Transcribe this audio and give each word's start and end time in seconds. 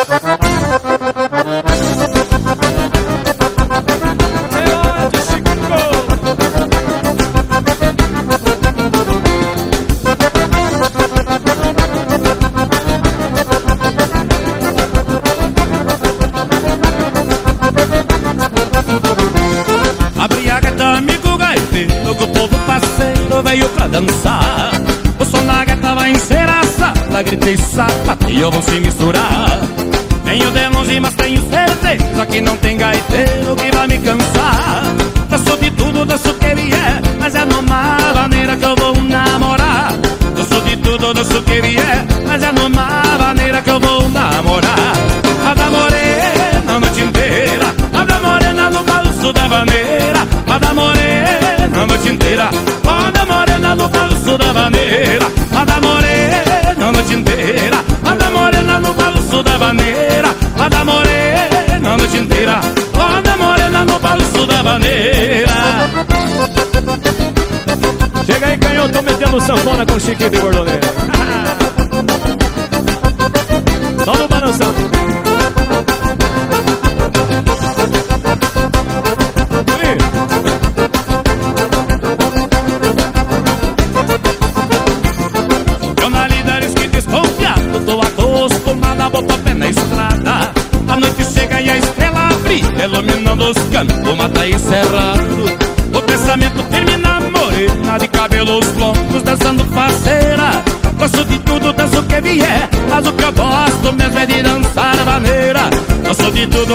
Abre 0.00 0.49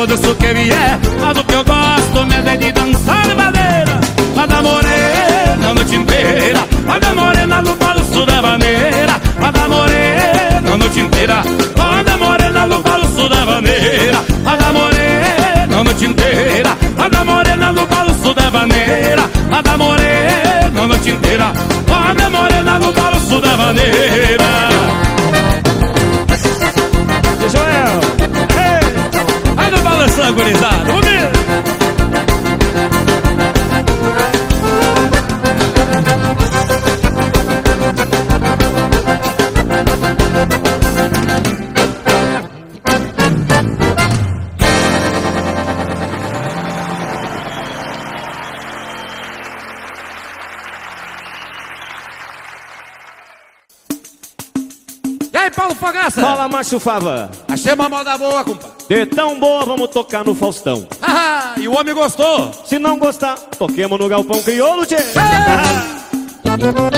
Gosto 0.07 0.27
de 0.27 0.34
Macho 56.65 56.79
fava. 56.79 57.29
Achei 57.47 57.73
uma 57.73 57.87
moda 57.87 58.17
boa, 58.17 58.43
compadre. 58.43 58.71
De 58.89 59.05
tão 59.05 59.39
boa, 59.39 59.63
vamos 59.65 59.87
tocar 59.89 60.25
no 60.25 60.33
Faustão. 60.33 60.87
Ah, 60.99 61.53
e 61.57 61.67
o 61.67 61.77
homem 61.77 61.93
gostou. 61.93 62.51
Se 62.65 62.79
não 62.79 62.97
gostar, 62.97 63.35
toquemos 63.35 63.99
no 63.99 64.09
Galpão 64.09 64.41
Crioulo, 64.41 64.83
tchê. 64.83 64.95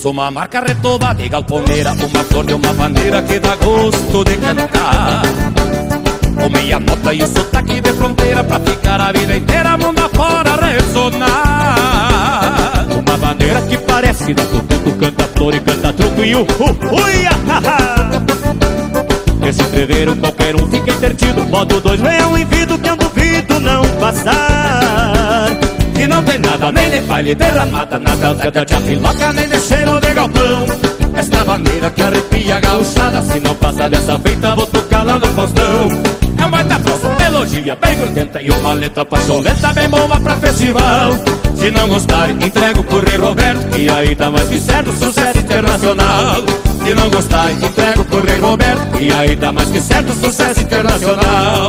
Fiz 0.00 0.06
uma 0.06 0.30
marca 0.30 0.60
retoba 0.60 1.12
de 1.12 1.28
galponeira, 1.28 1.92
uma 1.92 2.24
flor 2.24 2.46
de 2.46 2.54
uma 2.54 2.72
bandeira 2.72 3.20
que 3.20 3.38
dá 3.38 3.54
gosto 3.56 4.24
de 4.24 4.34
cantar. 4.38 5.20
Com 6.40 6.48
meia 6.48 6.80
nota 6.80 7.12
e 7.12 7.22
o 7.22 7.26
sotaque 7.26 7.82
de 7.82 7.92
fronteira 7.92 8.42
pra 8.42 8.58
ficar 8.60 8.98
a 8.98 9.12
vida 9.12 9.36
inteira 9.36 9.76
mundo 9.76 10.00
afora 10.00 10.56
ressonar. 10.56 11.26
Uma 13.06 13.18
bandeira 13.18 13.60
que 13.60 13.76
parece 13.76 14.32
da 14.32 14.42
tudo 14.44 14.98
canta 14.98 15.24
flor 15.36 15.54
e 15.54 15.60
canta 15.60 15.92
truco 15.92 16.24
e 16.24 16.34
o 16.34 16.40
ui, 16.40 17.26
ah. 17.50 18.08
Esse 19.46 19.60
entreveiro 19.60 20.16
qualquer 20.16 20.56
um 20.56 20.66
fica 20.70 20.92
intertido 20.92 21.44
Modo 21.44 21.78
dois 21.78 22.00
leão 22.00 22.38
e 22.38 22.44
vidro 22.46 22.78
que 22.78 22.88
eu 22.88 22.96
duvido 22.96 23.60
não 23.60 23.82
passar 23.98 24.89
não 26.10 26.22
tem 26.24 26.38
nada, 26.40 26.72
nem 26.72 26.90
de 26.90 27.00
baile 27.02 27.34
derramada, 27.34 27.98
nada 27.98 28.34
de 28.34 28.74
apiloca, 28.74 29.32
nem 29.32 29.48
de 29.48 29.60
cheiro 29.60 30.00
de 30.00 30.12
galpão. 30.12 30.66
Esta 31.14 31.44
maneira 31.44 31.90
que 31.90 32.02
arrepia 32.02 32.56
a 32.56 32.60
gauchada, 32.60 33.22
se 33.22 33.40
não 33.40 33.54
passa 33.54 33.88
dessa 33.88 34.18
feita, 34.18 34.54
vou 34.56 34.66
tocar 34.66 35.04
lá 35.04 35.18
no 35.18 35.26
Faustão. 35.28 35.88
É 36.36 36.40
uma 36.40 36.48
baita 36.48 36.80
troça, 36.80 37.08
melodia 37.18 37.76
bem 37.76 37.96
grudenta 37.96 38.42
e 38.42 38.50
uma 38.50 38.72
letra 38.72 39.04
paixoneta 39.04 39.72
bem 39.72 39.88
boa 39.88 40.20
pra 40.20 40.36
festival. 40.36 41.12
Se 41.54 41.70
não 41.70 41.88
gostar, 41.88 42.30
entrego 42.30 42.82
pro 42.84 43.04
Rei 43.08 43.18
Roberto, 43.18 43.78
e 43.78 43.88
aí 43.88 44.16
tá 44.16 44.30
mais 44.30 44.48
que 44.48 44.58
certo, 44.58 44.92
sucesso 44.92 45.38
internacional. 45.38 46.42
Se 46.84 46.94
não 46.94 47.10
gostar, 47.10 47.52
entrego 47.52 48.04
pro 48.04 48.26
Rei 48.26 48.40
Roberto, 48.40 49.00
e 49.00 49.12
aí 49.12 49.36
tá 49.36 49.52
mais 49.52 49.68
que 49.68 49.80
certo, 49.80 50.12
sucesso 50.14 50.60
internacional. 50.60 51.68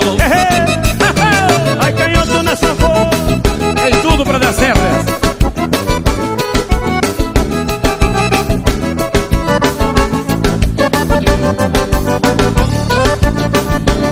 Ai, 1.79 1.93
canhoto 1.93 2.43
nessa 2.43 2.71
Tem 2.75 2.90
dar 4.51 4.53
certo. 4.53 4.79
essa. 4.79 5.21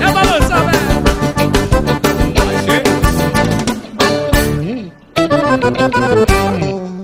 É 0.01 0.11
balança, 0.11 0.55
velho. 0.55 0.89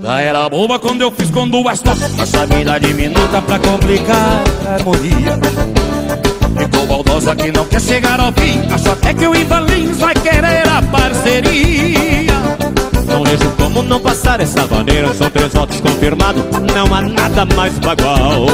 Já 0.01 0.21
era 0.21 0.49
boba 0.49 0.79
quando 0.79 1.01
eu 1.01 1.11
fiz 1.11 1.29
com 1.31 1.47
duas 1.49 1.81
notas 1.83 2.17
Essa 2.19 2.45
vida 2.45 2.79
diminuta 2.79 3.41
pra 3.41 3.59
complicar 3.59 4.43
a 4.65 4.73
harmonia 4.75 5.39
Ficou 6.57 6.85
baldosa 6.87 7.35
que 7.35 7.51
não 7.51 7.65
quer 7.65 7.81
chegar 7.81 8.19
ao 8.19 8.31
fim 8.31 8.61
Acho 8.71 8.91
até 8.91 9.13
que 9.13 9.27
o 9.27 9.35
Ivan 9.35 9.61
Lins 9.61 9.97
vai 9.97 10.13
querer 10.13 10.67
a 10.67 10.81
parceria 10.83 11.95
Não 13.07 13.23
vejo 13.23 13.49
como 13.57 13.83
não 13.83 13.99
passar 13.99 14.39
essa 14.39 14.65
maneira 14.67 15.13
São 15.13 15.29
três 15.29 15.53
votos 15.53 15.79
confirmados 15.79 16.43
Não 16.73 16.93
há 16.93 17.01
nada 17.01 17.45
mais 17.55 17.77
bagual. 17.79 18.45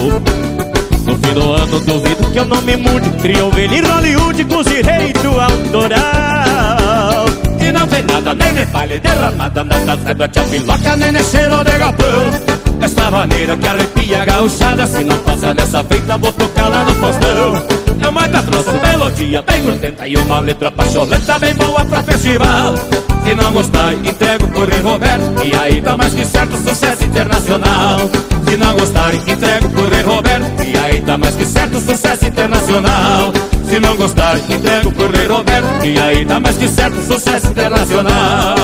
No 1.06 1.18
fim 1.18 1.34
do 1.34 1.54
ano 1.54 1.80
duvido 1.80 2.32
que 2.32 2.38
eu 2.38 2.46
não 2.46 2.62
me 2.62 2.78
mude 2.78 3.10
ovelha 3.42 3.76
em 3.76 3.82
Hollywood 3.82 4.46
com 4.46 4.58
os 4.58 4.68
direitos 4.68 5.26
autoral. 5.26 7.26
E 7.60 7.72
não 7.72 7.88
vê 7.88 8.04
nada, 8.04 8.36
nem 8.36 8.54
me 8.54 8.66
palha 8.68 9.00
derramada 9.00 9.64
Nada 9.64 9.98
ceba 9.98 10.28
de 10.28 10.40
piloca, 10.42 10.96
nem 10.96 11.24
cheiro 11.24 11.64
de 11.64 11.78
galpão. 11.78 12.78
Dessa 12.80 13.12
maneira 13.12 13.58
que 13.58 13.68
arrepia 13.68 14.22
a 14.22 14.26
gauchada 14.26 14.88
Se 14.88 15.04
não 15.04 15.18
passa 15.20 15.54
dessa 15.54 15.84
feita, 15.84 16.18
vou 16.18 16.34
tocar 16.34 16.70
lá 16.70 16.84
no 16.84 16.96
postão. 16.96 17.82
É 18.04 18.10
uma 18.10 18.28
trouxe 18.30 18.72
melodia 18.72 19.42
bem 19.44 19.64
grudenta 19.64 20.08
E 20.08 20.18
uma 20.18 20.40
letra 20.40 20.72
pacholenta 20.72 21.40
bem 21.40 21.54
boa 21.54 21.86
pra 21.86 22.04
festival 22.04 22.74
Se 23.24 23.36
não 23.36 23.54
gostar, 23.54 23.94
entrego 23.94 24.48
por 24.50 24.68
Rei 24.68 24.82
Roberto. 24.82 25.46
E 25.46 25.56
aí 25.56 25.82
tá 25.82 25.96
mais 25.96 26.14
que 26.14 26.26
certo 26.26 26.58
sucesso 26.58 27.04
internacional. 27.04 28.00
Se 28.48 28.58
não 28.58 28.74
gostar, 28.76 29.14
entrego 29.14 29.70
por 29.70 29.90
Rei 29.90 30.02
Roberto. 30.02 30.64
E 30.64 30.78
aí 30.78 31.02
tá 31.02 31.18
mais 31.18 31.36
que 31.36 31.46
certo 31.46 31.80
sucesso 31.80 32.26
internacional. 32.26 33.32
Se 33.70 33.80
não 33.80 33.96
gostar, 33.96 34.38
entrego 34.38 34.92
pro 34.92 35.12
Rei 35.12 35.28
Roberto. 35.28 35.86
E 35.86 35.98
aí 35.98 36.26
tá 36.26 36.40
mais 36.40 36.58
que 36.58 36.68
certo 36.68 37.02
sucesso 37.02 37.48
internacional. 37.48 38.56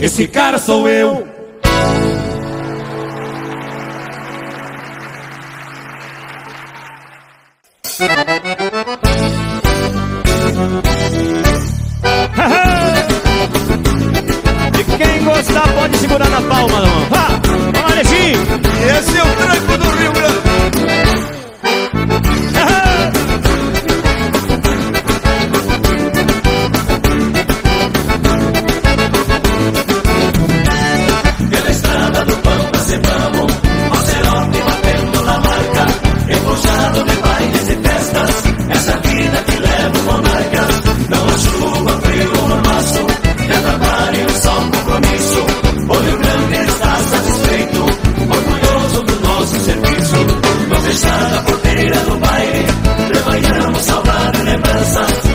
Esse 0.00 0.26
cara 0.26 0.58
sou 0.58 0.88
eu 0.88 1.27
E 7.98 8.04
quem 14.96 15.24
gostar 15.24 15.66
pode 15.74 15.96
segurar 15.96 16.28
na 16.28 16.40
palma 16.42 16.80
da 16.80 16.86
mão. 16.86 17.08
Vamos, 17.10 17.92
Alexinho! 17.92 18.38
Esse 18.98 19.18
é 19.18 19.22
o 19.22 19.34
tranco 19.34 19.78
do 19.78 19.90
Rio 19.96 20.12
Grande 20.12 20.47
dançar 50.88 51.38
a 55.04 55.27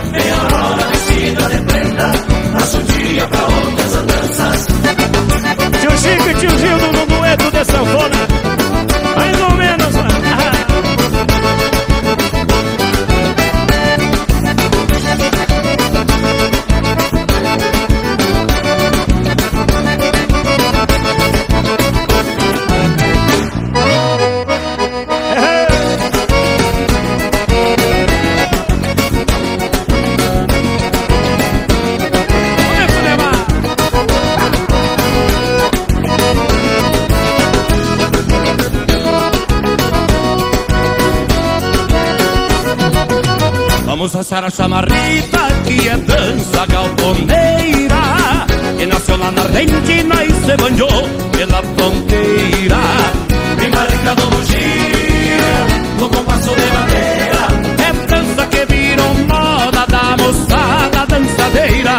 chamarrita 44.55 45.47
que 45.65 45.87
é 45.87 45.97
dança 45.97 46.65
galponeira. 46.67 48.03
Que 48.77 48.85
nasceu 48.85 49.17
lá 49.17 49.31
na 49.31 49.41
Argentina 49.41 50.23
e 50.23 50.31
se 50.31 50.57
banhou 50.57 51.09
pela 51.31 51.61
fronteira. 51.63 52.81
Primarica 53.57 54.15
do 54.15 54.25
bugio, 54.27 55.53
no 55.99 56.09
compasso 56.09 56.49
de 56.49 56.67
madeira. 56.77 57.43
É 57.87 57.93
dança 58.07 58.45
que 58.47 58.65
virou 58.65 59.13
moda 59.15 59.85
da 59.87 60.17
moçada 60.17 61.05
dançadeira. 61.07 61.95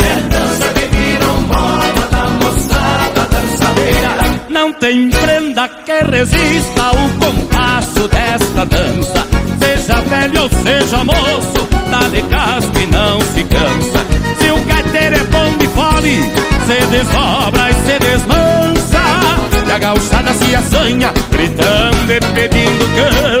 É 0.00 0.14
dança 0.28 0.68
que 0.74 0.86
virou 0.96 1.40
moda 1.42 2.06
da 2.10 2.24
moçada 2.40 3.22
dançadeira. 3.30 4.10
Não 4.50 4.72
tem 4.74 5.10
prenda 5.10 5.68
que 5.68 5.98
resista 6.10 6.90
o 6.92 7.08
compasso 7.24 8.08
desta 8.08 8.66
dança. 8.66 9.26
Seja 9.58 10.00
velho 10.02 10.42
ou 10.42 10.48
seja 10.48 11.04
moço, 11.04 11.25
desdobra 16.96 17.70
e 17.70 17.74
se 17.74 17.98
desmansa. 17.98 19.02
E 19.66 19.72
a 19.72 19.78
gauchada 19.78 20.32
se 20.32 20.54
assanha, 20.54 21.12
gritando 21.30 22.12
e 22.12 22.20
pedindo 22.34 22.86
cansa. 22.96 23.35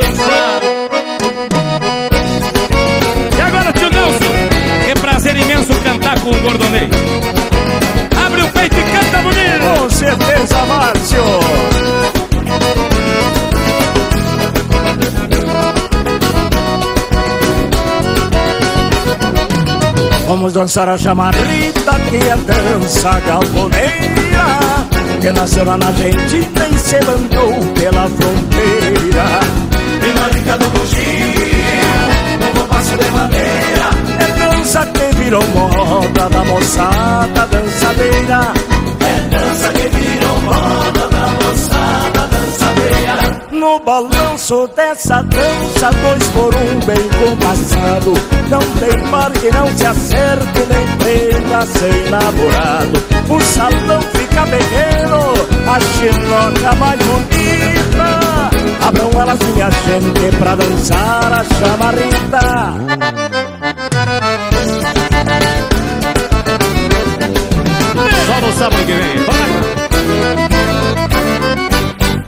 Vamos 20.46 20.54
dançar 20.54 20.88
a 20.88 20.96
chamarrita 20.96 21.92
que 22.08 22.16
é 22.18 22.36
dança 22.36 23.18
galponeira 23.18 24.46
Que 25.20 25.32
nasceu 25.32 25.64
lá 25.64 25.76
na 25.76 25.88
Argentina 25.88 26.68
e 26.70 26.78
se 26.78 27.00
mandou 27.04 27.52
pela 27.74 28.08
fronteira. 28.08 29.40
E 30.04 30.12
na 30.14 30.26
rica 30.28 30.56
do 30.56 30.66
bugio, 30.70 31.64
no 32.38 32.60
compasso 32.60 32.96
de 32.96 33.10
madeira. 33.10 33.90
É 34.20 34.26
dança 34.38 34.86
que 34.86 35.16
virou 35.16 35.42
moda 35.48 36.28
da 36.28 36.44
moçada 36.44 37.46
dançadeira. 37.50 38.52
É 39.00 39.20
dança 39.28 39.68
que 39.72 39.88
virou 39.88 40.40
moda 40.42 41.08
da 41.08 41.26
moçada 41.44 42.28
dançadeira 42.30 43.25
no 43.66 43.80
balanço 43.80 44.68
dessa 44.76 45.22
dança, 45.22 45.90
dois 46.00 46.28
por 46.28 46.54
um 46.54 46.78
bem 46.86 47.08
compassado. 47.18 48.14
Não 48.48 48.60
tem 48.78 48.96
mar 49.10 49.32
que 49.32 49.50
não 49.50 49.66
se 49.76 49.84
acerte, 49.84 50.60
nem 50.70 50.86
prenda 50.98 51.66
sem 51.66 52.08
namorado. 52.08 53.02
O 53.28 53.40
salão 53.40 54.00
fica 54.02 54.44
pequeno, 54.44 55.20
a 55.66 55.80
chinoca 55.80 56.76
mais 56.76 57.00
bonita. 57.00 58.06
Abram 58.86 59.10
elas, 59.20 59.38
minha 59.40 59.68
gente, 59.68 60.36
pra 60.38 60.54
dançar 60.54 61.32
a 61.32 61.44
chamarrita. 61.44 62.40
Só 68.26 68.40
no 68.40 68.52
sábado 68.52 68.84
que 68.86 68.92
vem, 68.92 69.25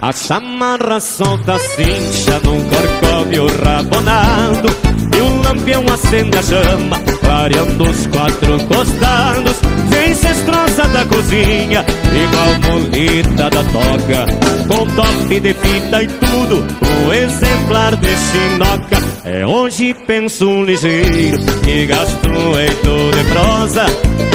A 0.08 0.12
chamarra 0.12 1.00
solta 1.00 1.58
cincha 1.58 2.40
num 2.42 2.66
corcóvio 2.70 3.46
rabonado 3.62 4.70
E 5.14 5.20
o 5.20 5.42
lampião 5.42 5.84
acende 5.92 6.38
a 6.38 6.42
chama, 6.42 6.98
clareando 7.20 7.84
os 7.84 8.06
quatro 8.06 8.58
costados. 8.64 9.60
Vem 9.90 10.14
cestrosa 10.14 10.88
da 10.88 11.04
cozinha, 11.04 11.84
igual 12.24 12.72
molita 12.72 13.50
da 13.50 13.62
toca 13.64 14.26
Com 14.66 14.86
toque 14.96 15.40
de 15.40 15.52
fita 15.52 16.02
e 16.02 16.06
tudo, 16.06 16.66
o 17.06 17.12
exemplar 17.12 17.94
de 17.96 18.08
chinoca. 18.08 18.96
É 19.26 19.46
hoje 19.46 19.92
penso 20.06 20.62
ligeiro, 20.62 21.38
que 21.62 21.84
gasto 21.84 22.27
eito 22.56 23.10
de 23.10 23.24
prosa 23.32 23.86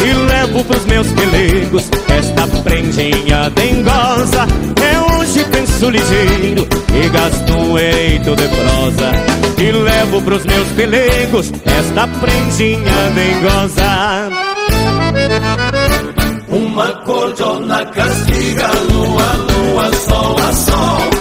E 0.06 0.14
levo 0.14 0.64
pros 0.66 0.86
meus 0.86 1.08
pelegos, 1.14 1.90
esta 2.10 2.48
prendinha 2.64 3.50
dengosa 3.52 4.48
É 4.82 5.00
hoje 5.14 5.44
penso 5.46 5.90
ligeiro 5.90 6.68
e 6.94 7.10
gasto 7.10 7.54
um 7.54 7.78
eito 7.78 8.36
de 8.36 8.48
prosa 8.48 9.12
E 9.58 9.72
levo 9.72 10.22
pros 10.22 10.44
meus 10.46 10.68
pelegos 10.70 11.52
esta 11.66 12.08
prendinha 12.08 13.12
dengosa 13.16 14.30
Uma 16.50 16.88
cordona 17.04 17.86
castiga, 17.86 18.68
lua, 18.92 19.34
lua, 19.50 19.92
sol 19.96 20.36
a 20.38 20.54
sol. 20.54 21.13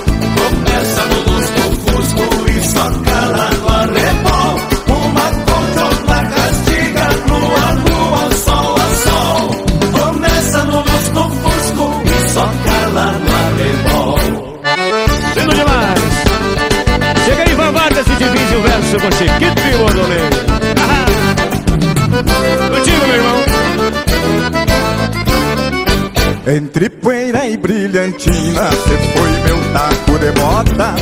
Com 19.03 19.11
Chiquito 19.11 19.61
e. 19.67 19.73
Contigo, 22.71 23.07
meu 23.07 23.17
irmão. 23.17 23.43
Entre 26.47 26.89
poeira 26.89 27.47
e 27.49 27.57
brilhantina, 27.57 28.71
cê 28.71 28.97
foi 29.15 29.31
meu 29.45 29.59
taco 29.73 30.19
de 30.19 30.31
bota, 30.33 30.95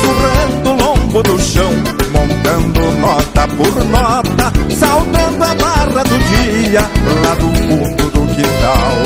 surrando 0.00 0.70
o 0.70 0.74
lombo 0.76 1.22
do 1.22 1.40
chão, 1.40 1.72
montando 2.12 2.80
nota 3.00 3.48
por 3.48 3.84
nota, 3.84 4.52
saudando 4.76 5.42
a 5.42 5.54
barra 5.54 6.04
do 6.04 6.18
dia, 6.18 6.82
lá 7.24 7.34
do 7.34 7.48
fundo 7.66 8.10
do 8.10 8.26
quintal. 8.34 8.96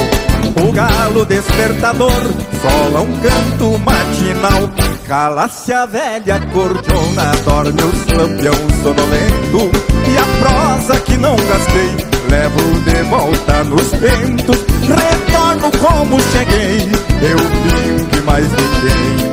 O 0.66 0.72
galo 0.72 1.24
despertador 1.24 2.22
sola 2.62 3.00
um 3.00 3.12
canto 3.20 3.78
matinal, 3.80 4.70
cala-se 5.06 5.72
a 5.72 5.86
velha 5.86 6.40
cordiona, 6.52 7.32
dorme 7.44 7.82
os 7.82 8.06
lampião 8.16 8.54
sonolento, 8.82 9.70
e 10.08 10.18
a 10.18 10.24
prosa 10.40 11.00
que 11.00 11.16
não 11.16 11.36
gastei, 11.36 11.96
levo 12.30 12.80
de 12.80 13.02
volta 13.04 13.64
nos 13.64 13.90
ventos, 13.92 14.58
retorno 14.88 15.70
como 15.78 16.20
cheguei, 16.20 16.90
eu 17.22 17.38
vim 17.38 18.04
que 18.06 18.20
mais 18.22 18.46
ninguém. 18.46 19.24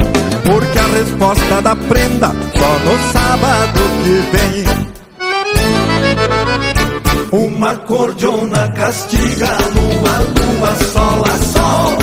Porque 0.46 0.80
a 0.80 0.88
resposta 0.88 1.62
da 1.62 1.76
prenda 1.76 2.28
só 2.28 2.80
no 2.80 2.98
sábado 3.14 3.80
que 4.04 4.16
vem. 4.38 4.66
Uma 7.32 7.76
cordiona 7.78 8.70
castiga, 8.74 9.48
lua, 9.74 10.20
lua, 10.36 10.76
sol 10.92 11.24
a 11.26 11.38
sol. 11.38 11.98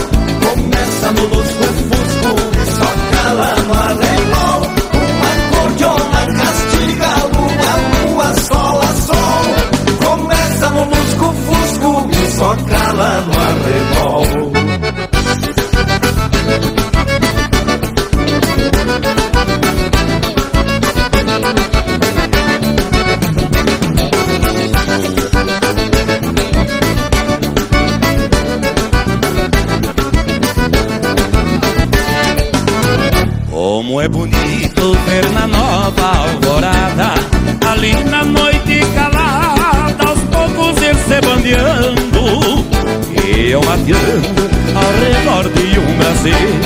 Começa 0.49 1.13
no 1.13 1.23
lusco-fusco 1.27 1.95
e 1.95 1.98
só 12.39 12.55
cala 12.67 13.21
no 13.27 13.33
arrebol. 13.33 14.58
Bonito 34.09 34.97
ver 35.07 35.31
na 35.31 35.47
nova 35.47 36.19
alvorada, 36.19 37.15
ali 37.71 37.93
na 38.05 38.25
noite 38.25 38.81
calada, 38.95 40.05
aos 40.09 40.21
poucos 40.21 40.83
ir 40.83 40.95
se 40.97 41.21
bandeando, 41.21 42.65
e 43.25 43.51
eu 43.51 43.63
mateando 43.63 44.51
ao 44.75 44.91
redor 45.03 45.49
de 45.51 45.79
um 45.79 45.99
braseiro, 45.99 46.61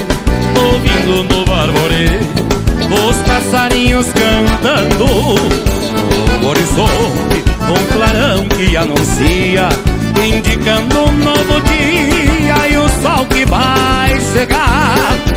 ouvindo 0.56 1.34
no 1.34 1.44
barboreiro 1.44 2.42
os 3.08 3.16
passarinhos 3.26 4.06
cantando, 4.12 5.06
no 6.40 6.48
horizonte 6.48 7.42
um 7.68 7.96
clarão 7.96 8.48
que 8.48 8.76
anuncia, 8.76 9.68
indicando 10.22 11.04
um 11.04 11.12
novo 11.12 11.60
dia 11.62 12.68
e 12.68 12.76
o 12.76 12.88
sol 13.02 13.24
que 13.26 13.46
vai 13.46 14.20
chegar 14.32 15.31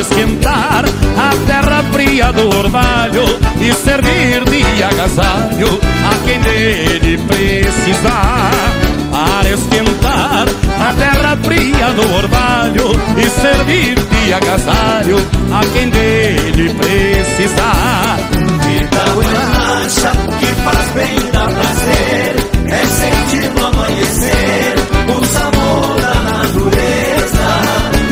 esquentar 0.00 0.84
a 1.16 1.46
terra 1.46 1.82
fria 1.92 2.32
do 2.32 2.48
orvalho 2.56 3.24
e 3.60 3.72
servir 3.72 4.44
de 4.44 4.82
agasalho 4.82 5.80
a 6.04 6.26
quem 6.26 6.40
dele 6.40 7.18
precisar. 7.26 8.50
Para 9.10 9.50
esquentar 9.50 10.46
a 10.80 10.92
terra 10.94 11.36
fria 11.42 11.92
do 11.94 12.14
orvalho 12.14 12.90
e 13.16 13.28
servir 13.40 13.94
de 13.96 14.32
agasalho 14.32 15.18
a 15.52 15.64
quem 15.72 15.88
dele 15.90 16.74
precisar. 16.74 18.18
Vida 18.62 19.04
relaxa, 19.20 20.12
que 20.38 20.46
faz 20.62 20.90
bem, 20.94 21.30
dá 21.32 21.48
prazer. 21.48 22.36
É 22.70 22.86
sentir 22.86 23.50
no 23.50 23.66
amanhecer 23.66 24.74
o 25.08 25.24
sabor 25.24 26.00
da 26.00 26.14
natureza. 26.30 27.08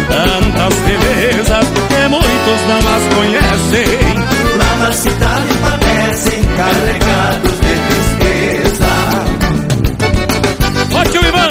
Tantas 0.09 0.75
belezas 0.81 1.76
muitos 2.47 2.67
não 2.69 2.79
as 2.79 3.15
conhecem. 3.15 3.87
Lá 4.57 4.77
na 4.77 4.93
cidade 4.93 5.55
padecem 5.61 6.43
carregados 6.57 7.53
de 7.61 7.75
tristeza. 7.89 8.87
Ô 10.95 11.05
tio 11.11 11.27
Ivan, 11.27 11.49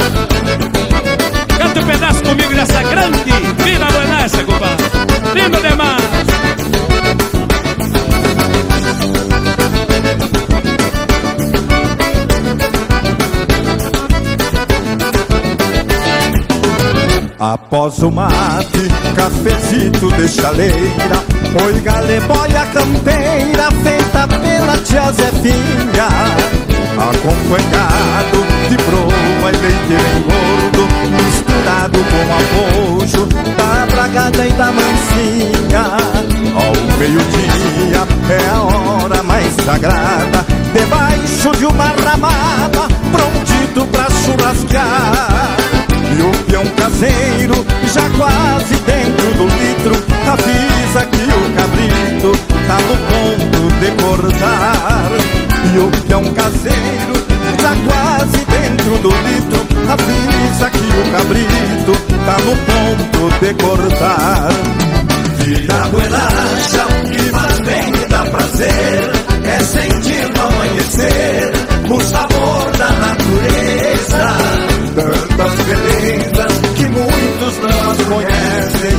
canta 1.58 1.80
um 1.80 1.86
pedaço 1.86 2.24
comigo 2.24 2.54
dessa 2.54 2.82
grande 2.84 3.32
Vila 3.64 3.88
Buenaça, 3.88 4.44
compadre. 4.44 4.86
Lindo 5.34 5.62
demais. 5.62 6.05
Após 17.54 18.00
o 18.00 18.10
mate, 18.10 18.90
cafezito 19.16 20.12
de 20.14 20.28
chaleira 20.28 21.24
Oi 21.64 21.80
galeboia 21.80 22.66
campeira 22.74 23.70
feita 23.84 24.28
pela 24.28 24.76
tia 24.80 25.12
Zefinha. 25.12 26.08
Acompanhado 26.98 28.44
de 28.68 28.78
broa 28.78 29.52
e 29.52 29.58
leite 29.58 29.98
gordo 30.26 30.88
Misturado 31.24 32.00
com 32.10 32.24
arrojo 32.34 33.28
da 33.28 33.86
bragada 33.94 34.48
e 34.48 34.54
da 34.54 34.72
mansinha. 34.72 35.86
Ao 36.56 36.98
meio-dia 36.98 38.08
é 38.28 38.50
a 38.50 38.62
hora 38.64 39.22
mais 39.22 39.54
sagrada 39.64 40.44
Debaixo 40.74 41.52
de 41.60 41.66
uma 41.68 41.94
ramada, 42.04 42.88
prontito 43.12 43.86
pra 43.92 44.08
churrascar 44.10 45.75
e 46.18 46.22
o 46.22 46.32
peão 46.46 46.66
caseiro, 46.78 47.66
já 47.94 48.10
quase 48.18 48.76
dentro 48.86 49.34
do 49.34 49.46
litro, 49.46 49.96
avisa 50.32 51.06
que 51.08 51.24
o 51.24 51.42
cabrito 51.56 52.32
tá 52.68 52.78
no 52.80 52.96
ponto 53.10 53.60
de 53.80 53.90
cortar. 54.02 55.12
E 55.74 55.80
o 55.80 55.92
peão 56.08 56.24
caseiro, 56.34 57.16
já 57.62 57.76
quase 57.86 58.46
dentro 58.46 58.98
do 59.00 59.10
litro, 59.10 59.60
avisa 59.92 60.70
que 60.70 60.78
o 60.78 61.12
cabrito 61.12 61.94
tá 62.26 62.38
no 62.46 62.56
ponto 62.66 63.22
de 63.40 63.54
cortar. 63.56 64.50
Vida 65.44 65.84
relaxa, 65.96 66.86
que 67.12 67.30
faz 67.30 67.60
bem 67.60 67.94
e 67.94 68.10
dá 68.10 68.26
prazer. 68.26 69.12
É 69.44 69.60
sentir 69.60 70.28
no 70.34 70.42
amanhecer 70.42 71.52
o 71.90 72.02
sabor 72.02 72.72
da 72.78 72.90
natureza. 72.90 74.75
Tantas 74.96 75.54
belezas 75.66 76.54
que 76.76 76.86
muitos 76.86 77.58
não 77.60 77.96
conhecem. 78.06 78.96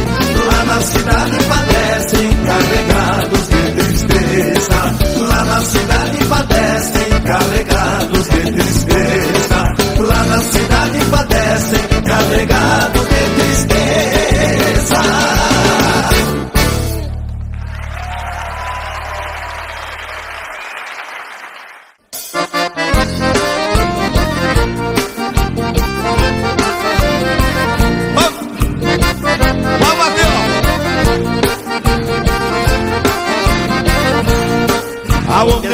Lá 0.47 0.65
na 0.67 0.81
cidade 0.83 1.39
padecem, 1.45 2.31
carregados 2.45 3.49
de 3.49 3.63
tristeza. 3.73 4.81
Lá 5.27 5.45
na 5.47 5.61
cidade 5.63 6.25
padecem, 6.27 7.23
carregados 7.25 8.25
de 8.29 8.53
tristeza. 8.53 9.75
Lá 10.07 10.25
na 10.25 10.43
cidade 10.43 11.05
padecem, 11.11 11.81
carregados 12.05 13.09
de 13.09 13.23
tristeza. 13.41 15.36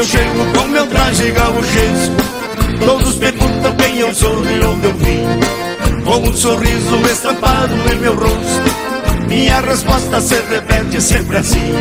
Eu 0.02 0.06
chego 0.06 0.44
com 0.58 0.66
meu 0.66 0.84
traje 0.88 1.30
gauchesco 1.30 2.16
Todos 2.84 3.14
perguntam 3.14 3.76
quem 3.76 4.00
eu 4.00 4.12
sou 4.12 4.44
e 4.44 4.64
onde 4.64 4.86
eu 4.86 4.94
vim. 4.94 5.22
Com 6.04 6.28
um 6.28 6.34
sorriso 6.34 6.96
estampado 7.08 7.72
em 7.92 7.96
meu 8.00 8.16
rosto. 8.16 9.28
Minha 9.28 9.60
resposta 9.60 10.20
se 10.20 10.34
repete 10.50 11.00
sempre 11.00 11.36
assim. 11.36 11.72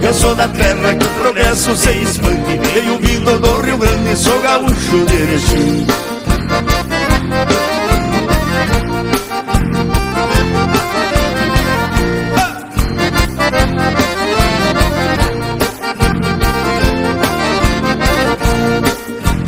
Eu 0.00 0.14
sou 0.14 0.36
da 0.36 0.46
terra 0.46 0.94
que 0.94 1.04
o 1.04 1.08
progresso 1.20 1.74
se 1.74 1.90
expande. 1.90 2.60
Venho 2.72 2.98
vindo 3.00 3.38
do 3.40 3.60
Rio 3.60 3.78
Grande, 3.78 4.16
sou 4.16 4.40
gaúcho 4.40 5.04
de 5.06 5.16
Erechim 5.16 5.86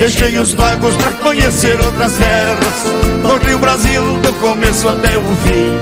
Deixei 0.03 0.37
os 0.37 0.53
lagos 0.55 0.97
pra 0.97 1.13
conhecer 1.13 1.81
outras 1.81 2.15
terras. 2.15 3.23
No 3.23 3.37
Rio 3.37 3.57
Brasil, 3.61 4.03
do 4.19 4.33
começo 4.41 4.89
até 4.89 5.17
o 5.17 5.23
fim. 5.45 5.79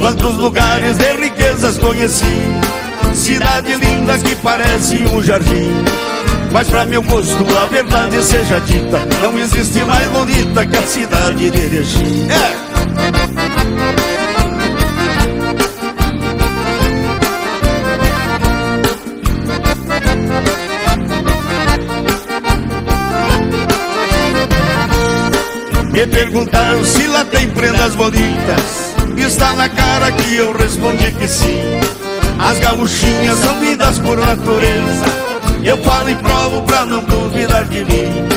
Quantos 0.00 0.36
lugares 0.38 0.98
de 0.98 1.12
riquezas 1.12 1.78
conheci. 1.78 2.42
Cidade 3.14 3.76
linda 3.76 4.18
que 4.18 4.34
parece 4.34 4.96
um 5.04 5.22
jardim. 5.22 5.70
Mas 6.50 6.68
pra 6.68 6.84
meu 6.84 7.00
gosto 7.02 7.46
a 7.56 7.66
verdade 7.66 8.20
seja 8.24 8.58
dita. 8.58 9.06
Não 9.22 9.38
existe 9.38 9.84
mais 9.84 10.08
bonita 10.08 10.66
que 10.66 10.76
a 10.76 10.82
cidade 10.82 11.48
de 11.48 11.56
Erechim. 11.56 12.26
É. 12.28 14.13
Me 26.04 26.10
perguntaram 26.10 26.84
se 26.84 27.06
lá 27.06 27.24
tem 27.24 27.48
prendas 27.48 27.94
bonitas. 27.94 28.94
Está 29.16 29.54
na 29.54 29.70
cara 29.70 30.12
que 30.12 30.36
eu 30.36 30.52
respondi 30.52 31.10
que 31.12 31.26
sim. 31.26 31.80
As 32.38 32.58
gauchinhas 32.58 33.38
são 33.38 33.58
vidas 33.58 33.98
por 34.00 34.18
natureza. 34.18 35.06
Eu 35.64 35.78
falo 35.78 36.10
e 36.10 36.14
provo 36.16 36.60
pra 36.64 36.84
não 36.84 37.02
duvidar 37.04 37.64
de 37.64 37.86
mim. 37.86 38.28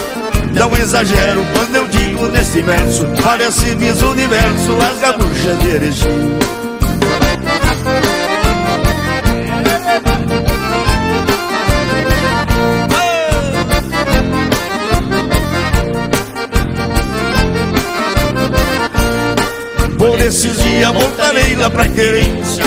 Não 0.54 0.74
exagero 0.78 1.46
quando 1.54 1.76
eu 1.76 1.88
digo 1.90 2.28
nesse 2.28 2.62
verso 2.62 3.06
Parece 3.22 3.76
Miss 3.76 4.02
Universo, 4.02 4.78
as 4.82 5.00
gaúchas 5.02 5.60
de 5.60 5.68
Erechim 5.68 6.57
esses 20.27 20.62
dias 20.62 20.91
voltarei 20.91 21.55
lá 21.55 21.69
pra 21.69 21.88
querência. 21.88 22.65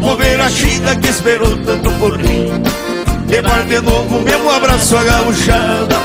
Vou 0.00 0.16
ver 0.16 0.40
a 0.40 0.50
China 0.50 0.96
que 0.96 1.08
esperou 1.08 1.56
tanto 1.58 1.90
por 1.92 2.18
mim. 2.18 2.50
Levar 3.28 3.62
de 3.64 3.80
novo 3.80 4.20
mesmo 4.22 4.50
abraço 4.50 4.96
a 4.96 5.04
gauchada. 5.04 5.96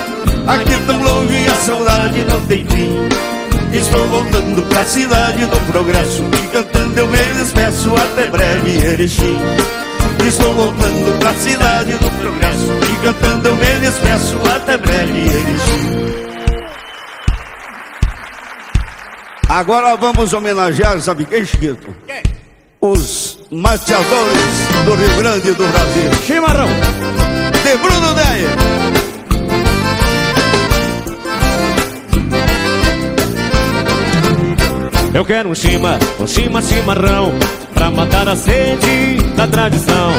Aqui 0.47 0.75
tão 0.85 1.01
longe 1.01 1.47
a 1.47 1.55
saudade 1.55 2.23
não 2.29 2.39
tem 2.41 2.65
fim. 2.67 3.09
Estou 3.73 4.07
voltando 4.07 4.61
pra 4.69 4.85
cidade 4.85 5.45
do 5.45 5.71
progresso. 5.71 6.23
E 6.43 6.47
cantando 6.47 6.99
eu 6.99 7.07
me 7.07 7.17
despeço 7.17 7.95
até 7.95 8.27
breve 8.27 8.85
Erechim. 8.85 9.39
Estou 10.27 10.53
voltando 10.53 11.19
pra 11.19 11.33
cidade 11.33 11.93
do 11.93 12.11
progresso. 12.21 12.71
E 12.91 13.03
cantando 13.03 13.47
eu 13.47 13.55
me 13.55 13.79
despeço 13.79 14.37
até 14.55 14.77
breve 14.77 15.19
Erechim 15.19 16.10
Agora 19.51 19.97
vamos 19.97 20.31
homenagear, 20.31 20.97
sabe 21.01 21.25
quem, 21.25 21.45
Chiquito? 21.45 21.93
Quem? 22.07 22.23
Os 22.79 23.37
mateadores 23.51 24.67
do 24.85 24.95
Rio 24.95 25.17
Grande 25.17 25.51
do 25.51 25.67
Brasil. 25.67 26.13
Chimarrão. 26.25 26.69
De 27.61 27.77
Bruno 27.77 28.13
Deia. 28.13 28.49
Eu 35.13 35.25
quero 35.25 35.49
um 35.49 35.55
chima, 35.55 35.99
um 36.17 36.25
chima 36.25 36.61
chimarrão 36.61 37.33
Pra 37.73 37.91
matar 37.91 38.29
a 38.29 38.35
sede 38.37 39.21
da 39.35 39.45
tradição 39.45 40.11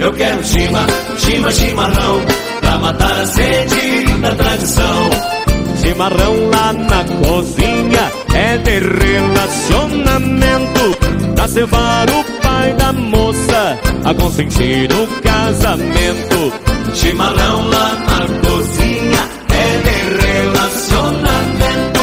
Eu 0.00 0.12
quero 0.12 0.40
um 0.40 0.44
chima, 0.44 0.80
chima 1.18 1.52
chimarrão 1.52 2.20
Pra 2.60 2.78
matar 2.78 3.20
a 3.20 3.26
sede 3.26 4.04
da 4.20 4.34
tradição 4.34 5.43
Chimarrão 5.84 6.48
lá 6.48 6.72
na 6.72 7.04
cozinha. 7.04 8.10
É 8.34 8.56
de 8.56 8.78
relacionamento 8.80 10.96
Pra 11.34 11.46
cevar 11.46 12.08
o 12.08 12.24
pai 12.42 12.72
da 12.72 12.90
moça. 12.92 13.78
A 14.02 14.14
consentir 14.14 14.90
o 14.90 15.06
casamento 15.20 16.50
Chimarrão 16.94 17.68
lá 17.68 17.92
na 18.08 18.26
cozinha. 18.48 19.28
É 19.52 19.76
de 19.84 19.96
relacionamento 20.26 22.00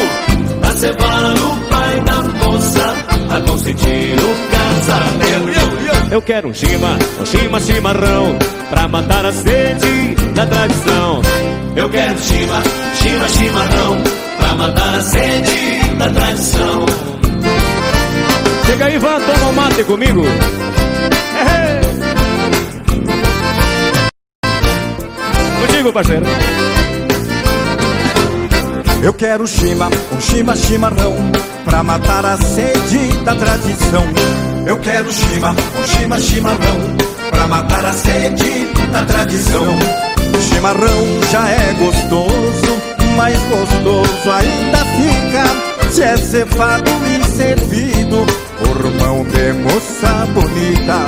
Pra 0.60 0.70
cevar 0.70 1.34
o 1.34 1.56
pai 1.68 2.00
da 2.02 2.22
moça. 2.22 2.94
A 3.30 3.40
consentir 3.40 4.14
o 4.14 4.32
casamento. 4.52 5.72
Eu 6.12 6.22
quero 6.22 6.46
um 6.48 6.54
chima, 6.54 6.96
um 7.20 7.26
chima 7.26 7.58
chimarrão 7.58 8.38
Pra 8.70 8.86
matar 8.86 9.26
a 9.26 9.32
sede 9.32 10.14
da 10.34 10.46
tradição 10.46 11.20
Eu 11.74 11.88
quero 11.88 12.18
chima, 12.18 12.62
chima 12.94 13.28
chimarrão 13.28 13.96
Pra 14.38 14.54
matar 14.54 14.94
a 14.94 15.00
sede 15.00 15.96
da 15.96 16.10
tradição. 16.10 16.86
Chega 18.66 18.84
aí, 18.84 18.94
Ivan, 18.96 19.20
toma 19.20 19.48
um 19.48 19.52
mate 19.52 19.84
comigo. 19.84 20.22
Contigo, 25.60 25.92
parceiro. 25.92 26.26
Eu 29.02 29.12
quero 29.14 29.46
chima, 29.46 29.88
um 30.12 30.20
chima 30.20 30.54
chimarrão 30.54 31.16
Pra 31.64 31.82
matar 31.82 32.24
a 32.24 32.36
sede 32.36 33.12
da 33.24 33.34
tradição 33.34 34.04
Eu 34.64 34.78
quero 34.78 35.12
chima, 35.12 35.50
um 35.50 35.86
chima 35.88 36.20
chimarrão 36.20 36.96
Pra 37.30 37.48
matar 37.48 37.84
a 37.84 37.92
sede 37.92 38.66
da 38.92 39.04
tradição 39.04 40.11
chimarrão 40.40 41.22
já 41.30 41.48
é 41.48 41.72
gostoso 41.74 42.92
Mais 43.16 43.38
gostoso 43.44 44.30
ainda 44.30 44.78
fica. 44.78 45.90
Se 45.90 46.02
é 46.02 46.16
cevado 46.16 46.90
e 47.06 47.24
servido 47.24 48.26
por 48.58 48.90
mão 49.00 49.24
de 49.24 49.52
moça 49.52 50.26
bonita. 50.32 51.06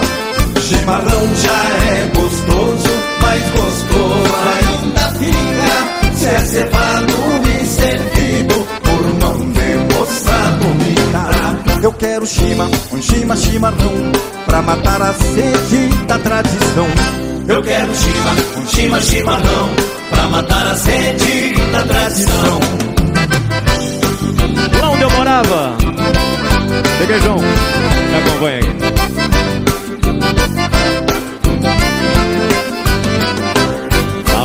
Chimarrão 0.61 1.35
já 1.37 1.65
é 1.91 2.11
gostoso, 2.15 2.91
mas 3.21 3.43
gostoso 3.51 4.35
ainda 4.55 5.01
fica. 5.19 6.15
Se 6.15 6.27
é 6.27 6.39
cevado 6.41 7.13
e 7.49 7.67
servido 7.67 8.67
por 8.83 9.15
mão 9.21 9.51
de 9.51 9.95
moça 9.95 10.33
bonita. 10.61 11.83
Eu 11.83 11.93
quero 11.93 12.27
chima, 12.27 12.71
um 12.93 13.03
chima 13.03 13.37
chimarrão 13.37 14.13
Pra 14.47 14.63
matar 14.63 15.03
a 15.03 15.13
sede 15.13 15.89
da 16.07 16.19
tradição 16.19 16.87
eu 17.48 17.62
quero 17.62 17.94
chima, 17.94 18.30
um 18.57 18.66
chima 18.66 19.00
chimarrão 19.00 19.68
Pra 20.11 20.28
matar 20.28 20.66
a 20.66 20.74
sede 20.74 21.54
da 21.72 21.83
tradição 21.83 22.61
Lá 24.80 24.90
onde 24.90 25.02
eu 25.02 25.11
morava. 25.11 25.76
Cheguei, 26.98 27.20
João. 27.20 27.38
Me 27.38 28.16
acompanha 28.18 28.59
aqui. 28.59 28.74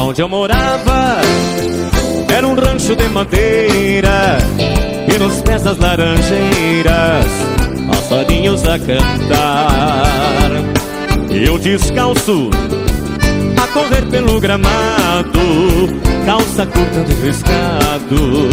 Onde 0.02 0.22
eu 0.22 0.30
morava 0.30 1.22
era 2.36 2.48
um 2.48 2.56
rancho 2.56 2.96
de 2.96 3.08
madeira 3.10 4.40
e 5.08 5.18
nos 5.20 5.42
pés 5.42 5.62
das 5.62 5.78
laranjeiras 5.78 7.26
passarinhos 7.88 8.64
a 8.68 8.80
cantar. 8.80 10.52
Eu 11.30 11.60
descalço 11.60 12.50
correr 13.74 14.02
pelo 14.10 14.40
gramado, 14.40 15.40
calça 16.26 16.66
curta 16.66 17.02
de 17.04 17.14
riscado 17.26 18.50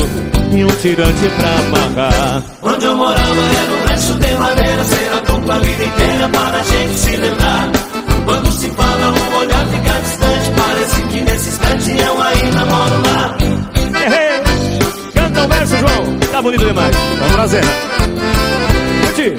e 0.52 0.64
um 0.64 0.68
tirante 0.80 1.28
pra 1.36 1.58
amarrar. 1.58 2.42
Onde 2.62 2.84
eu 2.84 2.96
morava 2.96 3.22
era 3.22 3.72
um 3.72 3.88
rancho 3.88 4.14
de 4.14 4.34
madeira, 4.34 4.84
será 4.84 5.16
pouco 5.26 5.52
a 5.52 5.58
vida 5.58 5.84
inteira 5.84 6.28
para 6.28 6.58
a 6.58 6.62
gente 6.62 6.98
se 6.98 7.16
lembrar. 7.16 7.70
Quando 8.24 8.52
se 8.52 8.68
fala, 8.70 9.12
um 9.12 9.36
olhar 9.38 9.66
fica 9.66 10.00
distante, 10.00 10.50
parece 10.56 11.02
que 11.02 11.20
nesse 11.20 11.48
instante 11.48 11.90
eu 11.90 12.22
ainda 12.22 12.64
moro 12.66 13.02
lá. 13.06 13.36
Canta 15.14 15.44
o 15.44 15.48
verso, 15.48 15.76
João, 15.76 16.18
tá 16.32 16.42
bonito 16.42 16.64
demais. 16.64 16.96
Vamos 17.18 17.34
trazer. 17.34 17.64
Curti. 19.02 19.36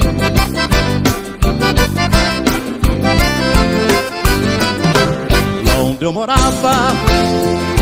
Onde 5.97 6.05
eu 6.05 6.13
morava, 6.13 6.93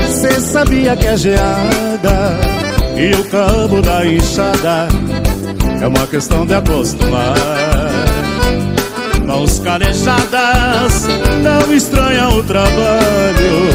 cê 0.07 0.39
sabia 0.39 0.95
que 0.95 1.05
a 1.05 1.17
geada 1.17 2.39
e 2.95 3.13
o 3.13 3.25
cabo 3.25 3.81
da 3.81 4.05
enxada 4.05 4.87
é 5.81 5.85
uma 5.85 6.07
questão 6.07 6.45
de 6.45 6.53
acostumar. 6.53 7.35
Mãos 9.25 9.59
calejadas 9.59 11.07
não 11.43 11.73
estranham 11.73 12.37
o 12.37 12.43
trabalho, 12.43 13.67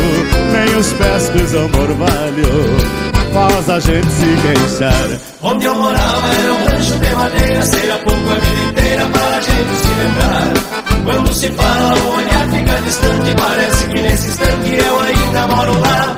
nem 0.54 0.74
os 0.74 0.90
pés 0.94 1.28
pisam 1.28 1.64
orvalho 1.64 3.10
faz 3.34 3.68
a 3.68 3.78
gente 3.78 4.10
se 4.10 4.24
queixar. 4.24 5.20
Onde 5.42 5.66
eu 5.66 5.74
morava 5.74 6.28
era 6.32 6.54
um 6.54 6.64
rancho 6.64 6.98
de 6.98 7.14
madeira, 7.14 7.62
será 7.62 7.98
pouco 7.98 8.30
a 8.30 8.34
vida 8.36 8.70
inteira 8.70 9.06
para 9.06 9.36
a 9.36 9.40
gente 9.42 9.76
se 9.76 9.88
lembrar. 9.88 10.89
Quando 11.04 11.32
se 11.34 11.48
fala, 11.50 11.94
o 11.94 12.16
olhar 12.16 12.48
fica 12.50 12.82
distante, 12.82 13.34
parece 13.36 13.88
que 13.88 14.02
nesse 14.02 14.28
instante 14.28 14.74
eu 14.74 15.00
ainda 15.00 15.46
moro 15.48 15.80
lá. 15.80 16.16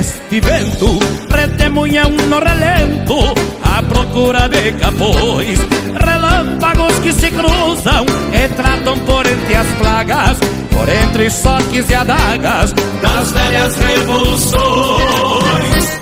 Deste 0.00 0.40
vento 0.40 0.98
redemoinham 1.30 2.08
no 2.08 2.38
relento 2.38 3.18
à 3.62 3.82
procura 3.82 4.48
de 4.48 4.72
capões. 4.72 5.58
Relâmpagos 6.02 6.98
que 7.00 7.12
se 7.12 7.30
cruzam 7.30 8.06
e 8.32 8.48
tratam 8.54 8.98
por 9.00 9.26
entre 9.26 9.54
as 9.54 9.66
plagas 9.74 10.38
por 10.70 10.88
entre 10.88 11.30
choques 11.30 11.90
e 11.90 11.94
adagas 11.94 12.72
das 13.02 13.32
velhas 13.32 13.76
revoluções. 13.76 16.00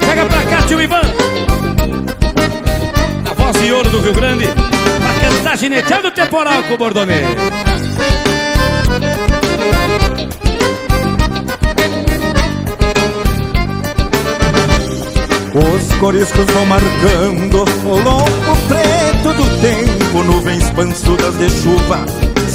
Pega 0.00 0.24
pra 0.24 0.42
cá, 0.42 0.62
tio 0.66 0.80
Ivan. 0.80 1.02
A 3.30 3.34
voz 3.34 3.60
de 3.60 3.72
ouro 3.72 3.90
do 3.90 4.00
Rio 4.00 4.14
Grande, 4.14 4.46
pra 4.46 5.28
cantar 5.28 5.58
gineteando 5.58 6.08
o 6.08 6.12
temporal 6.12 6.62
com 6.62 6.72
o 6.74 6.78
Bordonê. 6.78 7.20
Coriscos 15.98 16.46
vão 16.46 16.66
marcando 16.66 17.64
o 17.84 17.96
longo 18.02 18.56
preto 18.68 19.34
do 19.34 19.60
tempo, 19.60 20.22
nuvens 20.24 20.70
pançudas 20.70 21.36
de 21.38 21.50
chuva 21.50 22.04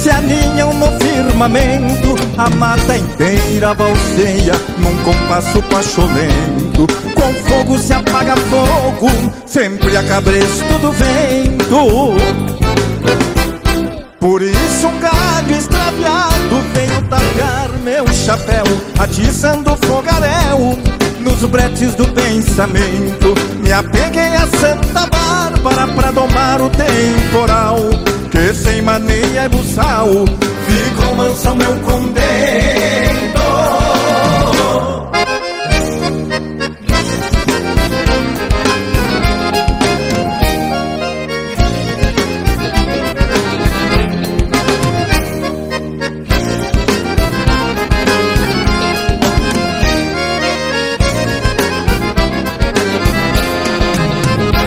se 0.02 0.10
aninham 0.10 0.74
no 0.74 0.86
firmamento, 0.98 2.16
a 2.36 2.50
mata 2.50 2.96
inteira 2.96 3.72
balseia 3.72 4.54
num 4.78 4.96
compasso 5.04 5.62
pacholento. 5.62 6.88
Com 7.14 7.32
fogo 7.48 7.78
se 7.78 7.92
apaga 7.92 8.34
fogo, 8.36 9.08
sempre 9.46 9.96
a 9.96 10.02
cabresto 10.02 10.78
do 10.80 10.90
vento. 10.90 12.16
Por 14.18 14.42
isso 14.42 14.88
um 14.88 14.98
galho 14.98 15.56
extraviado 15.56 16.60
veio 16.74 17.02
tacar 17.02 17.70
meu 17.84 18.06
chapéu, 18.08 18.64
atiçando 18.98 19.76
fogaréu 19.86 20.91
nos 21.22 21.44
bretes 21.44 21.94
do 21.94 22.06
pensamento. 22.08 23.34
Me 23.62 23.72
apeguei 23.72 24.34
a 24.34 24.46
Santa 24.46 25.06
Bárbara 25.06 25.86
pra 25.94 26.10
domar 26.10 26.60
o 26.60 26.70
temporal, 26.70 27.78
que 28.30 28.54
sem 28.54 28.82
mania 28.82 29.42
é 29.42 29.48
buçal, 29.48 30.08
ficou 30.66 31.14
mansa 31.16 31.54
meu 31.54 31.74
condento. 31.80 32.21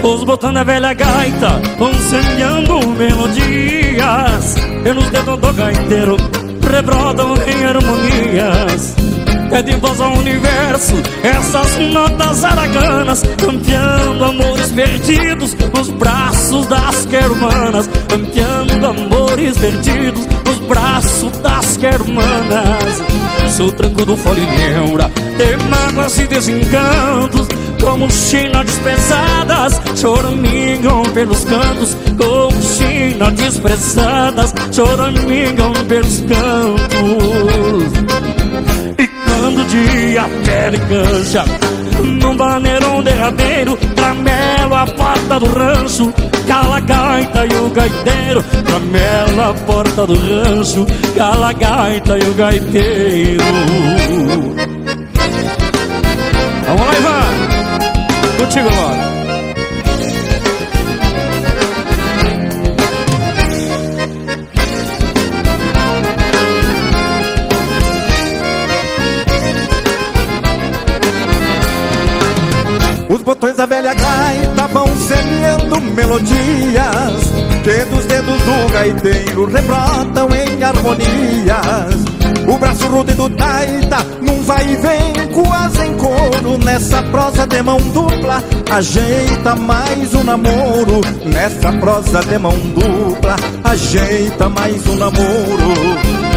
Os 0.06 0.24
botões 0.24 0.54
da 0.54 0.64
velha 0.64 0.94
gaita 0.94 1.60
semeando 2.08 2.88
melodias 2.90 4.56
Pelos 4.84 5.10
dedos 5.10 5.40
do 5.40 5.54
gaiteiro 5.54 6.16
rebrodam 6.72 7.34
em 7.48 7.66
harmonias. 7.66 8.96
Pede 9.50 9.76
voz 9.78 10.00
ao 10.00 10.14
universo 10.14 10.94
essas 11.24 11.78
notas 11.92 12.44
araganas 12.44 13.24
Campeando 13.38 14.26
amores 14.26 14.72
perdidos 14.72 15.56
nos 15.74 15.90
braços 15.90 16.68
das 16.68 17.06
quermanas 17.08 17.90
Campeando 18.08 18.86
amores 18.86 19.58
perdidos 19.58 20.28
nos 20.46 20.60
braços 20.68 21.32
das 21.40 21.78
quermanas 21.78 23.02
Sou 23.50 23.72
tranco 23.72 24.06
do 24.06 24.16
folho 24.16 24.46
lembra 24.56 25.10
de 25.10 25.58
mágoas 25.70 26.20
e 26.20 26.28
desencantos 26.28 27.48
como 27.86 28.10
chinas 28.10 28.80
pesadas 28.80 29.80
choramingam 29.96 31.04
pelos 31.14 31.46
cantos 31.46 31.96
Como 32.18 32.62
chinas 32.62 33.34
desprezadas 33.34 34.54
choramingam 34.72 35.72
pelos 35.88 36.20
cantos 36.22 37.94
E 38.98 39.08
quando 39.08 39.62
o 39.62 39.66
dia 39.66 40.24
pele 40.44 40.80
cancha 40.90 41.46
Num 42.04 42.36
baneirão 42.36 43.04
derradeiro 43.04 43.78
Tramelo 43.96 44.76
a 44.76 44.88
porta 44.88 45.40
do 45.40 45.46
rancho 45.46 46.12
Cala 46.48 46.78
a 46.78 46.80
gaita 46.80 47.46
e 47.46 47.56
o 47.56 47.70
gaiteiro 47.70 48.44
Tramelo 48.66 49.42
a 49.42 49.54
porta 49.54 50.08
do 50.08 50.16
rancho 50.16 50.88
Cala 51.16 51.50
a 51.50 51.54
gaita 51.54 52.18
e 52.18 52.24
o 52.24 52.34
gaiteiro 52.34 53.44
Vamos 56.68 56.88
lá, 56.88 56.98
Ivan! 56.98 57.35
Contigo. 58.46 58.70
Os 73.10 73.22
botões 73.24 73.56
da 73.56 73.66
velha 73.66 73.96
gaita 73.96 74.68
vão 74.68 74.88
semeando 74.96 75.82
melodias 75.82 76.34
Que 77.64 77.86
dos 77.86 78.06
dedos 78.06 78.42
do 78.42 78.72
gaiteiro 78.72 79.46
rebrotam 79.46 80.30
em 80.36 80.64
harmonias 80.64 82.15
o 82.48 82.58
braço 82.58 82.88
rude 82.88 83.14
do 83.14 83.30
taita 83.30 83.98
num 84.22 84.42
vai 84.44 84.64
e 84.64 84.76
vem 84.76 85.14
quase 85.34 85.84
em 85.84 85.94
coro 85.98 86.58
Nessa 86.64 87.02
prosa 87.04 87.46
de 87.48 87.62
mão 87.62 87.78
dupla 87.78 88.44
Ajeita 88.72 89.56
mais 89.56 90.14
um 90.14 90.24
namoro. 90.24 91.02
Nessa 91.26 91.72
prosa 91.74 92.22
de 92.24 92.38
mão 92.38 92.58
dupla 92.58 93.36
Ajeita 93.64 94.50
mais 94.50 94.86
um 94.88 94.96
namoro. 94.96 95.74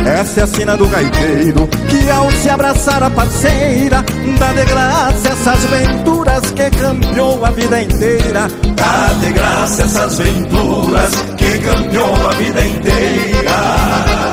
Essa 0.07 0.41
é 0.41 0.43
a 0.45 0.47
sina 0.47 0.77
do 0.77 0.87
gaiteiro 0.87 1.69
Que 1.89 2.11
ao 2.11 2.31
se 2.33 2.49
abraçar 2.49 3.03
a 3.03 3.11
parceira 3.11 4.05
Dá 4.39 4.53
de 4.53 4.65
graça 4.65 5.29
essas 5.29 5.65
venturas 5.65 6.51
Que 6.53 6.71
cambiou 6.71 7.45
a 7.45 7.51
vida 7.51 7.83
inteira. 7.83 8.49
Dá 8.77 9.15
de 9.21 9.33
graça 9.33 9.83
essas 9.83 10.19
venturas 10.19 11.11
Que 11.37 11.59
cambiou 11.59 12.29
a 12.29 12.33
vida 12.35 12.65
inteira 12.65 14.28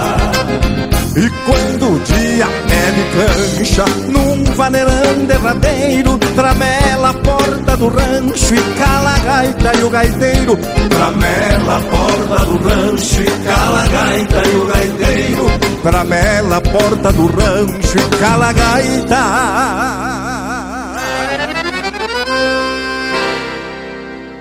e 1.16 1.30
quando 1.46 1.94
o 1.94 2.00
dia 2.00 2.48
pé 2.68 2.92
de 2.92 3.04
cancha 3.16 3.86
Num 4.10 4.44
vaneirão 4.56 5.26
derradeiro 5.26 6.18
Tramela 6.36 7.10
a 7.10 7.14
porta 7.14 7.78
do 7.78 7.88
rancho 7.88 8.56
e 8.56 8.62
cala 8.78 9.16
a 9.16 9.20
gaita 9.20 9.78
e 9.78 9.84
o 9.84 9.90
gaiteiro. 9.90 10.58
Tramela 10.90 11.78
a 11.78 11.82
porta 11.82 12.46
do 12.46 12.58
rancho 12.58 13.22
e 13.22 13.26
cala 13.46 13.84
a 13.84 13.88
gaita 13.88 14.48
e 14.48 14.56
o 14.56 14.66
gaiteiro. 14.66 15.46
Tramela 15.82 16.58
a 16.58 16.62
porta 16.62 17.12
do 17.14 17.28
rancho 17.28 17.98
e 17.98 18.10
cala 18.18 18.50
a 18.50 18.54
gaita. 18.54 19.24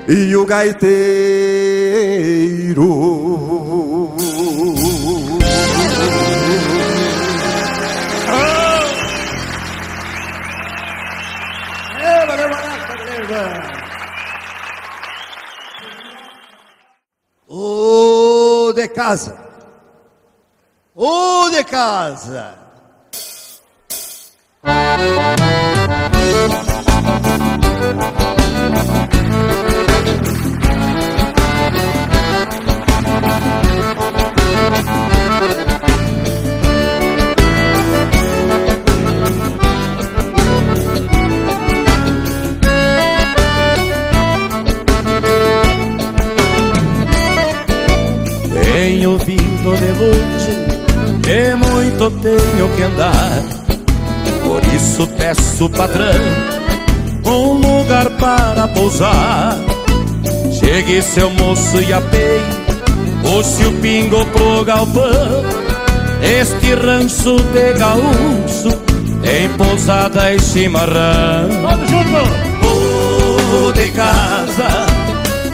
E 0.09 0.37
o 0.37 0.45
gaiteiro. 0.45 0.95
De 18.75 18.89
casa. 18.89 19.37
O 20.95 21.49
de 21.51 21.65
casa. 21.65 22.59
Tenho 27.85 28.44
vindo 49.65 49.77
de 49.77 49.93
longe 49.99 50.53
e 51.27 51.55
muito 51.57 52.11
tenho 52.21 52.69
que 52.77 52.83
andar. 52.83 53.43
Por 54.43 54.63
isso 54.75 55.07
peço, 55.17 55.71
patrão, 55.71 56.13
um 57.25 57.55
lugar 57.55 58.11
para 58.11 58.69
pousar. 58.69 59.57
Chegue 60.53 61.01
seu 61.03 61.31
moço 61.31 61.81
e 61.81 61.93
apei, 61.93 62.41
puxe 63.23 63.65
o 63.65 63.73
pingo 63.81 64.25
pro 64.27 64.65
galpão. 64.65 65.45
Este 66.23 66.75
rancho 66.75 67.37
de 67.37 67.73
gaúcho 67.79 68.79
tem 69.23 69.49
pousada 69.57 70.33
e 70.33 70.39
chimarrão. 70.41 71.49
Vamos 71.63 71.91
junto! 71.91 72.55
Oh, 72.67 73.73
de 73.73 73.91
casa, 73.91 74.87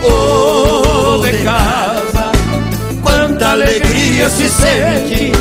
oh, 0.02 1.22
de 1.22 1.38
casa, 1.44 1.89
alegria 3.52 4.28
se 4.30 4.48
sente 4.48 5.32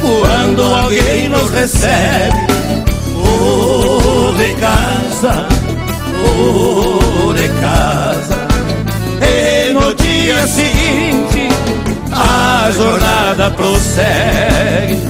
quando 0.00 0.62
alguém 0.62 1.28
nos 1.28 1.50
recebe. 1.50 2.46
Oh, 3.18 4.32
de 4.32 4.54
casa, 4.54 5.46
oh, 6.24 7.32
de 7.32 7.48
casa, 7.60 8.46
e 9.20 9.72
no 9.72 9.94
dia 9.94 10.46
seguinte 10.46 11.48
a 12.12 12.70
jornada 12.70 13.50
prossegue. 13.50 15.00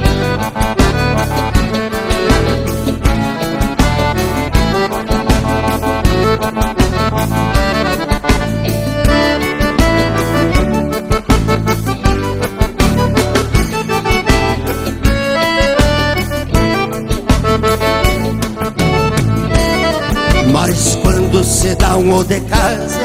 se 21.96 22.02
um 22.02 22.12
ou 22.12 22.24
de 22.24 22.40
casa 22.40 23.00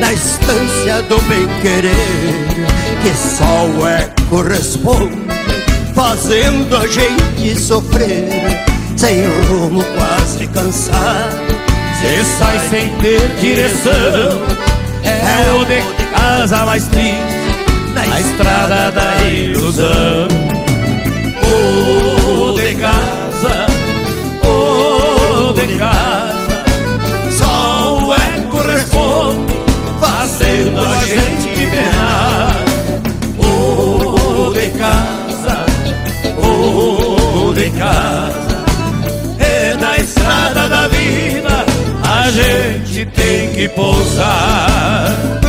Na 0.00 0.12
estância 0.12 1.02
do 1.08 1.20
bem 1.22 1.46
querer 1.62 2.66
Que 3.02 3.10
só 3.16 3.66
o 3.66 3.86
eco 3.86 4.42
responde 4.42 5.22
Fazendo 5.94 6.76
a 6.76 6.86
gente 6.86 7.58
sofrer 7.60 8.64
Sem 8.96 9.24
rumo, 9.48 9.84
quase 9.96 10.46
cansado 10.48 11.54
Cê 12.00 12.24
sai 12.24 12.58
sem 12.68 12.88
ter 12.96 13.28
direção. 13.40 14.42
É 15.04 15.52
o 15.52 15.64
de 15.64 15.80
casa 16.12 16.66
mais 16.66 16.86
triste 16.88 17.14
Na 17.94 18.20
estrada 18.20 18.90
da 18.90 19.24
ilusão. 19.24 20.28
O 21.46 22.52
de 22.52 22.74
casa 22.74 23.66
O 24.42 25.52
de 25.52 25.78
casa 25.78 26.03
Fazendo 30.64 30.80
a 30.80 31.04
gente 31.04 31.70
penar 31.70 32.56
O 33.38 34.50
de 34.54 34.70
casa 34.78 35.66
O 36.38 37.52
de 37.52 37.70
casa 37.70 38.64
é 39.38 39.74
na 39.74 39.98
estrada 39.98 40.68
da 40.68 40.88
vida 40.88 41.66
a 42.02 42.30
gente 42.30 43.04
tem 43.06 43.50
que 43.50 43.68
pousar. 43.68 45.43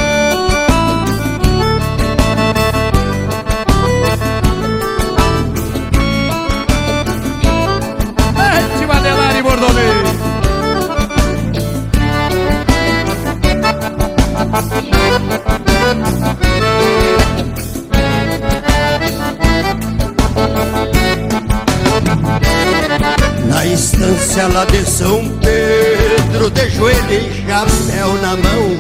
Lá 24.44 24.66
de 24.66 24.86
São 24.90 25.30
Pedro 25.40 26.50
De 26.50 26.70
joelho 26.70 27.00
e 27.10 27.46
chapéu 27.48 28.14
na 28.22 28.36
mão 28.36 28.78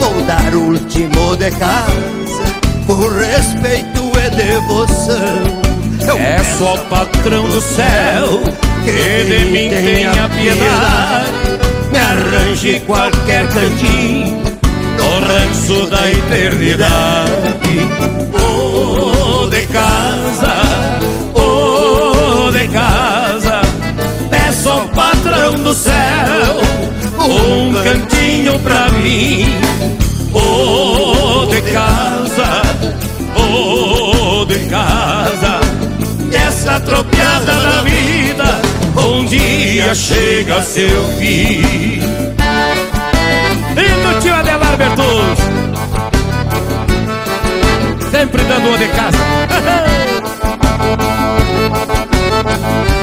Vou 0.00 0.22
dar 0.22 0.54
o 0.54 0.72
último 0.72 1.36
de 1.36 1.50
casa 1.52 1.92
Por 2.86 3.12
respeito 3.12 4.10
e 4.18 4.30
devoção 4.36 6.06
Eu 6.06 6.16
É 6.16 6.42
só 6.58 6.74
o 6.74 6.78
patrão 6.86 7.48
do 7.48 7.60
céu 7.60 8.40
que 8.84 9.24
de 9.24 9.44
mim 9.50 9.68
tenha 9.68 10.28
piedade. 10.28 11.30
Me 11.92 11.98
arranje 11.98 12.80
qualquer 12.86 13.46
cantinho 13.48 14.42
no 14.96 15.20
rancho 15.26 15.86
da 15.90 16.10
eternidade. 16.10 17.30
Oh, 18.34 19.46
de 19.48 19.66
casa, 19.66 21.09
do 25.70 25.74
céu 25.74 26.60
um 27.20 27.72
cantinho 27.84 28.58
pra 28.58 28.88
mim. 28.88 29.46
Oh, 30.34 31.46
de 31.46 31.62
casa, 31.62 32.62
oh, 33.36 34.44
de 34.46 34.58
casa, 34.68 35.60
essa 36.32 36.80
tropiada 36.80 37.52
da 37.52 37.82
vida 37.82 38.60
um 38.96 39.24
dia 39.26 39.94
chega 39.94 40.56
a 40.56 40.62
seu 40.62 41.04
fim. 41.18 42.00
E 43.76 43.88
do 44.02 44.20
tio 44.20 44.34
Adelar 44.34 44.76
Bertus! 44.76 45.38
Sempre 48.10 48.42
dando 48.42 48.68
uma 48.68 48.78
de 48.78 48.88
casa. 48.88 49.18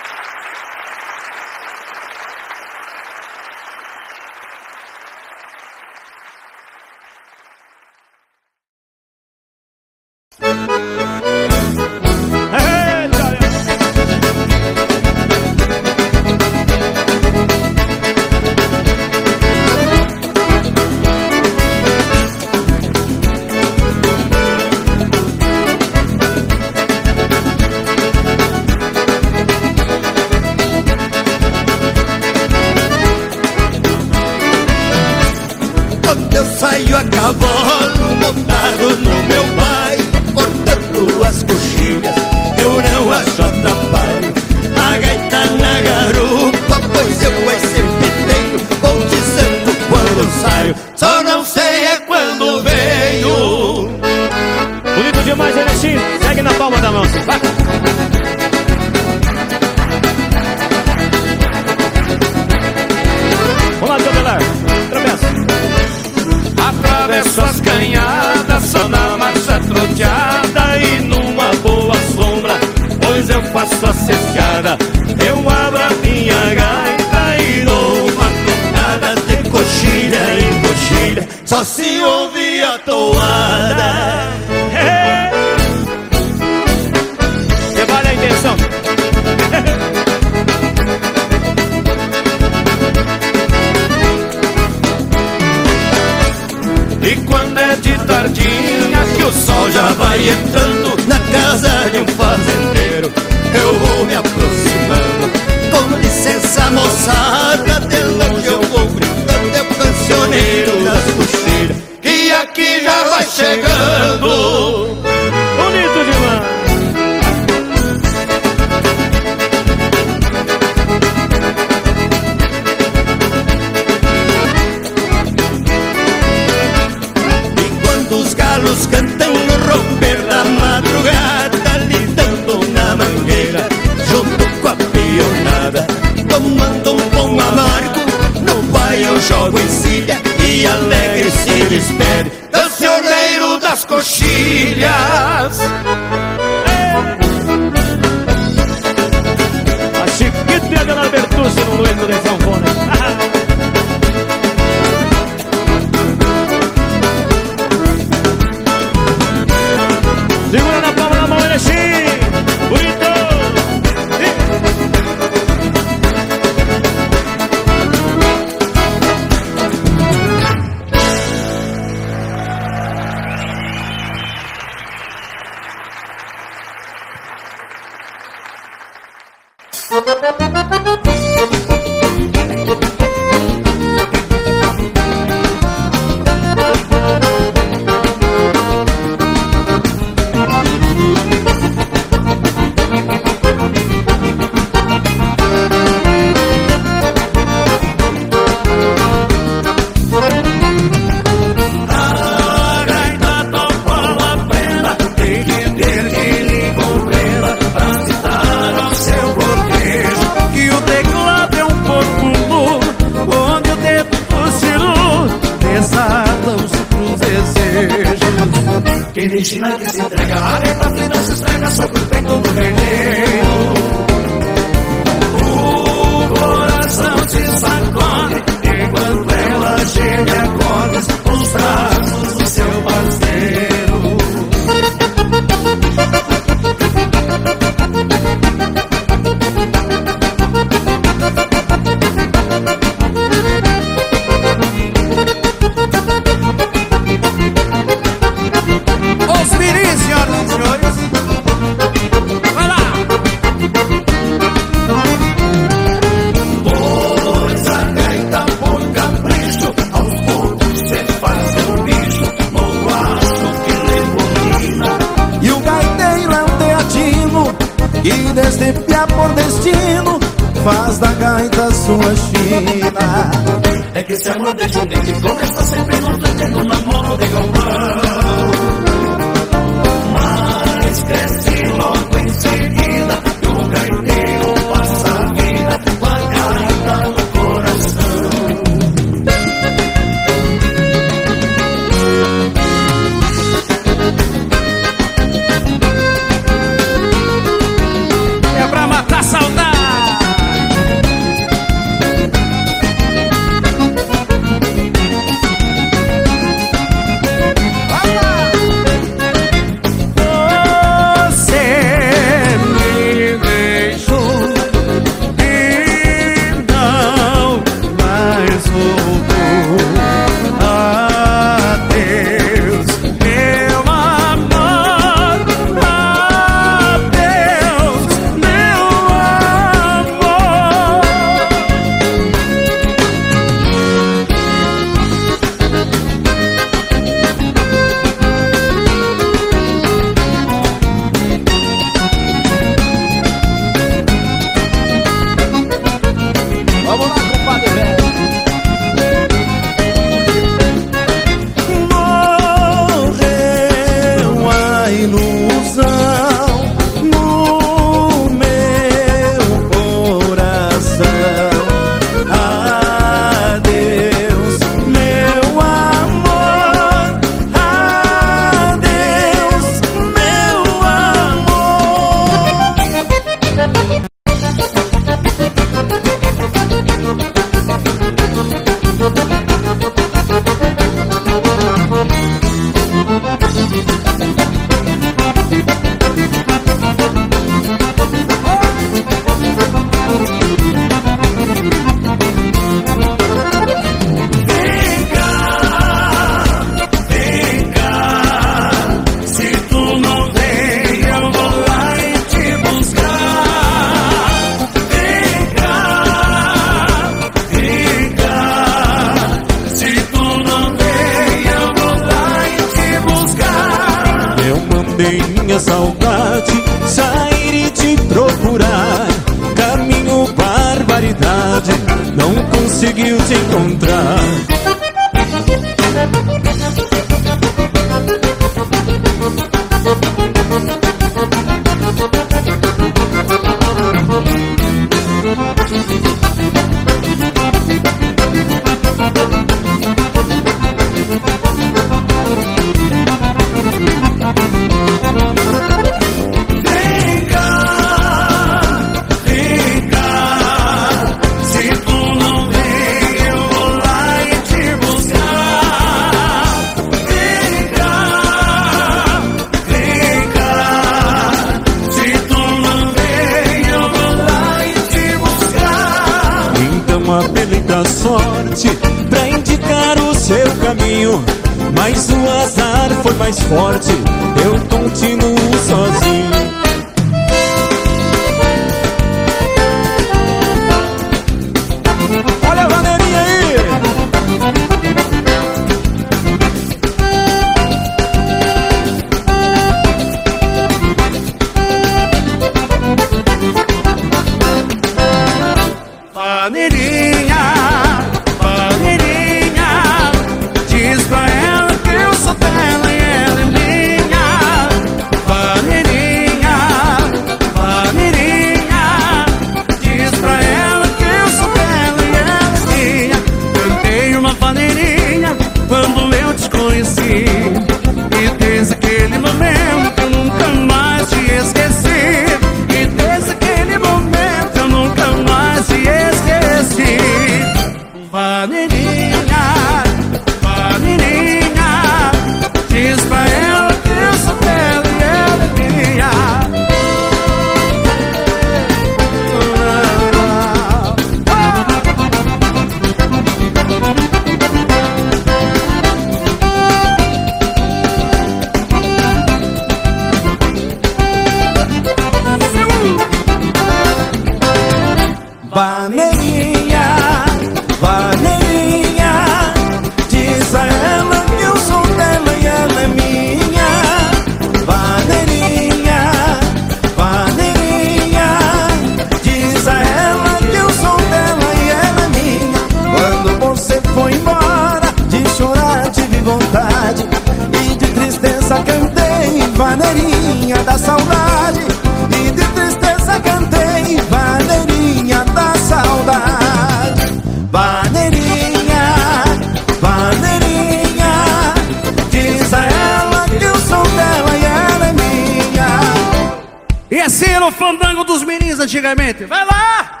antigamente. 598.72 599.26
Vai 599.26 599.44
lá! 599.44 600.00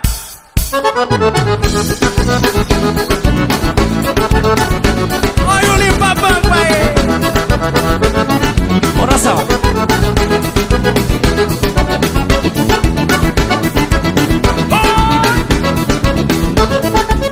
Olha 5.46 5.72
o 5.72 5.76
limpa 5.76 6.14
pampa 6.16 6.54
aí! 6.54 6.94
Você 9.10 9.28
é 9.28 9.32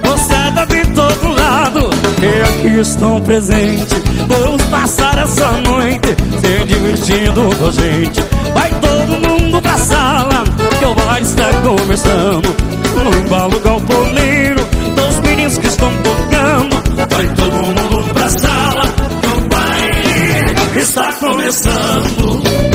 Moçada 0.06 0.66
de 0.66 0.84
todo 0.94 1.28
lado, 1.32 1.90
eu 2.22 2.44
aqui 2.44 2.80
estou 2.80 3.18
presente. 3.22 3.94
Vamos 4.28 4.62
passar 4.64 5.16
essa 5.16 5.50
noite 5.62 6.08
se 6.40 6.64
divertindo 6.66 7.56
com 7.56 7.66
a 7.66 7.70
gente. 7.70 8.20
Vai 8.52 8.70
todo 8.80 9.18
mundo 9.26 9.62
pra 9.62 9.78
sala, 9.78 10.44
que 10.80 10.86
o 10.86 10.94
baile 10.94 11.26
está 11.26 11.52
começando 11.60 12.56
No 13.04 13.18
embalo 13.18 13.60
galponeiro 13.60 14.64
Dos 14.96 15.20
meninos 15.20 15.58
que 15.58 15.66
estão 15.66 15.92
tocando. 16.02 16.80
Vai 17.10 17.34
todo 17.34 17.52
mundo 17.52 18.14
pra 18.14 18.28
sala 18.30 18.82
Que 19.20 19.26
o 19.26 19.40
baile 19.48 20.80
está 20.80 21.12
começando. 21.14 22.69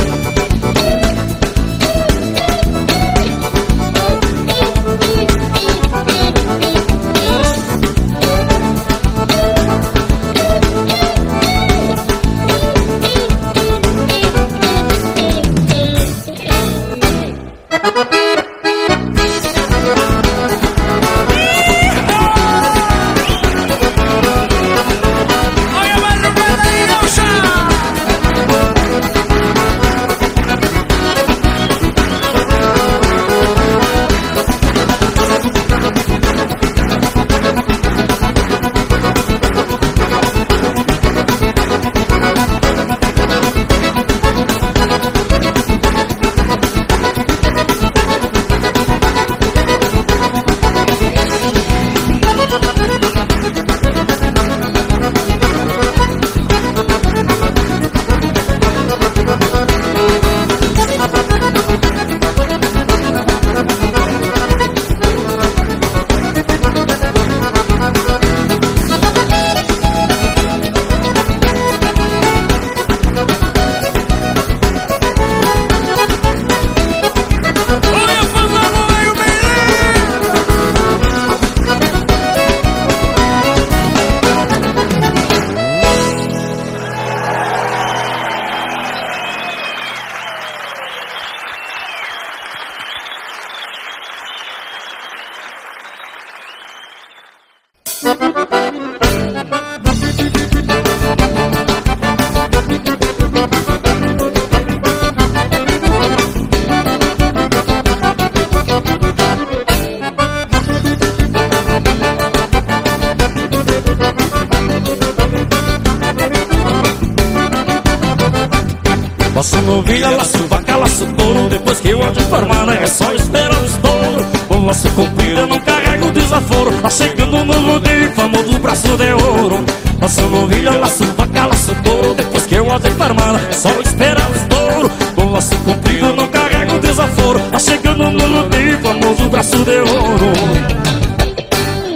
Laço 119.46 119.62
novilha, 119.62 120.10
laço 120.10 120.40
vaca, 120.48 120.76
laço 120.76 121.06
touro. 121.06 121.48
Depois 121.48 121.80
que 121.80 121.90
eu 121.90 122.02
a 122.02 122.12
formar 122.12 122.68
é 122.82 122.88
só 122.88 123.14
esperar 123.14 123.62
o 123.62 123.66
estouro. 123.66 124.26
O 124.50 124.66
laço 124.66 124.90
comprido 124.90 125.40
eu 125.42 125.46
não 125.46 125.60
carrego 125.60 126.10
desaforo. 126.10 126.72
Tá 126.82 126.90
chegando 126.90 127.46
no 127.46 127.54
rodeio, 127.54 128.12
famoso 128.14 128.58
braço 128.58 128.98
de 128.98 129.14
ouro. 129.14 129.64
Laço 130.02 130.22
novilha, 130.24 130.72
laço 130.72 131.06
vaca, 131.16 131.46
laço 131.46 131.76
touro. 131.84 132.16
Depois 132.16 132.44
que 132.48 132.56
eu 132.56 132.66
a 132.74 132.80
formar 132.80 133.40
é 133.48 133.54
só 133.54 133.70
esperar 133.82 134.28
o 134.32 134.36
estouro. 134.36 134.92
O 135.16 135.32
laço 135.32 135.56
comprido 135.58 136.08
eu 136.08 136.16
não 136.16 136.28
carrego 136.28 136.80
desaforo. 136.80 137.40
Tá 137.52 137.60
chegando 137.60 138.10
no 138.10 138.42
rodeio, 138.42 138.80
famoso 138.80 139.30
braço 139.30 139.64
de 139.64 139.78
ouro. 139.78 140.76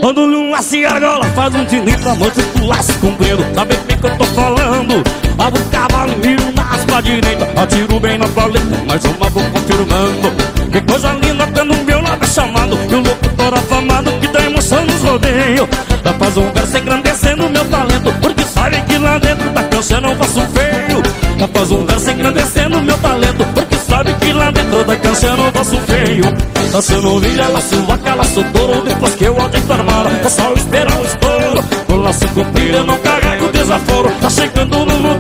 Ando-lhe 0.04 0.36
um 0.36 0.52
laço 0.52 0.76
e 0.76 0.86
argola, 0.86 1.26
faz 1.36 1.56
um 1.56 1.66
tinito, 1.66 2.08
amante 2.08 2.42
do 2.42 2.66
laço 2.68 2.94
comprido 3.00 3.44
Sabe 3.54 3.76
bem 3.86 3.98
que 3.98 4.06
eu 4.06 4.18
tô 4.18 4.24
falando? 4.24 5.04
Abro 5.38 5.62
o 5.62 5.66
cavalo, 5.66 6.14
viro 6.22 6.39
direita 7.02 7.48
Atiro 7.62 8.00
bem 8.00 8.18
na 8.18 8.28
paleta, 8.28 8.84
mais 8.88 9.04
uma 9.06 9.30
vou 9.30 9.44
confirmando. 9.44 10.32
Que 10.72 10.82
coisa 10.82 11.14
linda 11.14 11.48
quando 11.48 11.74
o 11.74 11.84
meu 11.84 12.02
lado 12.02 12.28
chamado 12.28 12.78
E 12.90 12.96
o 12.96 13.00
locutor 13.00 13.54
afamado 13.54 14.12
que 14.20 14.28
dá 14.28 14.42
emoção 14.42 14.86
nos 14.86 15.02
rodeios. 15.02 15.68
Já 16.04 16.14
faz 16.14 16.38
um 16.38 16.52
verso 16.52 16.78
engrandecendo 16.78 17.50
meu 17.50 17.66
talento 17.66 18.14
Porque 18.22 18.44
sabe 18.44 18.82
que 18.82 18.98
lá 18.98 19.18
dentro 19.18 19.50
da 19.50 19.64
cancha 19.64 19.96
eu 19.96 20.02
não 20.02 20.16
faço 20.16 20.42
feio. 20.42 21.04
Já 21.38 21.48
faz 21.48 21.72
um 21.72 21.86
verso 21.86 22.12
engrandecendo 22.12 22.82
meu 22.82 22.98
talento 22.98 23.46
Porque 23.54 23.76
sabe 23.76 24.14
que 24.14 24.34
lá 24.34 24.52
dentro 24.52 24.84
da 24.84 24.96
cancha 24.96 25.28
eu 25.28 25.38
não 25.38 25.52
faço 25.52 25.78
feio. 25.82 26.24
Laço 26.72 27.02
novilha, 27.02 27.48
laço 27.48 27.76
vaca, 27.84 28.14
laço 28.14 28.44
touro 28.54 28.82
Depois 28.84 29.16
que 29.16 29.24
eu 29.24 29.36
ontem 29.36 29.64
armada, 29.70 30.10
é 30.24 30.30
só 30.30 30.54
esperar 30.54 31.00
o 31.00 31.06
estouro. 31.06 31.64
O 31.88 31.96
laço 31.96 32.28
comprido 32.30 32.78
eu 32.78 32.86
não 32.86 32.98
carrego 33.00 33.48
desaforo 33.52 34.12
Tá 34.22 34.30
chegando 34.30 34.86
no 34.86 35.08
rodeio, 35.08 35.19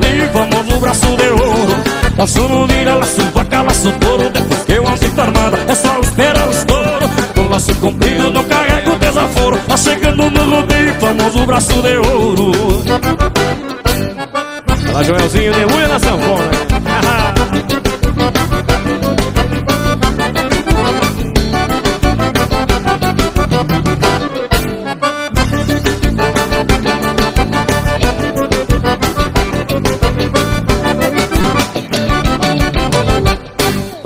Laço 2.19 2.49
novilha, 2.49 2.95
laço 2.95 3.21
vaca, 3.33 3.61
laço 3.61 3.89
touro 3.93 4.29
Depois 4.29 4.63
que 4.65 4.73
eu 4.73 4.83
ontem 4.83 5.09
armada, 5.17 5.57
é 5.69 5.73
só 5.73 5.97
esperar 6.01 6.49
o 6.49 6.51
estouro 6.51 7.09
O 7.37 7.49
laço 7.49 7.73
comprido 7.75 8.29
não 8.29 8.43
carrego 8.43 8.95
desaforo. 8.99 9.57
Tá 9.65 9.77
chegando 9.77 10.29
no 10.29 10.55
rodeio, 10.57 10.93
famoso 10.95 11.45
braço 11.45 11.81
de 11.81 11.95
ouro. 11.95 12.51
Fala 14.91 15.03
Joelzinho, 15.05 15.53
demônio 15.53 15.87
na 15.87 15.99
sanfona 15.99 16.68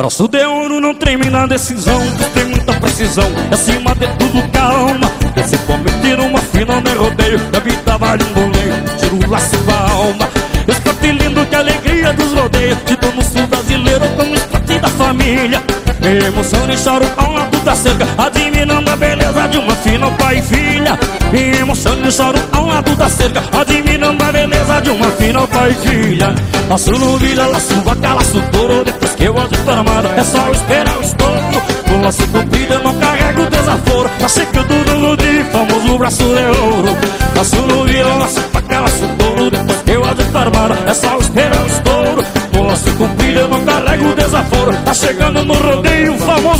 Braço 0.03 0.27
de 0.27 0.45
ouro 0.45 0.81
não 0.81 0.93
treme 0.93 1.29
na 1.29 1.47
decisão 1.47 1.97
Tem 2.33 2.43
muita 2.43 2.73
precisão, 2.73 3.23
é 3.49 3.53
acima 3.53 3.95
de 3.95 4.05
tudo 4.17 4.51
calma. 4.51 5.09
Esse 5.33 5.57
cometer 5.59 6.19
uma 6.19 6.39
final 6.39 6.81
no 6.81 7.03
rodeio 7.05 7.39
Da 7.49 7.61
vida 7.61 7.97
vale 7.97 8.21
um 8.21 8.33
boleio, 8.33 8.83
tiro 8.99 9.25
o 9.25 9.29
laço 9.31 9.55
da 9.59 9.79
alma 9.91 10.29
Esporte 10.67 11.09
lindo 11.09 11.45
que 11.45 11.55
alegria 11.55 12.11
dos 12.11 12.33
rodeios. 12.33 12.77
De 12.85 12.97
todo 12.97 13.23
sul 13.23 13.47
brasileiro 13.47 14.05
como 14.17 14.35
esporte 14.35 14.77
da 14.77 14.89
família 14.89 15.62
Me 16.03 16.19
emoção 16.19 16.69
e 16.69 16.77
choro 16.77 17.05
ao 17.15 17.31
lado 17.31 17.57
da 17.59 17.73
cerca. 17.73 18.05
Admirando 18.17 18.91
a 18.91 18.95
beleza 18.97 19.47
de 19.47 19.57
uma 19.57 19.73
final 19.73 20.11
pai 20.11 20.37
e 20.37 20.41
filha. 20.41 20.99
Me 21.31 21.57
emoção 21.57 21.95
e 22.05 22.11
choro 22.11 22.37
ao 22.51 22.67
lado 22.67 22.93
da 22.97 23.09
cerca. 23.09 23.41
Admirando 23.57 24.21
a 24.21 24.31
beleza 24.33 24.81
de 24.81 24.89
uma 24.89 25.09
final 25.11 25.47
pai 25.47 25.71
e 25.71 25.87
filha. 25.87 26.35
Laço 26.69 26.91
no 26.91 27.17
vira, 27.17 27.47
laço 27.47 27.73
vaca, 27.81 28.13
laço 28.15 28.41
touro. 28.51 28.83
Depois 28.83 29.15
que 29.15 29.23
eu 29.23 29.37
ando 29.39 29.71
armada 29.71 30.09
é 30.17 30.23
só 30.25 30.51
esperar 30.51 30.97
o 30.97 31.01
estouro. 31.01 31.61
Com 31.87 32.01
laço 32.01 32.27
comprido 32.27 32.73
eu 32.73 32.83
não 32.83 32.99
carrego 32.99 33.45
desaforo. 33.49 34.09
Tá 34.19 34.27
chegando 34.27 34.73
no 34.73 35.07
rodeio, 35.07 35.45
famoso 35.45 35.97
braço 35.97 36.23
de 36.23 36.59
ouro. 36.59 36.97
Laço 37.33 37.61
no 37.61 37.85
vira, 37.85 38.13
laço 38.15 38.41
vaca, 38.51 38.79
laço 38.81 39.07
touro. 39.17 39.49
Depois 39.49 39.81
que 39.81 39.91
eu 39.91 40.03
ando 40.03 40.37
armada 40.37 40.77
é 40.85 40.93
só 40.93 41.17
esperar 41.17 41.63
o 41.63 41.67
estouro 41.67 41.82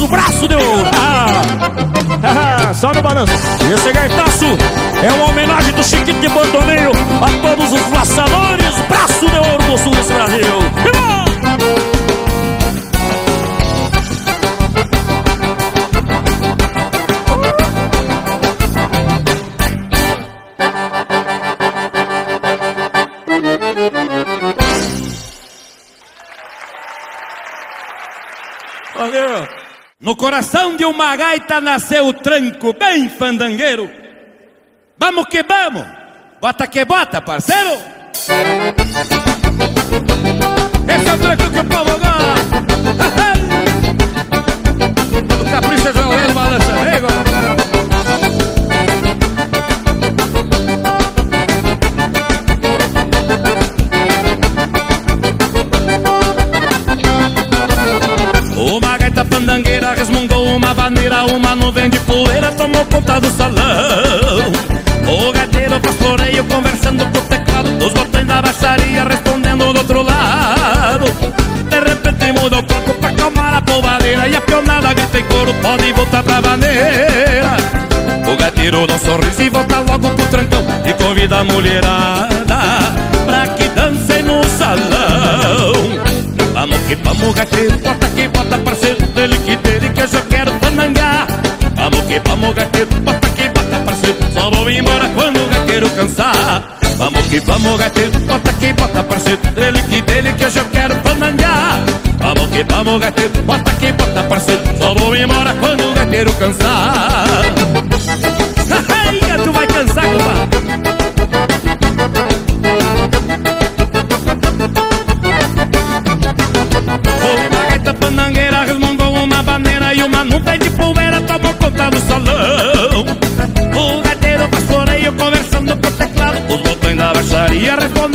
famoso 0.04 0.08
braço 0.08 0.48
de 0.48 0.56
ouro 0.56 0.86
Ah, 2.24 2.74
Só 2.74 2.92
no 2.94 3.02
balanço. 3.02 3.34
Esse 3.74 3.92
gaitaço 3.92 4.46
é 5.04 5.12
uma 5.14 5.26
homenagem 5.30 5.74
do 5.74 5.84
Chiquito 5.84 6.20
de 6.20 6.30
Bordoneio 6.30 6.92
a 7.22 7.48
todos 7.48 7.72
os 7.72 7.92
laçadores, 7.92 8.03
coração 30.24 30.78
de 30.78 30.86
uma 30.86 31.18
gaita 31.18 31.60
nasceu 31.60 32.08
o 32.08 32.14
tranco 32.14 32.72
bem 32.72 33.10
fandangueiro. 33.10 33.92
Vamos 34.98 35.26
que 35.26 35.44
vamos! 35.44 35.86
Bota 36.40 36.66
que 36.66 36.86
bota, 36.86 37.22
parceiro! 37.22 37.72
Esse 40.88 41.10
é 41.10 41.14
o 41.14 41.18
tranco 41.18 41.50
que 41.52 41.60
o 41.60 41.66
povo 41.66 42.00
gosta! 42.00 42.13
Resmungou 60.90 61.38
uma 61.38 61.56
nuvem 61.56 61.90
de 61.90 62.00
poeira 62.00 62.52
tomou 62.52 62.86
conta 62.86 63.20
do 63.20 63.30
salão. 63.30 64.52
O 65.08 65.32
gaiteiro 65.32 65.80
faz 65.82 65.96
floreio 65.96 66.44
conversando 66.46 67.06
com 67.06 67.20
o 67.20 67.22
teclado, 67.22 67.86
os 67.86 67.94
botões 67.94 68.28
da 68.28 68.42
baixaria 68.42 69.04
respondendo 69.06 69.72
do 69.72 69.80
outro 69.80 70.02
lado. 70.02 71.06
De 71.70 71.80
repente 71.80 72.32
muda 72.34 72.60
o 72.60 72.64
corpo 72.64 72.94
pra 72.96 73.10
acalmar 73.10 73.54
a 73.56 73.62
polvadeira 73.62 74.28
e 74.28 74.36
a 74.36 74.42
pionada 74.42 74.94
grita 74.94 75.20
em 75.20 75.24
coro, 75.24 75.54
pode 75.62 75.94
voltar 75.94 76.24
pra 76.24 76.42
vaneira. 76.42 77.58
O 78.28 78.38
gaiteiro 78.38 78.86
dá 78.86 78.96
um 78.96 79.00
sorriso 79.00 79.42
e 79.42 79.50
volta 79.50 79.80
logo 79.80 80.10
pro 80.10 80.26
trancão 80.28 80.64
e 80.86 80.94
convida 80.94 81.40
a 81.40 81.44
mulherada 81.44 82.60
pra 83.26 83.48
que 83.48 83.70
dancem 83.70 84.24
no 84.24 84.44
salão. 84.44 85.74
Vamos 86.54 86.78
que 86.88 86.96
vamos, 86.96 87.34
gateiro, 87.34 87.78
bota 87.78 88.08
que 88.08 88.28
bota, 88.28 88.58
parceiro 88.58 89.06
dele 89.08 89.38
que 89.38 89.56
dele 89.58 89.90
que 89.90 90.02
eu 90.02 90.08
já 90.08 90.22
quero 90.22 90.63
que 92.14 92.30
vamos, 92.30 92.54
gateiro, 92.54 92.90
bota 93.02 93.30
que 93.30 93.50
bota, 93.50 93.80
parceiro, 93.86 94.18
só 94.34 94.52
vou 94.52 94.70
embora 94.70 95.10
quando 95.16 95.38
o 95.38 95.48
gateiro 95.48 95.90
cansar. 95.92 96.78
Vamos 96.98 97.26
que 97.26 97.40
vamos, 97.40 97.80
gateiro, 97.80 98.20
bota 98.20 98.54
que 98.54 98.74
bota, 98.74 99.04
parceiro 99.04 99.42
dele 99.56 99.82
que 99.82 100.02
dele 100.04 100.34
que 100.34 100.44
eu 100.44 100.52
já 100.52 100.64
quero 100.66 100.96
fandangar. 100.98 101.80
Vamos 102.20 102.50
que 102.52 102.64
vamos, 102.64 103.02
gateiro, 103.02 103.42
bota 103.44 103.72
que 103.72 103.92
bota, 103.94 104.24
parceiro, 104.24 104.62
só 104.78 104.94
vou 104.94 105.16
embora 105.16 105.56
quando 105.56 105.90
o 105.90 105.94
gateiro 105.94 106.32
cansar. 106.34 107.23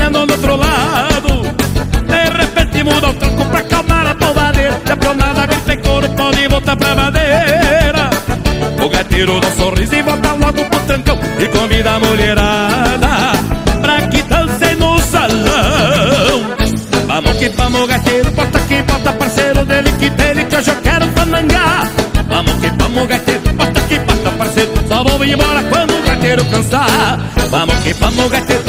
Respondendo 0.08 0.26
do 0.26 0.32
outro 0.32 0.56
lado. 0.56 1.42
De 2.06 2.38
repente 2.38 2.82
muda 2.82 3.08
o 3.08 3.14
tranco 3.14 3.44
pra 3.46 3.58
acalmar 3.60 4.06
a 4.06 4.14
polvadeira 4.14 4.80
E 4.86 4.92
a 4.92 4.96
pionada 4.96 5.46
grita 5.46 5.74
em 5.74 5.80
coro 5.80 6.08
pode 6.10 6.48
voltar 6.48 6.76
pra 6.76 6.94
madeira. 6.94 8.10
O 8.82 8.88
gaiteiro 8.88 9.40
dá 9.40 9.48
um 9.48 9.56
sorriso 9.56 9.94
e 9.94 10.02
volta 10.02 10.32
logo 10.32 10.64
pro 10.64 10.80
tancão 10.80 11.18
E 11.38 11.46
convida 11.48 11.90
a 11.90 12.00
mulherada 12.00 13.08
pra 13.82 14.02
que 14.08 14.22
dance 14.22 14.74
no 14.76 14.98
salão. 15.00 16.56
Vamos 17.06 17.36
que 17.38 17.48
vamos 17.50 17.86
gaiteiro, 17.88 18.30
bota 18.32 18.58
aqui, 18.58 18.82
bota 18.82 19.12
parceiro 19.12 19.64
dele 19.64 19.92
que 19.98 20.10
dele 20.10 20.44
que 20.44 20.54
eu 20.54 20.76
quero 20.82 21.06
fanangar 21.08 21.90
Vamos 22.28 22.52
que 22.60 22.70
vamos 22.78 23.08
gaiteiro, 23.08 23.52
bota 23.54 23.80
aqui, 23.80 23.98
bota 23.98 24.30
parceiro 24.30 24.72
Só 24.86 25.02
vou 25.02 25.24
embora 25.24 25.62
quando 25.64 25.98
o 25.98 26.02
gaiteiro 26.02 26.44
cansar. 26.44 27.18
Vamos 27.50 27.76
que 27.76 27.94
vamos 27.94 28.30
gaiteiro, 28.30 28.67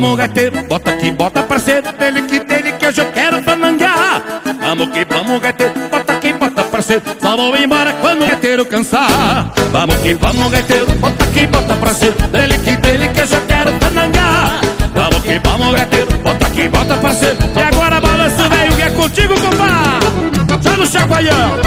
Vamos 0.00 0.16
gaiteiro, 0.16 0.62
bota 0.68 0.92
aqui, 0.92 1.10
bota 1.10 1.42
parceiro 1.42 1.90
Dele 1.94 2.22
que 2.22 2.38
dele 2.38 2.70
que 2.70 2.86
eu 2.86 3.12
quero 3.12 3.42
fanangar 3.42 4.22
Vamos 4.60 4.90
que 4.90 5.04
vamos, 5.04 5.40
gaiteiro, 5.40 5.72
bota 5.90 6.12
aqui, 6.12 6.32
bota 6.34 6.62
parceiro 6.62 7.02
Só 7.20 7.36
vou 7.36 7.56
embora 7.56 7.92
quando 7.94 8.22
o 8.22 8.28
gaiteiro 8.28 8.64
cansar. 8.64 9.52
Vamos 9.72 9.96
que 9.96 10.14
vamos, 10.14 10.52
gaiteiro, 10.52 10.86
bota 11.00 11.24
aqui, 11.24 11.48
bota 11.48 11.74
parceiro 11.74 12.16
Dele 12.28 12.58
que 12.58 12.76
dele 12.76 13.08
que 13.08 13.20
eu 13.22 13.46
quero 13.48 13.72
fanangar 13.80 14.60
Vamos 14.94 15.20
que 15.20 15.38
vamos, 15.40 15.74
gaiteiro, 15.74 16.18
bota 16.18 16.46
aqui, 16.46 16.68
bota 16.68 16.94
parceiro 16.94 17.38
E 17.56 17.60
agora 17.60 18.00
balança, 18.00 18.48
velho, 18.48 18.76
que 18.76 18.82
é 18.82 18.90
contigo, 18.90 19.34
compadre. 19.34 20.62
Só 20.62 20.76
no 20.76 20.86
chacoalhão 20.86 21.58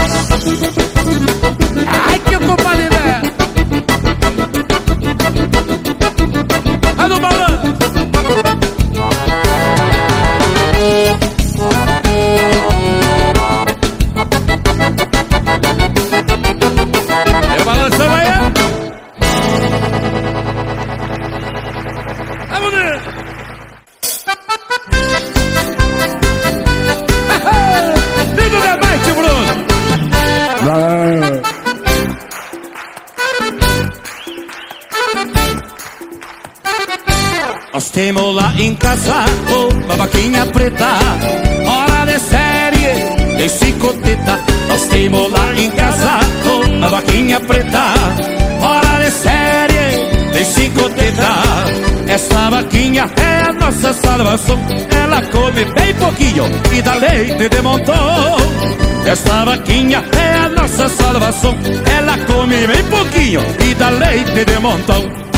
em 38.82 38.84
casa 38.84 39.24
uma 39.72 39.96
vaquinha 39.96 40.46
preta, 40.46 40.98
hora 41.66 42.04
de 42.04 42.18
série, 42.18 43.36
de 43.36 43.48
cicoteta. 43.48 44.40
Nós 44.68 44.86
temos 44.86 45.30
lá 45.30 45.54
em 45.54 45.70
casa 45.70 46.18
uma 46.66 46.88
vaquinha 46.88 47.40
preta, 47.40 47.94
hora 48.60 49.04
de 49.04 49.10
série, 49.10 50.32
de 50.32 50.44
cicoteta. 50.44 51.28
Essa 52.08 52.50
vaquinha 52.50 53.08
é 53.16 53.48
a 53.48 53.52
nossa 53.52 53.92
salvação, 53.94 54.58
ela 54.90 55.22
come 55.22 55.64
bem 55.64 55.94
pouquinho 55.94 56.44
e 56.72 56.82
dá 56.82 56.94
leite 56.94 57.48
de 57.48 57.62
montão. 57.62 58.36
Essa 59.06 59.44
vaquinha 59.44 60.04
é 60.12 60.44
a 60.44 60.48
nossa 60.48 60.88
salvação, 60.88 61.56
ela 61.96 62.18
come 62.26 62.66
bem 62.66 62.84
pouquinho 62.84 63.40
e 63.64 63.74
dá 63.74 63.90
leite 63.90 64.44
de 64.44 64.58
montão. 64.58 65.31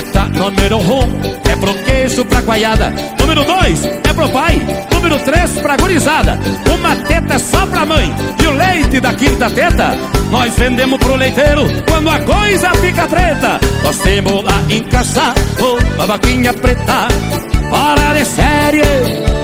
A 0.00 0.02
teta 0.02 0.24
número 0.28 0.78
um 0.78 1.20
é 1.50 1.56
pro 1.56 1.74
queijo 1.84 2.24
pra 2.24 2.40
coalhada. 2.40 2.90
Número 3.20 3.44
dois 3.44 3.84
é 3.84 4.12
pro 4.14 4.30
pai. 4.30 4.58
Número 4.90 5.18
três 5.18 5.50
pra 5.60 5.76
gurizada. 5.76 6.40
Uma 6.74 6.96
teta 6.96 7.34
é 7.34 7.38
só 7.38 7.66
pra 7.66 7.84
mãe. 7.84 8.10
E 8.42 8.46
o 8.46 8.52
leite 8.52 8.98
da 8.98 9.12
quinta 9.12 9.50
teta 9.50 9.94
nós 10.30 10.54
vendemos 10.56 10.98
pro 10.98 11.16
leiteiro 11.16 11.66
quando 11.86 12.08
a 12.08 12.18
coisa 12.20 12.70
fica 12.76 13.06
preta. 13.06 13.60
Nós 13.84 13.98
temos 13.98 14.42
lá 14.42 14.62
em 14.70 14.82
casa 14.84 15.34
uma 15.58 16.06
vaquinha 16.06 16.54
preta. 16.54 17.08
Fora 17.68 18.14
de 18.14 18.24
série, 18.24 18.82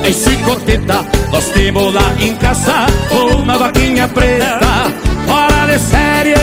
em 0.09 0.13
cicoteta. 0.15 1.05
Nós 1.31 1.45
temos 1.51 1.93
lá 1.93 2.15
em 2.19 2.35
casa 2.37 2.87
uma 3.13 3.59
vaquinha 3.59 4.09
preta. 4.09 4.59
Fora 5.27 5.67
de 5.67 5.79
série, 5.79 6.35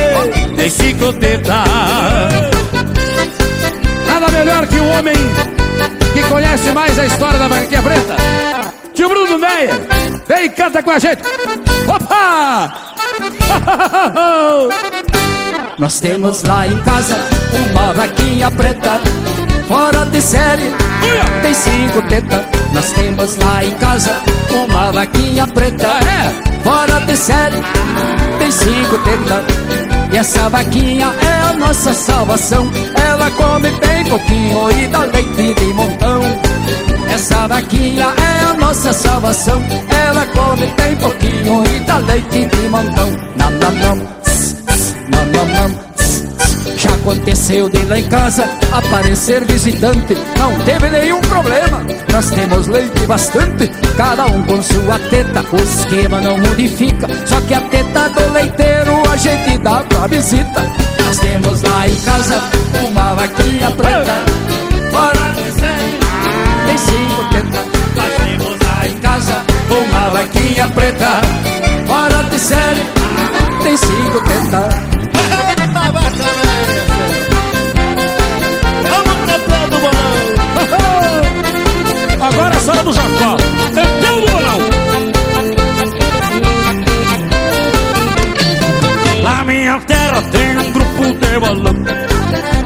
em 0.64 0.70
cicoteta. 0.70 2.53
Melhor 4.44 4.68
que 4.68 4.76
um 4.76 4.92
homem 4.92 5.16
que 6.14 6.22
conhece 6.24 6.70
mais 6.74 7.00
a 7.00 7.06
história 7.06 7.40
da 7.40 7.48
Barranquinha 7.48 7.82
Preta. 7.82 8.18
Tio 8.94 9.08
Bruno 9.08 9.40
Meia, 9.40 9.72
vem 10.28 10.46
e 10.48 10.50
canta 10.50 10.84
com 10.84 10.92
a 10.92 11.00
gente. 11.00 11.22
Opa! 11.88 12.74
Nós 15.80 16.02
temos 16.02 16.44
lá 16.44 16.68
em 16.68 16.78
casa 16.82 17.16
uma 17.72 17.94
vaquinha 17.94 18.52
preta, 18.52 19.00
fora 19.66 20.06
de 20.08 20.22
série, 20.22 20.74
tem 21.42 21.54
cinco 21.54 22.02
tetas. 22.10 22.42
Nós 22.74 22.92
temos 22.92 23.38
lá 23.38 23.64
em 23.64 23.72
casa 23.76 24.12
uma 24.52 24.92
vaquinha 24.92 25.48
preta, 25.48 25.88
fora 26.66 27.00
de 27.06 27.16
série, 27.16 27.64
tem 28.40 28.52
cinco 28.52 28.98
tetas. 29.06 29.83
E 30.14 30.18
essa 30.18 30.48
vaquinha 30.48 31.08
é 31.08 31.50
a 31.50 31.54
nossa 31.54 31.92
salvação, 31.92 32.70
ela 33.04 33.32
come 33.32 33.72
bem 33.72 34.06
pouquinho 34.06 34.72
e 34.72 34.88
dá 34.88 35.00
leite 35.06 35.54
de 35.56 35.74
montão. 35.74 36.22
Essa 37.12 37.48
vaquinha 37.48 38.06
é 38.06 38.52
a 38.52 38.54
nossa 38.54 38.94
salvação, 38.94 39.60
ela 39.90 40.24
come 40.28 40.68
bem 40.68 40.96
pouquinho 40.98 41.66
e 41.66 41.80
dá 41.80 41.98
leite 41.98 42.46
de 42.46 42.70
montão. 42.70 43.10
Nam, 43.36 43.50
nam, 43.58 43.72
nam, 43.72 44.08
tss, 44.22 44.64
tss, 44.68 44.96
nam, 45.10 45.26
nam, 45.26 45.48
nam, 45.48 45.93
aconteceu 47.04 47.68
de 47.68 47.84
lá 47.86 48.00
em 48.00 48.08
casa 48.08 48.46
aparecer 48.72 49.44
visitante, 49.44 50.18
não 50.40 50.58
teve 50.60 50.90
nenhum 50.90 51.20
problema. 51.22 51.86
Nós 52.12 52.30
temos 52.32 52.68
leite 52.68 53.06
bastante, 53.06 53.68
cada 53.98 54.26
um 54.28 54.42
com 54.44 54.62
sua 54.62 54.98
teta, 55.10 55.44
o 55.52 55.58
esquema 55.58 56.22
não 56.22 56.38
modifica. 56.38 57.08
Só 57.26 57.42
que 57.42 57.54
a 57.54 57.62
teta 57.62 58.10
do 58.10 58.32
leiteiro 58.32 58.94
a 59.12 59.18
gente 59.18 59.58
dá 59.58 59.84
pra 59.90 60.08
visita. 60.08 60.62
Nós 61.06 61.20
temos 61.20 61.62
lá 61.64 61.88
em 61.88 61.96
casa 61.96 62.42
uma 62.88 63.14
vaquinha 63.16 63.72
preta, 63.72 64.14
fora 64.90 65.34
de 65.36 65.52
série, 65.60 66.00
tem 66.68 66.78
cinco 66.78 67.30
tetas. 67.34 67.66
Nós 67.96 68.14
temos 68.16 68.60
lá 68.62 68.88
em 68.88 68.98
casa 69.00 69.44
uma 69.70 70.10
vaquinha 70.10 70.68
preta, 70.70 71.22
fora 71.86 72.24
de 72.30 72.40
série, 72.40 72.82
tem 73.62 73.76
cinco 73.76 74.22
tetas. 74.24 74.93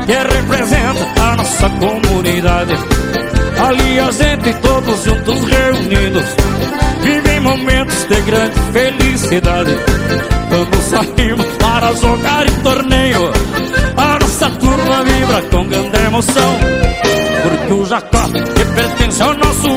Que 0.05 0.13
representa 0.13 1.21
a 1.21 1.35
nossa 1.35 1.69
comunidade. 1.69 2.73
Ali 3.59 3.99
a 3.99 4.11
gente 4.11 4.53
todos 4.61 5.03
juntos 5.03 5.43
reunidos 5.45 6.25
vivem 7.01 7.39
momentos 7.39 8.05
de 8.07 8.21
grande 8.21 8.59
felicidade. 8.71 9.71
Quando 10.49 10.81
saímos 10.81 11.45
para 11.57 11.93
jogar 11.95 12.47
em 12.47 12.61
torneio, 12.61 13.31
a 13.97 14.19
nossa 14.19 14.49
turma 14.51 15.03
vibra 15.03 15.41
com 15.51 15.67
grande 15.67 16.05
emoção. 16.05 16.57
Porque 17.43 17.73
o 17.73 17.85
Jacó, 17.85 18.23
que 18.29 18.65
pertence 18.75 19.21
ao 19.21 19.33
nosso 19.33 19.76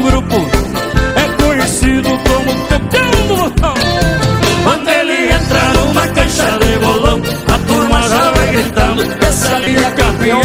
É 9.76 9.90
campeão. 9.92 10.40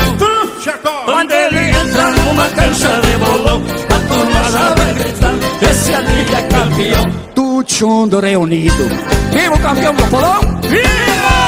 Quando 1.06 1.32
ele 1.32 1.70
entra 1.70 2.12
numa 2.12 2.48
cancha 2.50 3.02
de 3.02 3.18
bolão, 3.18 3.64
a 3.90 4.14
turma 4.14 4.52
já 4.52 4.76
vai 4.76 4.94
gritando: 4.94 5.46
Esse 5.62 5.94
ali 5.94 6.26
é 6.34 6.42
campeão. 6.44 7.12
Tudo 7.34 7.72
chundo 7.72 8.20
reunido. 8.20 8.90
Viva 9.32 9.56
o 9.56 9.60
campeão 9.60 9.94
do 9.94 10.06
bolão! 10.06 10.42
Viva! 10.62 11.46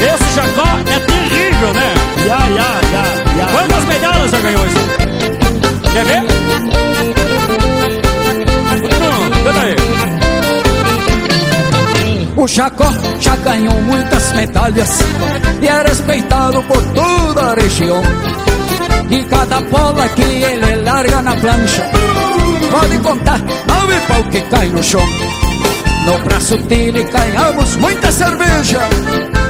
Esse 0.00 0.34
Jacó 0.34 0.68
é 0.86 1.00
terrível, 1.00 1.74
né? 1.74 1.94
Ya, 2.26 2.38
ya, 2.48 2.80
ya, 2.92 3.04
ya. 3.38 3.46
Quantas 3.52 3.84
medalhas 3.84 4.30
já 4.30 4.40
ganhou 4.40 4.66
isso? 4.66 5.92
Quer 5.92 6.04
ver? 6.04 6.49
Chacó 12.48 12.90
já 13.20 13.36
ganhou 13.36 13.74
muitas 13.82 14.32
medalhas 14.32 14.98
e 15.60 15.68
é 15.68 15.82
respeitado 15.82 16.62
por 16.64 16.82
toda 16.94 17.52
a 17.52 17.54
região. 17.54 18.02
E 19.10 19.24
cada 19.24 19.60
bola 19.60 20.08
que 20.08 20.22
ele 20.22 20.76
larga 20.82 21.20
na 21.20 21.34
plancha 21.36 21.90
Pode 22.70 22.98
contar 22.98 23.38
nove 23.38 24.00
pau 24.06 24.22
que 24.30 24.40
cai 24.42 24.68
no 24.68 24.82
chão. 24.82 25.04
No 26.06 26.18
braço 26.20 26.56
dele 26.58 27.02
ganhamos 27.04 27.76
muita 27.76 28.12
cerveja. 28.12 28.80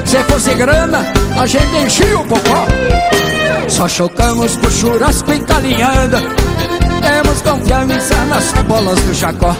Se 0.05 0.17
fosse 0.23 0.53
grana, 0.55 1.05
a 1.39 1.45
gente 1.45 1.73
enchia 1.77 2.19
o 2.19 2.25
popó 2.25 2.67
Só 3.69 3.87
chocamos 3.87 4.57
por 4.57 4.69
churrasco 4.69 5.31
e 5.31 5.39
calinhada 5.39 6.21
Temos 7.01 7.41
confiança 7.41 8.15
nas 8.25 8.51
bolas 8.63 8.99
do 8.99 9.13
Jacó 9.13 9.55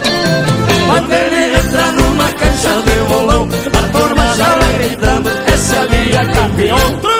Quando 0.86 1.10
ele 1.10 1.56
entra 1.56 1.92
numa 1.92 2.11
cancha 2.52 2.82
de 2.82 3.08
bolão 3.08 3.48
A 3.72 3.98
turma 3.98 4.34
já 4.36 4.56
vai 4.56 4.72
gritando, 4.78 5.30
esse 5.52 5.76
ali 5.76 6.12
é 6.12 6.24
campeão 6.32 7.12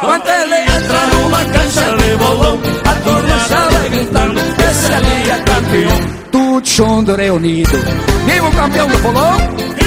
quando 0.00 0.28
ele 0.28 0.54
entra 0.54 1.06
numa 1.12 1.44
cancha 1.44 1.96
de 1.96 2.16
bolão 2.16 2.60
A 2.84 2.94
turma 2.94 3.38
já 3.48 3.68
vai 3.68 3.88
gritando 3.88 4.40
Esse 4.70 4.92
ali 4.92 5.30
é 5.30 5.42
campeão 5.44 6.10
Tudo 6.30 6.68
chondo 6.68 7.14
reunido. 7.16 7.78
Viva 8.26 8.48
o 8.48 8.52
campeão 8.52 8.88
do 8.88 8.98
bolão 8.98 9.77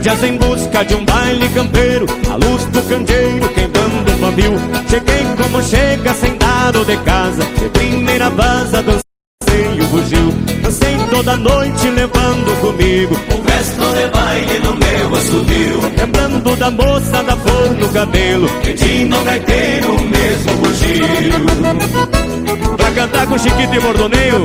rédeas 0.00 0.22
em 0.24 0.36
busca 0.36 0.84
de 0.84 0.94
um 0.94 1.04
baile 1.04 1.48
campeiro 1.50 2.06
A 2.30 2.36
luz 2.36 2.64
do 2.66 2.82
candeeiro 2.82 3.48
queimando 3.50 4.12
o 4.12 4.18
pavio. 4.18 4.54
Cheguei 4.88 5.24
como 5.36 5.62
chega 5.62 6.14
sentado 6.60 6.84
de 6.84 6.96
casa 6.98 7.42
De 7.58 7.68
primeira 7.70 8.28
vaza 8.30 8.82
dancei 8.82 9.80
o 9.80 9.86
bugio 9.86 10.32
Dancei 10.62 10.96
toda 11.10 11.36
noite 11.36 11.90
levando 11.90 12.60
comigo. 12.60 13.14
Um 13.34 13.42
resto 13.42 13.80
de 13.94 14.06
baile 14.08 14.58
no 14.60 14.76
meu 14.76 15.14
assovio 15.16 15.80
Lembrando 15.96 16.56
da 16.56 16.70
moça 16.70 17.22
da 17.22 17.36
flor 17.36 17.70
no 17.72 17.88
cabelo 17.88 18.48
Pedindo 18.62 19.24
gaiteiro 19.24 20.00
mesmo 20.00 20.52
bugio 20.56 21.06
Pra 22.76 22.90
cantar 22.92 23.26
com 23.26 23.38
Chiquito 23.38 23.74
e 23.74 23.80
Bordoneio 23.80 24.44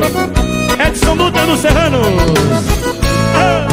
Edson 0.87 1.13
Luta 1.13 1.45
dos 1.45 1.59
Serranos. 1.61 2.05
Ah! 3.35 3.65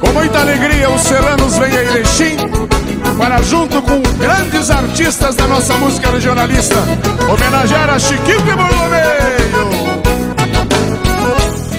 Com 0.00 0.12
muita 0.12 0.40
alegria, 0.40 0.90
os 0.90 1.00
serranos 1.00 1.56
vêm 1.56 1.76
a 1.76 1.82
Erechim 1.82 2.36
para, 3.16 3.42
junto 3.42 3.80
com 3.82 4.00
grandes 4.18 4.70
artistas 4.70 5.34
da 5.34 5.46
nossa 5.46 5.74
música 5.74 6.10
regionalista, 6.10 6.76
homenagear 7.28 7.90
a 7.90 7.98
Chiquito 7.98 8.48
e 8.48 8.56
Borlomeio. 8.56 9.53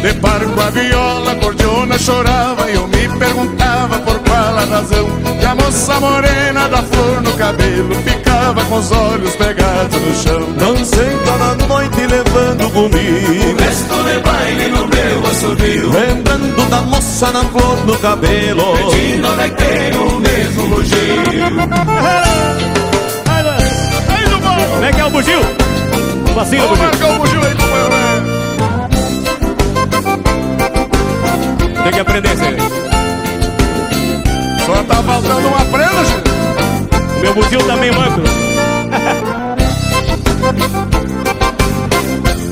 De 0.06 0.14
barco 0.20 0.62
a 0.62 0.70
viola, 0.70 1.32
a 1.32 1.36
cordiona 1.38 1.97
chorava 1.97 2.70
e 2.70 2.76
eu 2.76 2.88
me 2.88 3.10
perguntava 3.18 3.97
por 4.01 4.20
qual 4.20 4.56
a 4.56 4.64
razão. 4.64 5.08
Que 5.39 5.45
a 5.47 5.56
moça 5.56 5.99
morena 5.99 6.70
da 6.70 6.84
flor 6.84 7.24
no 7.24 7.34
cabelo 7.34 7.95
ficava 8.03 8.64
com 8.66 8.76
os 8.76 8.91
olhos 8.91 9.36
pegados 9.36 9.99
no 9.99 10.14
chão. 10.14 10.53
Dancei 10.60 11.10
toda 11.26 11.56
noite 11.68 12.06
levando 12.06 12.72
comigo 12.72 13.51
O 13.51 13.64
resto 13.64 14.03
de 14.03 14.20
baile 14.20 14.68
no 14.68 14.88
meu 14.88 15.32
assobio. 15.32 15.89
Lembrando 15.89 16.70
da 16.70 16.82
moça 16.84 17.32
na 17.32 17.43
flor 17.45 17.86
no 17.88 17.97
cabelo. 17.97 18.78
Pedindo 18.78 19.28
a 19.28 19.36
gaiteiro 19.38 20.03
o 20.03 20.20
mesmo 20.20 20.68
bugio. 20.68 21.16
Aí 24.08 24.30
do 24.30 24.38
bom! 24.38 24.68
Como 24.70 24.86
é 24.86 24.91
que 24.93 25.01
é 25.01 25.06
o 25.06 25.10
bugio? 25.10 25.41
Vamos 26.36 26.49
bugio. 26.49 26.78
marcar 26.78 27.10
o 27.10 27.18
bugio 27.18 27.41
aí, 27.43 27.56
Tem 31.86 31.94
que 31.94 32.00
aprender, 32.00 32.36
Zé 32.36 32.58
Só 34.66 34.84
tá 34.86 35.04
faltando 35.04 35.48
uma 35.48 35.64
prenda, 35.66 36.04
gente 36.04 36.32
O 37.16 37.20
meu 37.20 37.36
bugio 37.36 37.64
também 37.64 37.92
manco. 37.92 38.22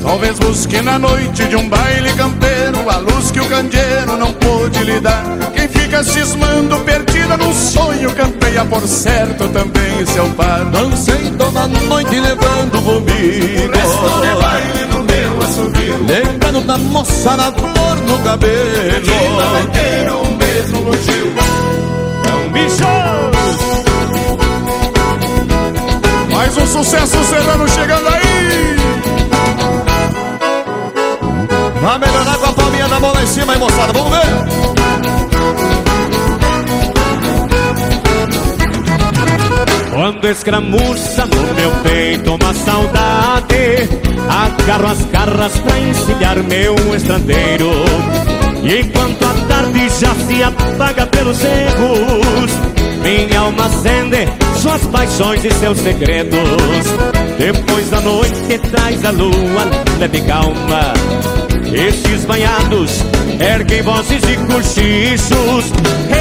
Talvez 0.04 0.38
busque 0.38 0.80
na 0.82 1.00
noite 1.00 1.46
de 1.46 1.56
um 1.56 1.68
baile 1.68 2.12
campeiro 2.12 2.88
A 2.88 2.98
luz 2.98 3.32
que 3.32 3.40
o 3.40 3.46
candeeiro 3.46 4.16
não 4.16 4.32
pôde 4.34 4.84
lhe 4.84 5.00
dar. 5.00 5.24
Quem 5.52 5.66
fica 5.66 6.04
cismando 6.04 6.78
perdida 6.84 7.36
num 7.36 7.52
sonho 7.52 8.14
Campeia 8.14 8.64
por 8.64 8.86
certo 8.86 9.48
também 9.48 10.06
seu 10.06 10.28
par. 10.34 10.64
Dancei 10.66 11.32
toda 11.36 11.66
noite 11.66 12.20
levando 12.20 12.80
comigo 12.82 13.72
de 14.22 14.34
baile 14.40 14.84
no 14.92 15.02
Lembrando 16.08 16.60
da 16.62 16.78
moça 16.78 17.36
na 17.36 17.52
flor 17.52 17.96
no 18.08 18.18
cabelo. 18.20 19.04
Gaiteiro 19.52 20.22
o 20.22 20.36
mesmo 20.36 20.80
bugio 20.82 21.34
É 22.26 22.32
um 22.34 22.52
bicho. 22.52 22.84
Mais 26.32 26.56
um 26.56 26.66
sucesso 26.66 27.24
serrano 27.24 27.68
chegando 27.68 28.08
aí. 28.08 28.76
Vai 31.80 31.98
melhorar 31.98 32.38
com 32.38 32.46
a 32.46 32.52
palminha 32.52 32.88
da 32.88 33.00
mão 33.00 33.12
lá 33.12 33.22
em 33.22 33.26
cima 33.26 33.52
aí, 33.52 33.58
moçada. 33.58 33.92
Vamos 33.92 34.10
ver. 34.10 34.53
Quando 40.24 40.36
escramuça 40.36 41.26
no 41.26 41.54
meu 41.54 41.70
peito 41.82 42.34
uma 42.34 42.54
saudade. 42.54 43.86
Agarro 44.26 44.86
as 44.86 45.04
garras 45.04 45.52
pra 45.58 45.78
encilhar 45.78 46.42
meu 46.44 46.74
estrandeiro. 46.96 47.70
E 48.62 48.80
enquanto 48.80 49.22
a 49.22 49.34
tarde 49.46 49.80
já 50.00 50.14
se 50.14 50.42
apaga 50.42 51.06
pelos 51.08 51.38
erros 51.44 52.50
Minha 53.02 53.40
alma 53.40 53.66
acende 53.66 54.26
suas 54.62 54.80
paixões 54.86 55.44
e 55.44 55.50
seus 55.50 55.76
segredos. 55.76 56.38
Depois 57.38 57.90
da 57.90 58.00
noite 58.00 58.58
traz 58.70 59.04
a 59.04 59.10
lua 59.10 59.68
leve 59.98 60.22
calma 60.22 61.43
Estes 61.74 62.24
banhados 62.24 63.04
erguem 63.40 63.82
vozes 63.82 64.22
e 64.22 64.36
cochichos 64.46 65.72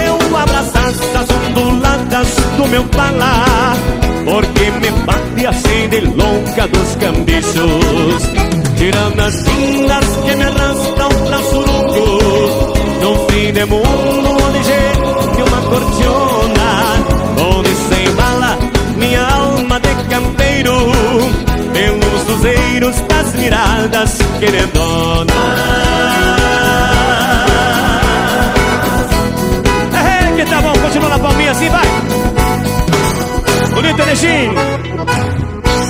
Eu 0.03 0.35
abraço 0.35 0.71
as 0.75 1.29
onduladas 1.29 2.27
do 2.57 2.67
meu 2.67 2.83
falar 2.91 3.77
Porque 4.25 4.71
me 4.71 4.89
bate 5.05 5.45
a 5.45 5.53
sede 5.53 6.01
louca 6.01 6.67
dos 6.67 6.95
cambichos. 6.95 8.23
Tirando 8.77 9.19
as 9.19 9.33
cindas 9.35 10.05
que 10.25 10.35
me 10.35 10.43
arrastam 10.43 11.09
pra 11.27 11.37
suruco 11.43 12.73
No 12.99 13.27
fim 13.27 13.53
de 13.53 13.65
mundo 13.65 14.29
onde 14.43 14.63
geme 14.63 15.43
uma 15.47 15.61
cordiona 15.69 16.63
Onde 17.57 17.69
se 17.69 18.09
embala 18.09 18.57
minha 18.97 19.21
alma 19.21 19.42
de 19.42 19.42
Pelos 22.33 22.41
luzeiros 22.41 22.95
das 23.01 23.33
miradas 23.35 24.17
querendona 24.39 25.33
É, 29.93 30.35
que 30.35 30.49
tá 30.49 30.61
bom, 30.61 30.73
continua 30.73 31.09
na 31.09 31.19
palminha 31.19 31.51
assim, 31.51 31.69
vai. 31.69 31.85
Bonito, 33.73 34.05
Nexim 34.05 34.51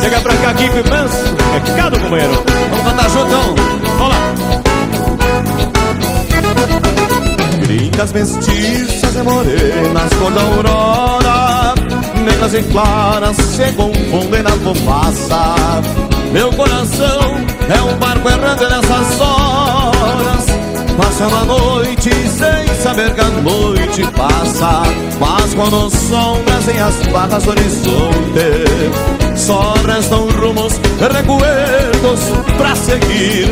Chega 0.01 0.19
pra 0.19 0.35
cá 0.35 0.49
aqui, 0.49 0.69
manso. 0.89 1.35
É 1.55 1.77
cada 1.77 1.97
companheiro. 1.97 2.43
Vamos 2.69 2.85
cantar 2.85 3.09
juntão. 3.09 3.55
Vamos 3.97 4.09
lá. 4.09 4.33
Gringas 7.61 8.11
mestiças 8.11 9.15
e 9.15 9.23
morenas 9.23 10.13
cor 10.19 10.31
da 10.31 10.41
aurora 10.41 11.73
Negras 12.25 12.53
e 12.53 12.63
claras 12.63 13.37
se 13.37 13.71
confundem 13.73 14.43
na 14.43 14.51
fumaça 14.51 15.81
Meu 16.33 16.51
coração 16.51 17.37
é 17.69 17.81
um 17.83 17.95
barco 17.99 18.27
errante 18.27 18.63
nessas 18.63 19.21
horas. 19.21 20.45
Passa 20.97 21.29
passando 21.29 21.35
a 21.35 21.45
noite 21.45 22.09
sem 22.09 22.75
saber 22.81 23.13
que 23.13 23.21
a 23.21 23.29
noite 23.29 24.03
passa 24.15 24.83
Mas 25.19 25.53
quando 25.53 25.89
sombras 25.89 26.67
em 26.67 26.79
as 26.79 26.95
barras 27.07 27.43
do 27.43 27.51
horizonte 27.51 29.35
Só 29.35 29.73
restam 29.87 30.27
rumos, 30.39 30.79
recuerdos 30.99 32.19
pra 32.57 32.75
seguir. 32.75 33.49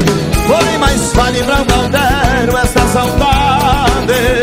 Porém 0.48 0.78
mais 0.80 1.14
vale 1.14 1.44
pra 1.44 1.62
um 1.62 2.58
esta 2.58 2.82
saudade 2.88 4.42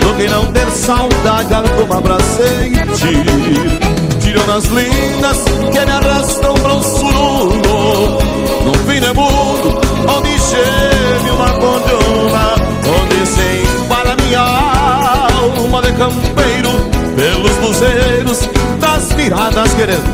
Do 0.00 0.14
que 0.16 0.28
não 0.28 0.46
ter 0.52 0.70
saudade 0.70 1.54
alguma 1.54 2.02
pra 2.02 2.18
sentir 2.20 4.05
Tironas 4.36 4.66
lindas 4.66 5.38
que 5.72 5.86
me 5.86 5.92
arrastam 5.92 6.52
pra 6.56 6.74
um 6.74 6.82
sururo 6.82 8.18
Num 8.64 8.74
fim 8.86 9.00
de 9.00 9.12
mundo 9.14 9.80
onde 10.14 10.38
geme 10.38 11.30
uma 11.30 11.52
cordona 11.52 12.54
Onde 12.84 13.26
se 13.26 13.64
embala 13.82 14.14
minha 14.22 14.40
alma 14.40 15.80
de 15.80 15.92
campeiro 15.92 16.70
Pelos 17.16 17.56
luzeiros 17.62 18.46
das 18.78 19.10
miradas 19.14 19.72
querendonas 19.72 20.06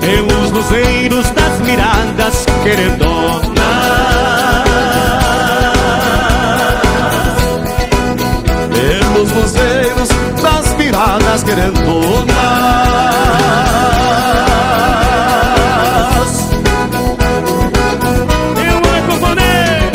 Pelos 0.00 0.50
luzeiros 0.52 1.30
das 1.30 1.60
miradas 1.66 2.46
querendonas 2.62 4.45
Pelos 9.16 9.32
luzeiros 9.32 10.08
das 10.42 10.74
Eu 18.62 18.76
vou 18.82 19.02
componer 19.08 19.92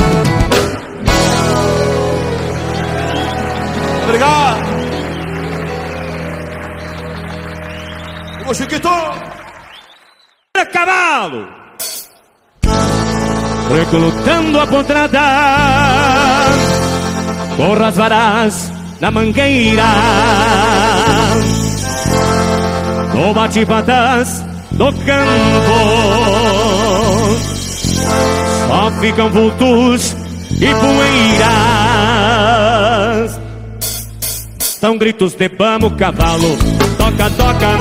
Obrigado. 4.06 4.62
Ô 8.50 8.54
Chiquito 8.56 8.90
cavalo! 10.74 11.48
Recrutando 13.70 14.60
a 14.60 14.68
pontrada 14.68 15.20
Corra 17.56 17.88
as 17.88 17.96
varas 17.96 18.81
na 19.02 19.12
mangueira. 19.12 19.84
No 23.16 23.34
bate-patas 23.34 24.46
do 24.72 24.94
campo 24.94 25.80
Só 28.68 28.92
ficam 29.02 29.30
vultos 29.30 30.16
e 30.52 30.68
poeiras. 30.76 31.42
São 34.60 34.98
gritos 34.98 35.34
de 35.36 35.48
pamo, 35.50 35.92
cavalo 35.92 36.58
Toca, 36.98 37.30
toca, 37.32 37.78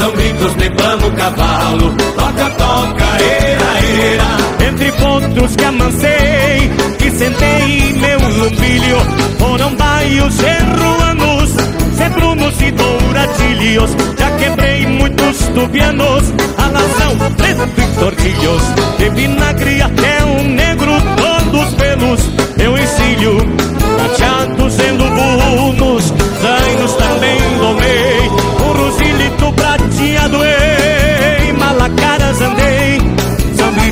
São 0.00 0.12
gritos 0.12 0.56
de 0.56 0.70
cavalo. 1.14 1.94
Toca, 2.16 2.50
toca, 2.56 3.04
era, 3.22 3.70
era 3.84 4.66
Entre 4.66 4.92
potros 4.92 5.54
que 5.54 5.64
amancei 5.64 6.70
Que 6.98 7.10
sentei 7.10 7.92
meu 8.00 8.18
lumbilho 8.18 8.96
Foram 9.38 9.74
baios 9.74 10.34
enruanos 10.38 11.50
Cebrunos 11.98 12.62
e 12.62 12.70
douratilhos 12.70 13.90
Já 14.18 14.30
quebrei 14.38 14.86
muitos 14.86 15.36
tubianos 15.54 16.32
Alazão, 16.56 17.18
preto 17.36 17.68
e 17.76 18.00
tortilhos 18.00 18.62
De 18.96 19.10
vinagre 19.10 19.82
até 19.82 20.24
um 20.24 20.44
negro 20.44 20.92
Todos 21.18 21.74
pelos. 21.74 22.30
Eu 22.58 22.78
encilho 22.78 23.36
Cateados 23.98 24.78
em 24.78 24.92
lubunos 24.92 26.04
Zainos 26.40 26.94
também 26.94 27.39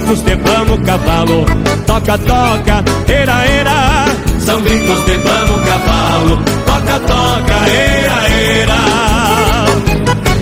gritos 0.09 0.24
de 0.24 0.36
pano, 0.36 0.78
cavalo. 0.84 1.44
Toca, 1.86 2.16
toca, 2.18 2.84
era, 3.09 3.44
era. 3.44 4.06
São 4.40 4.62
gritos 4.62 5.04
de 5.04 5.18
pano, 5.18 5.62
cavalo. 5.64 6.38
Toca, 6.64 7.00
toca, 7.00 7.54
era, 7.68 8.28
era. 8.28 8.76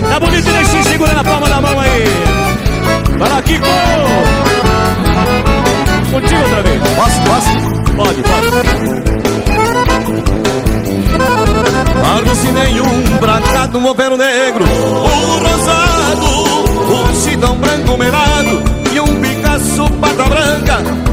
Tá 0.09 0.19
bonito, 0.19 0.49
Nexinho? 0.49 0.83
Segura 0.85 1.13
na 1.13 1.23
palma 1.23 1.49
da 1.49 1.61
mão 1.61 1.79
aí. 1.79 2.03
Vai 3.17 3.29
lá, 3.29 3.41
Kiko. 3.41 3.65
Contigo 6.11 6.41
outra 6.41 6.61
vez. 6.63 6.81
Posso, 6.95 7.21
posso? 7.21 7.51
Pode, 7.97 8.23
pode. 8.23 8.47
Largo 12.03 12.35
se 12.35 12.51
nenhum 12.51 13.17
bracado, 13.19 13.79
um 13.79 13.87
overo 13.87 14.15
negro. 14.15 14.63
Um 14.63 15.39
rosado, 15.43 16.25
um 16.93 17.15
chitão 17.15 17.57
branco 17.57 17.97
melado 17.97 18.86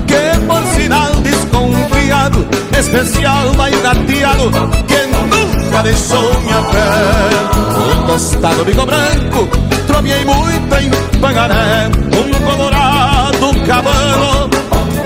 Que 0.06 0.38
por 0.46 0.62
sinal 0.74 1.10
desconfiado 1.22 2.46
Especial 2.78 3.52
vai 3.56 3.70
gateado 3.70 4.50
Que 4.86 5.06
nunca 5.06 5.82
deixou 5.82 6.40
minha 6.40 6.62
pé 6.62 8.00
Um 8.00 8.06
tostado 8.06 8.64
bico 8.64 8.84
branco 8.86 9.48
Tropiei 9.86 10.24
muito 10.24 10.74
em 10.76 11.18
Pangaré 11.20 11.88
Um 12.12 12.44
colorado 12.44 13.54
cabano 13.66 14.50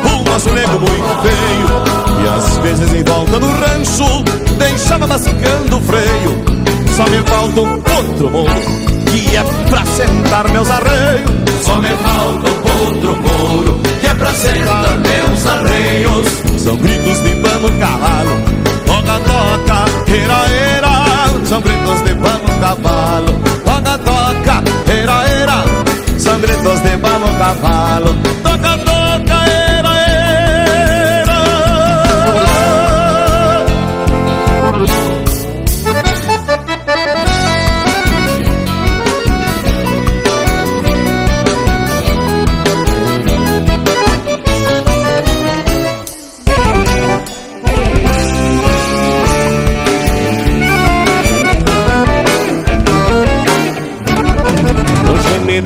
Um 0.04 0.34
azulejo 0.34 0.78
muito 0.80 1.22
feio 1.22 2.24
E 2.24 2.28
às 2.36 2.58
vezes 2.58 2.94
em 2.94 3.04
volta 3.04 3.38
do 3.38 3.46
rancho 3.46 4.24
Deixava 4.58 5.06
mascando 5.06 5.76
o 5.76 5.80
freio. 5.80 6.44
Só 6.96 7.04
me 7.04 7.18
falta 7.28 7.60
um 7.60 7.74
outro 7.74 8.30
mundo 8.30 9.04
Que 9.10 9.36
é 9.36 9.44
pra 9.70 9.84
sentar 9.86 10.48
meus 10.50 10.68
arreios. 10.68 11.30
Só 11.62 11.76
me 11.76 11.88
falta 11.88 12.50
um 12.50 12.86
outro 12.86 13.16
couro 13.22 13.80
Pra 14.18 14.32
sentar 14.32 14.98
meus 14.98 15.46
arreios. 15.46 16.48
São 16.68 16.76
gritos 16.76 17.22
de 17.22 17.34
pano 17.36 17.70
cavalo 17.78 18.36
Toca, 18.84 19.18
toca, 19.20 19.84
era, 20.12 20.48
era 20.52 21.46
São 21.46 21.62
gritos 21.62 22.02
de 22.02 22.14
pano 22.16 22.60
cavalo 22.60 23.40
Toca, 23.64 23.98
toca, 23.98 24.62
era, 24.92 25.28
era 25.28 25.64
São 26.18 26.38
gritos 26.40 26.80
de 26.82 26.98
pano 26.98 27.26
cavalo 27.38 28.14
Toca, 28.42 28.76
toca, 28.76 28.87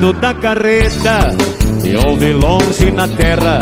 O 0.02 0.04
gemido 0.04 0.20
da 0.20 0.34
carreta 0.34 1.32
me 1.80 1.96
ouve 1.96 2.32
longe 2.32 2.90
na 2.90 3.06
terra. 3.06 3.60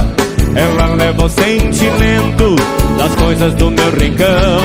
Ela 0.57 0.95
leva 0.95 1.27
o 1.27 1.29
sentimento 1.29 2.57
das 2.97 3.15
coisas 3.17 3.53
do 3.55 3.71
meu 3.71 3.91
rincão. 3.91 4.63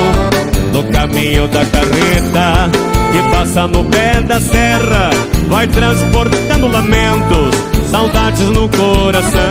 No 0.72 0.84
caminho 0.86 1.46
da 1.50 1.66
carreta 1.66 2.70
que 3.12 3.30
passa 3.30 3.68
no 3.68 3.84
pé 3.86 4.22
da 4.22 4.40
serra, 4.40 5.10
vai 5.50 5.68
transportando 5.68 6.68
lamentos, 6.68 7.56
saudades 7.92 8.50
no 8.52 8.70
coração. 8.70 9.42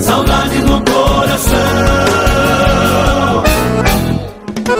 Saudade 0.00 0.58
no 0.62 0.82
coração 0.82 2.18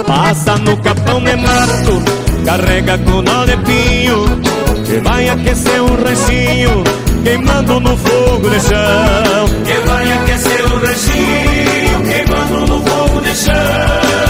Passa 0.06 0.56
no 0.58 0.76
capão 0.78 1.22
de 1.22 1.36
mato, 1.36 2.02
carrega 2.48 2.96
com 2.96 3.20
nó 3.20 3.44
de 3.44 3.58
pinho, 3.58 4.24
que 4.86 4.98
vai 5.00 5.28
aquecer 5.28 5.82
um 5.82 5.94
ranchinho, 6.02 6.82
queimando 7.22 7.78
no 7.78 7.94
fogo 7.94 8.48
de 8.48 8.60
chão. 8.60 9.48
Que 9.66 9.86
vai 9.86 10.12
aquecer 10.12 10.64
o 10.64 10.78
ranchinho 10.78 12.02
Queimando 12.04 12.66
no 12.66 12.82
fogo 12.82 13.20
de 13.20 13.34
chão 13.36 14.27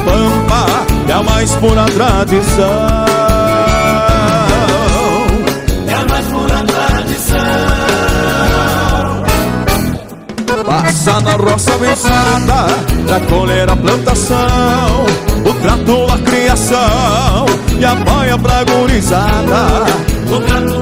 no 0.00 0.04
pampa 0.04 0.66
É 1.08 1.12
a 1.12 1.22
mais 1.22 1.54
pura 1.56 1.84
tradição. 1.84 2.70
Passa 10.66 11.20
na 11.20 11.32
roça 11.32 11.74
abençada 11.74 12.66
Pra 13.06 13.20
colher 13.20 13.68
a 13.68 13.76
plantação. 13.76 15.06
O 15.44 15.54
trato 15.54 16.06
da 16.06 16.18
criação 16.30 17.46
E 17.78 17.84
a 17.84 17.94
banha 17.94 18.38
pra 18.38 18.64
gurizada. 18.64 19.84
O 20.30 20.40
trato 20.40 20.79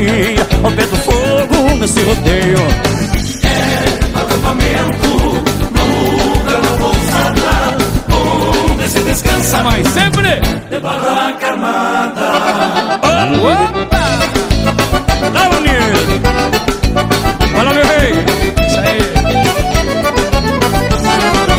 harmonia, 0.00 0.46
ao 0.62 0.70
pé 0.72 0.86
do 0.86 0.96
fogo 0.96 1.74
nesse 1.78 2.02
rodeio. 2.02 2.58
Acampamento 4.14 5.08
No 5.72 5.86
grão 6.44 6.78
pousada 6.78 7.54
Onde 8.72 8.88
se 8.88 9.00
descansa 9.00 9.62
Mas 9.62 9.86
sempre 9.88 10.40
De 10.68 10.78
barraca 10.80 11.46
armada 11.46 12.26
Opa! 13.40 14.04
Dá, 15.32 15.48
bonito! 15.48 16.20
Fala, 17.52 17.72
meu 17.72 17.86
rei! 17.86 18.12
Isso 18.66 18.80
aí! 18.80 19.00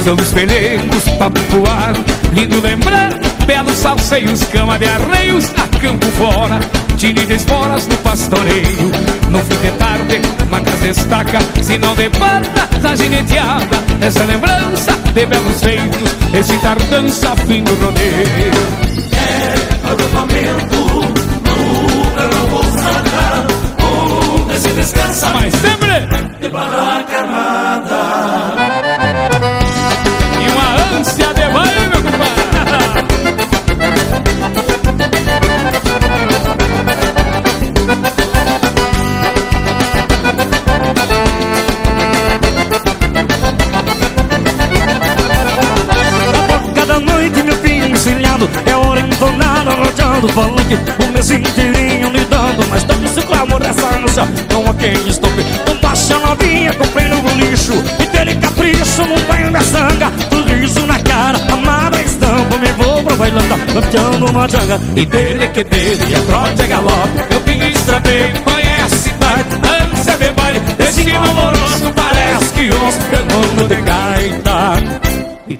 São 0.03 0.15
os 0.15 0.31
pelegos, 0.31 1.03
papo 1.17 1.39
voar, 1.51 1.93
lindo 2.33 2.59
lembrar, 2.61 3.13
belos 3.45 3.77
salseios, 3.77 4.43
cama 4.45 4.77
de 4.79 4.85
arreios, 4.85 5.51
a 5.55 5.67
campo 5.79 6.07
fora, 6.07 6.59
tire 7.01 7.33
esporas 7.33 7.87
no 7.87 7.97
pastoreio. 7.97 8.91
No 9.31 9.39
fim 9.39 9.57
de 9.57 9.71
tarde, 9.79 10.21
macas 10.51 10.79
destaca, 10.81 11.39
se 11.63 11.75
não 11.79 11.95
de 11.95 12.07
bata, 12.09 12.67
da 12.79 12.95
gineteada, 12.95 13.77
essa 13.99 14.23
lembrança 14.23 14.91
de 15.11 15.25
belos 15.25 15.61
feitos, 15.63 16.15
esse 16.31 16.55
tardança, 16.59 17.35
fim 17.47 17.63
do 17.63 17.73
rodeio. 17.73 18.91
Acampamento 19.83 20.75
No 21.43 22.11
grão 22.15 22.47
pousada 22.49 23.47
Onde 23.83 24.59
se 24.59 24.69
descansa 24.69 25.29
Mas 25.33 25.53
sempre 25.55 26.39
De 26.39 26.49
barraca 26.49 27.17
armada 27.17 28.00
entonada, 50.21 50.51
rodeando 50.51 51.03
o 51.03 51.11
mês 51.11 51.31
inteirinho 51.31 52.11
me 52.11 52.19
dando 52.25 52.67
Mas 52.69 52.83
dando-se 52.83 53.21
com 53.21 53.33
amor 53.33 53.59
dessa 53.59 53.87
ânsia 53.87 54.27
Não 54.51 54.69
há 54.69 54.73
quem 54.75 54.93
estope. 55.07 55.45
Não 55.67 55.77
baixa 55.79 56.17
novinha, 56.19 56.73
comprei 56.73 57.07
no 57.07 57.21
lixo 57.35 57.73
E 57.99 58.05
dele 58.05 58.35
capricho 58.35 59.05
num 59.05 59.19
banho 59.27 59.51
da 59.51 59.61
sanga. 59.61 60.11
Sorriso 60.29 60.85
na 60.85 60.99
cara, 60.99 61.39
amada 61.51 62.01
estampa 62.01 62.57
Me 62.57 62.71
vou 62.73 63.03
pro 63.03 63.15
bailando, 63.15 63.55
campeando 63.73 64.25
uma 64.27 64.47
janga. 64.47 64.79
E 64.95 65.05
dele 65.05 65.47
que 65.47 65.63
dele, 65.63 66.15
é 66.15 66.19
trote, 66.19 66.61
é 66.61 66.67
galope 66.67 67.23
Eu 67.31 67.41
que 67.41 67.51
estrapei, 67.51 68.33
conhece 68.43 68.97
cidade 68.97 69.49
Ânsia 69.91 70.17
de 70.17 70.31
baile, 70.33 70.59
desse 70.77 71.11
amoroso 71.11 71.93
Parece 71.95 72.53
que 72.53 72.69
ouço 72.71 72.99
retorno 73.11 73.67
de 73.67 73.81
gaita 73.81 75.10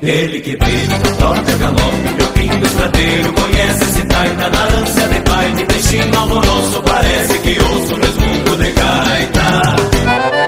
E 0.02 0.06
dele 0.06 0.41
que 0.41 0.56
dele 0.56 0.99
Trote 1.20 1.52
a 1.52 1.58
galope 1.58 2.14
Meu 2.18 2.28
pingo 2.30 2.66
estradeiro 2.66 3.34
Conhece 3.34 3.84
esse 3.84 4.06
taita 4.06 4.49
Na 4.49 4.64
ânsia 4.80 5.08
de 5.08 5.20
baile 5.30 5.66
Destino 5.66 6.20
alvoroço. 6.20 6.82
Parece 6.84 7.39
que 7.39 7.60
ouço 7.62 7.95
Resmungo 7.95 8.56
de 8.58 8.72
gaita 8.72 10.41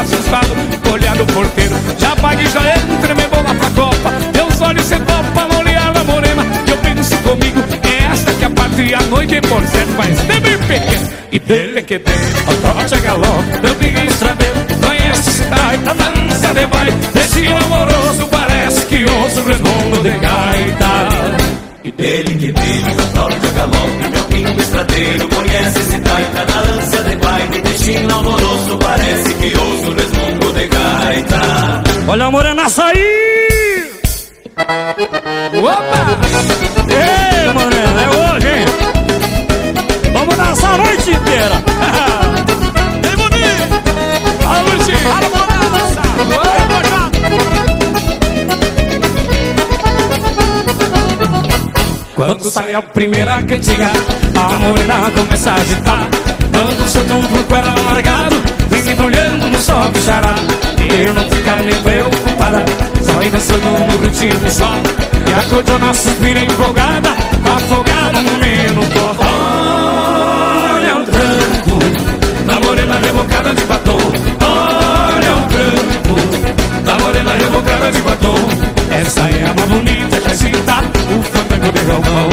assustado 0.00 0.48
Olhando 0.92 1.22
o 1.22 1.26
porteiro. 1.26 1.74
Já 1.98 2.16
pague, 2.16 2.46
já 2.48 2.60
entra, 2.60 3.14
me 3.14 3.22
bola 3.22 3.54
pra 3.54 3.70
copa. 3.70 4.12
Meus 4.34 4.60
olhos 4.60 4.84
se 4.84 4.96
topam 5.00 5.58
olhar 5.58 5.92
da 5.92 6.04
morena. 6.04 6.46
Eu 6.66 6.76
penso 6.78 7.16
comigo 7.18 7.62
É 7.82 8.12
esta 8.12 8.32
que 8.32 8.44
a 8.44 8.50
pátria 8.50 8.98
a 8.98 9.02
noite 9.02 9.40
por 9.42 9.62
certo 9.66 9.92
Mas 9.96 10.20
bem 10.22 10.40
pequeno. 10.40 11.08
E 11.30 11.38
dele 11.38 11.82
que 11.82 11.98
tem 11.98 12.14
a 12.14 13.00
galope 13.00 13.60
Meu 13.62 13.74
pingue 13.74 14.06
estradeiro 14.06 14.54
Conhece 14.86 15.30
cidade 15.30 15.76
Da 15.84 15.92
dança 15.92 16.54
de 16.54 16.66
baile. 16.66 16.92
Desse 17.12 17.46
amoroso 17.46 18.26
Parece 18.30 18.86
que 18.86 19.04
ouço 19.04 19.40
o 19.40 19.44
resmundo 19.44 20.02
de 20.02 20.10
gaita. 20.10 21.48
E 21.84 21.94
Ele 21.98 22.34
que 22.34 22.50
o 22.50 23.06
tal 23.14 23.28
de 23.28 23.48
galope, 23.48 24.08
meu 24.12 24.24
pingo 24.24 24.60
estradeiro 24.60 25.28
Conhece 25.28 25.78
esse 25.78 25.98
taita 26.00 26.44
na 26.44 26.60
ânsia 26.72 27.02
de 27.02 27.16
baile. 27.16 27.60
Destino 27.62 28.18
amoroso, 28.18 28.47
parece 29.08 29.34
que 29.34 29.56
ouço 29.56 29.92
resmungo 29.92 30.52
de 30.52 30.66
gaita 30.68 31.82
Olha 32.06 32.26
a 32.26 32.30
morena 32.30 32.68
sair! 32.68 33.90
Opa! 35.56 36.00
Ei, 36.90 37.52
morena, 37.52 38.02
é 38.02 38.08
hoje, 38.08 38.48
hein? 38.48 38.66
Vamos 40.12 40.36
dançar 40.36 40.74
a 40.74 40.78
noite 40.78 41.10
inteira! 41.10 41.62
Ei, 43.08 43.16
bonito! 43.16 44.42
Fala, 44.42 44.62
Luizinho! 44.62 44.98
Fala! 44.98 45.28
Quando 52.14 52.50
sai 52.50 52.74
a 52.74 52.82
primeira 52.82 53.42
cantiga, 53.42 53.90
a 54.34 54.58
morena 54.58 55.10
começa 55.14 55.50
a 55.52 55.54
agitar. 55.54 56.08
Quando 56.50 56.88
seu 56.88 57.06
tombo 57.06 57.44
com 57.44 57.56
ela 57.56 57.74
largado, 57.92 58.57
sempre 58.88 59.04
olhando 59.06 59.50
no 59.50 59.58
sol 59.60 59.90
do 59.90 60.00
xará. 60.00 60.34
Eu 60.98 61.12
não 61.12 61.22
fica 61.30 61.56
nem 61.56 61.74
preocupada, 61.82 62.64
só 63.02 63.22
ir 63.22 63.30
dançando 63.30 63.62
no 63.62 63.98
ritmo 64.02 64.40
do 64.40 64.50
sol. 64.50 64.80
E 65.26 65.32
a 65.32 65.42
cordona 65.50 65.92
suspira 65.92 66.40
empolgada, 66.40 67.10
afogada 67.44 68.22
no 68.22 68.32
minuto. 68.38 68.98
Olha 70.78 70.96
o 70.96 71.04
tranco, 71.04 71.78
da 72.46 72.60
morena 72.60 72.98
rebocada 72.98 73.54
de 73.54 73.64
batom. 73.64 73.98
Olha 74.40 75.32
o 75.36 75.42
tranco, 75.52 76.16
da 76.84 76.98
morena 76.98 77.32
rebocada 77.32 77.92
de 77.92 78.00
batom. 78.00 78.48
Essa 78.90 79.20
é 79.20 79.44
a 79.50 79.54
mais 79.54 79.68
bonita 79.68 80.20
que 80.20 80.30
agita 80.30 80.82
o 81.14 81.22
fandango 81.22 81.72
de 81.72 81.84
galpão. 81.84 82.28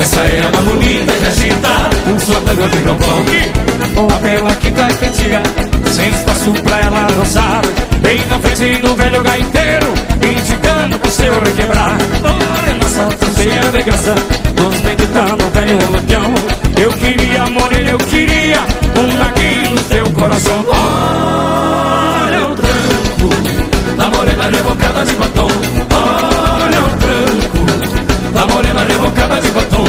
Essa 0.00 0.20
é 0.20 0.46
a 0.46 0.50
mais 0.52 0.64
bonita 0.66 1.12
que 1.12 1.26
agita 1.26 1.68
o 2.14 2.18
fandango 2.20 2.68
de 2.68 2.78
galpão. 2.82 3.57
Bela 4.06 4.54
que 4.56 4.70
tá 4.70 4.86
cantiga, 4.88 5.42
sem 5.90 6.08
espaço 6.10 6.52
pra 6.62 6.80
ela 6.80 7.08
dançar. 7.16 7.62
Bem 8.00 8.24
na 8.30 8.38
frente 8.38 8.80
do 8.80 8.94
velho 8.94 9.22
gaiteiro, 9.22 9.86
indicando 10.22 10.98
pro 10.98 11.10
seu 11.10 11.40
requebrar. 11.40 11.96
Olha 12.22 12.74
nossa 12.74 13.16
tranceira 13.16 13.72
de 13.72 13.82
graça, 13.82 14.14
nos 14.56 14.80
meditando 14.82 15.44
o 15.44 15.50
velho 15.50 15.90
lampião. 15.90 16.34
Eu 16.80 16.92
queria, 16.92 17.46
morena, 17.46 17.90
eu 17.90 17.98
queria 17.98 18.60
um 18.96 19.18
naguinho 19.18 19.70
no 19.70 19.82
teu 19.82 20.10
coração. 20.12 20.64
Olha 20.68 22.48
o 22.48 22.54
tranco 22.54 23.96
da 23.96 24.10
morena 24.10 24.44
revocada 24.44 25.04
de 25.04 25.12
batom. 25.14 25.48
Olha 25.90 26.80
o 26.82 26.88
tranco 26.98 28.32
da 28.32 28.46
morena 28.46 28.84
revocada 28.84 29.40
de 29.40 29.50
batom. 29.50 29.84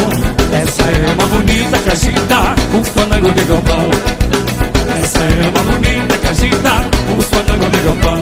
Essa 0.51 0.81
é 0.81 1.13
uma 1.13 1.27
bonita 1.27 1.77
que 1.77 1.89
agita 1.91 2.55
o 2.73 2.83
fandango 2.83 3.31
de 3.31 3.43
galpão. 3.43 3.98
Fandango 7.89 8.15
de 8.15 8.18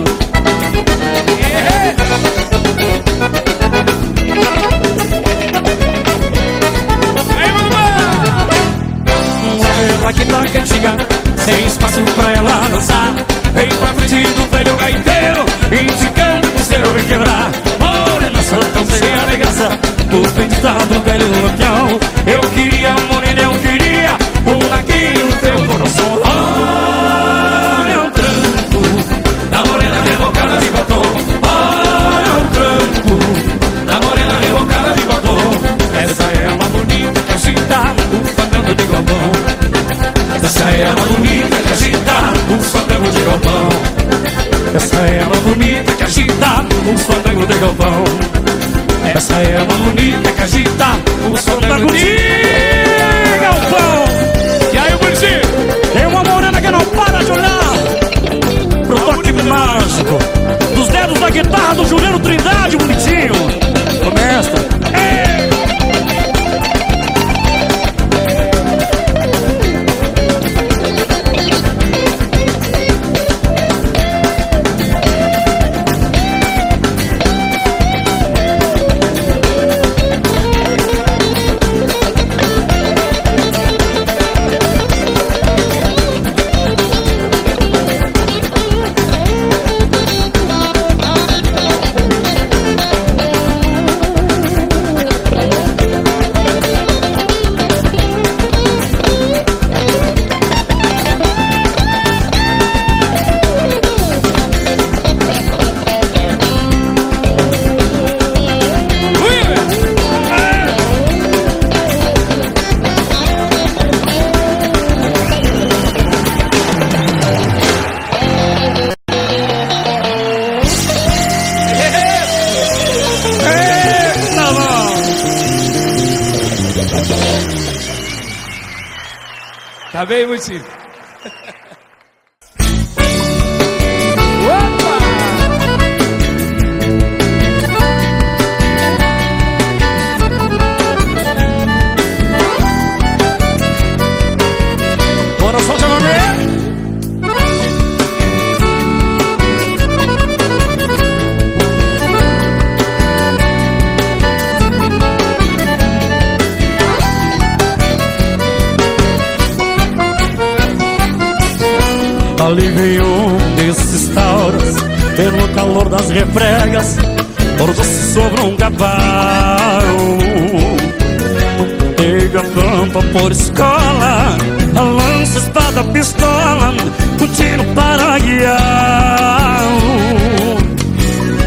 por 173.17 173.31
escola 173.31 174.37
A 174.75 174.81
lança, 174.81 175.39
espada, 175.39 175.83
pistola 175.85 176.73
Um 177.21 177.27
tiro 177.27 177.63
para 177.73 178.19
guiar 178.19 179.61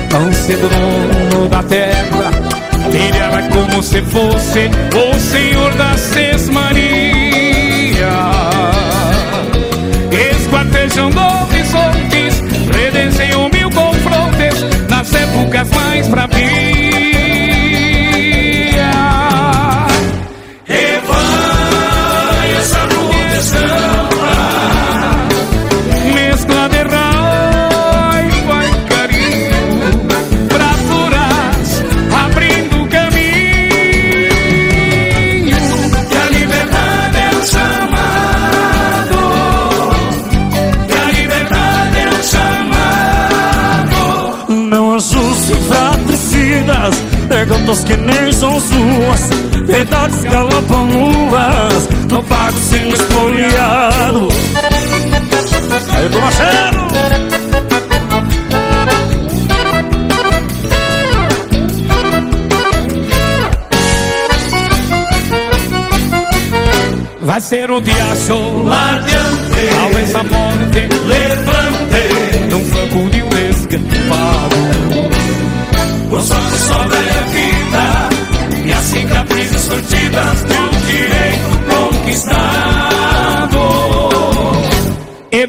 Tão 0.09 0.33
cedo 0.33 0.69
no 0.69 1.39
mundo 1.39 1.49
da 1.49 1.63
terra 1.63 2.31
era 2.93 3.43
como 3.49 3.83
se 3.83 4.03
fosse 4.03 4.71
O 4.97 5.21
Verdades 50.01 50.25
galopam 50.25 50.87
nuas 50.87 51.89
No 52.11 52.23
pago 52.25 52.59
sem 52.59 52.89
espoliado 52.89 54.29
Aí, 55.95 56.09
Marcelo! 56.21 56.91
Vai 67.21 67.41
ser 67.41 67.71
o 67.71 67.81
dia 67.81 68.17
solar 68.17 68.97
Adiante, 68.97 69.69
Talvez 69.71 70.15
a 70.15 70.23
morte 70.25 70.89
levante 71.07 72.49
Num 72.51 72.65
campo 72.71 73.11
de 73.11 73.23
um 73.23 73.51
escampado 73.51 74.57
O 76.11 76.21
sol 76.21 76.51
sobre 76.59 77.01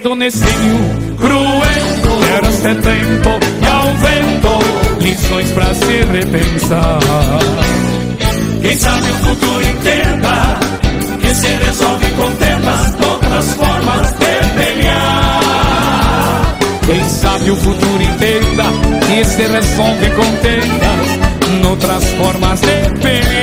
Edonecinho 0.02 1.16
Cruento, 1.16 2.10
Era 2.36 2.50
este 2.50 2.74
tempo 2.74 3.30
e 3.62 3.68
ao 3.68 3.94
vento 3.98 4.58
Lições 5.00 5.52
pra 5.52 5.72
se 5.76 6.04
repensar. 6.12 6.98
Quem 8.62 8.76
sabe 8.78 9.12
o 9.12 9.14
futuro 9.14 9.62
entenda 9.62 10.60
Que 11.22 11.36
se 11.36 11.46
resolve 11.48 12.12
com 12.14 12.32
tendas 12.32 12.96
Outras 13.12 13.54
formas 13.54 14.12
de 14.14 14.42
pelear. 14.56 16.58
Quem 16.88 17.08
sabe 17.10 17.52
o 17.52 17.56
futuro 17.58 18.02
entenda 18.02 18.64
Que 19.06 19.24
se 19.24 19.44
resolve 19.44 20.10
com 20.10 20.36
tendas 20.38 21.20
Noutras 21.62 22.06
formas 22.14 22.60
de 22.62 22.90
pelear 23.02 23.41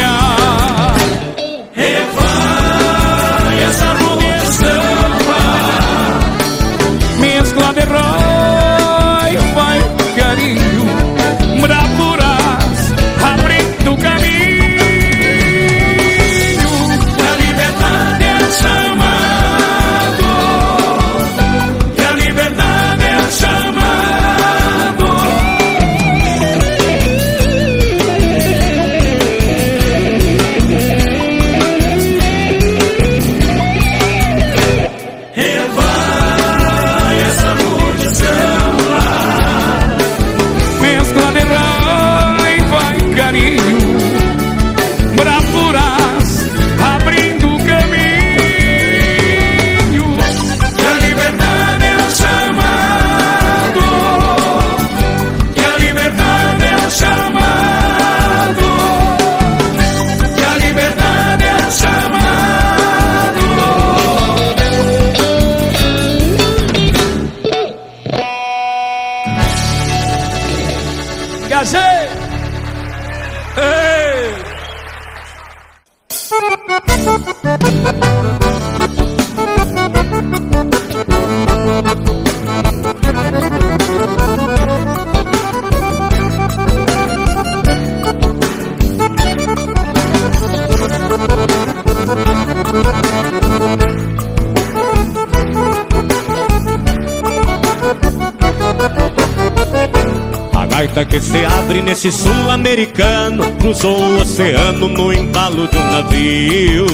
que 101.18 101.24
se 101.24 101.44
abre 101.44 101.82
nesse 101.82 102.12
sul-americano 102.12 103.50
Cruzou 103.58 103.98
o 103.98 104.20
oceano 104.20 104.88
no 104.88 105.12
embalo 105.12 105.66
de 105.66 105.76
um 105.76 105.90
navio. 105.90 106.86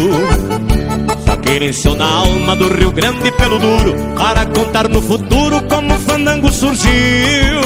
Saquerenciou 1.25 1.95
na 1.95 2.07
alma 2.07 2.57
do 2.57 2.73
Rio 2.73 2.91
Grande 2.91 3.31
pelo 3.33 3.59
duro 3.59 3.95
Para 4.17 4.47
contar 4.47 4.89
no 4.89 5.03
futuro 5.03 5.63
como 5.69 5.95
o 5.95 5.99
fandango 5.99 6.51
surgiu. 6.51 7.61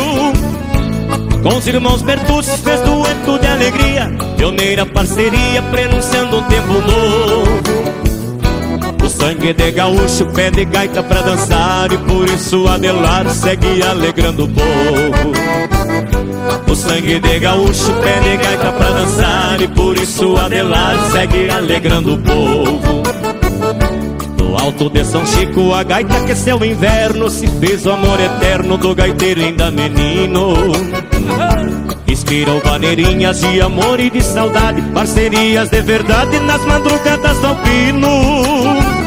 Com 1.43 1.57
os 1.57 1.67
irmãos 1.67 2.03
Bertucci 2.03 2.59
fez 2.59 2.81
dueto 2.81 3.39
de 3.39 3.47
alegria 3.47 4.11
Pioneira 4.37 4.85
parceria 4.85 5.63
prenunciando 5.71 6.39
um 6.39 6.43
tempo 6.43 6.73
novo. 6.73 7.89
O 9.05 9.09
sangue 9.09 9.53
de 9.55 9.71
gaúcho 9.71 10.27
pede 10.35 10.65
gaita 10.67 11.03
pra 11.03 11.23
dançar 11.23 11.91
E 11.91 11.99
por 11.99 12.29
isso 12.29 12.69
Adelar 12.69 13.29
segue 13.31 13.83
alegrando 13.83 14.45
o 14.45 14.49
povo 14.49 15.38
O 16.71 16.75
sangue 16.75 17.19
de 17.19 17.39
gaúcho 17.39 17.93
pede 18.03 18.37
gaita 18.37 18.73
pra 18.73 18.91
dançar. 18.91 19.61
E 19.61 19.69
por 19.69 19.97
isso 19.97 20.37
Adelar 20.37 20.97
segue 21.13 21.51
alegrando 21.51 22.15
o 22.15 22.19
povo. 22.19 23.03
No 24.39 24.57
alto 24.59 24.91
de 24.91 25.05
São 25.05 25.25
Chico 25.27 25.73
a 25.75 25.83
gaita 25.83 26.17
aqueceu 26.17 26.59
o 26.59 26.65
inverno 26.65 27.29
Se 27.29 27.47
fez 27.47 27.85
o 27.85 27.91
amor 27.91 28.19
eterno 28.21 28.77
do 28.77 28.95
gaiteiro 28.95 29.41
ainda 29.41 29.71
menino. 29.71 30.55
Inspirou 32.07 32.61
maneirinhas 32.65 33.41
de 33.41 33.61
amor 33.61 34.01
e 34.01 34.11
de 34.11 34.23
saudade 34.23 34.83
Parcerias 34.93 35.69
de 35.69 35.83
verdade 35.83 36.39
nas 36.41 36.65
madrugadas 36.65 37.39
do 37.39 37.47
alpino 37.47 38.99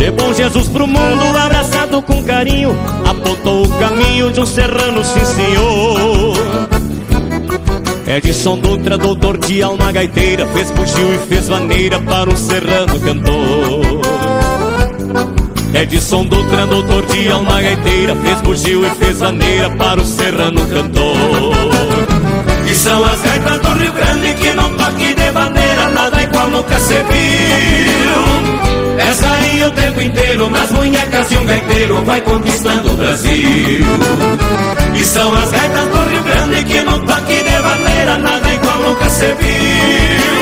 de 0.00 0.10
bom 0.12 0.32
Jesus 0.32 0.66
pro 0.66 0.86
mundo, 0.86 1.36
abraçado 1.36 2.00
com 2.00 2.24
carinho, 2.24 2.74
apontou 3.06 3.66
o 3.66 3.78
caminho 3.78 4.32
de 4.32 4.40
um 4.40 4.46
serrano, 4.46 5.04
sim 5.04 5.22
senhor. 5.26 6.39
Edson 8.10 8.58
Dutra, 8.58 8.98
doutor 8.98 9.38
de 9.38 9.62
alma 9.62 9.92
gaiteira, 9.92 10.44
fez 10.48 10.68
bugio 10.72 11.14
e 11.14 11.18
fez 11.28 11.46
vaneira 11.46 12.00
para 12.00 12.28
um 12.28 12.36
serrano 12.36 12.98
cantor. 12.98 14.00
Edson 15.72 16.24
Dutra, 16.24 16.66
doutor 16.66 17.06
de 17.06 17.28
alma 17.28 17.62
gaiteira, 17.62 18.16
fez 18.16 18.40
bugio 18.40 18.84
e 18.84 18.90
fez 18.96 19.20
vaneira 19.20 19.70
para 19.70 20.00
o 20.00 20.04
serrano 20.04 20.60
cantor. 20.66 21.70
E 22.68 22.74
são 22.74 23.04
as 23.04 23.22
gaitas 23.22 23.60
do 23.60 23.78
Rio 23.78 23.92
Grande 23.92 24.34
que 24.34 24.52
não 24.54 24.76
toque 24.76 25.14
de 25.14 25.30
bandeira, 25.30 25.88
nada 25.90 26.20
igual 26.20 26.50
nunca 26.50 26.80
se 26.80 26.94
viu. 26.94 28.69
Aí 29.10 29.64
o 29.64 29.70
tempo 29.72 30.00
inteiro 30.00 30.50
nas 30.50 30.70
munhecas 30.70 31.28
de 31.28 31.36
um 31.36 31.44
gaiteiro 31.44 32.04
vai 32.04 32.20
conquistando 32.20 32.92
o 32.92 32.96
Brasil. 32.96 33.80
E 34.94 35.04
são 35.04 35.34
as 35.34 35.50
gaitas 35.50 35.88
do 35.88 36.10
Rio 36.10 36.22
Grande 36.22 36.64
que 36.64 36.80
não 36.82 37.00
toque 37.00 37.42
de 37.42 37.62
bandeira, 37.62 38.18
nada 38.18 38.54
igual 38.54 38.78
nunca 38.78 39.10
se 39.10 39.26
viu. 39.26 40.40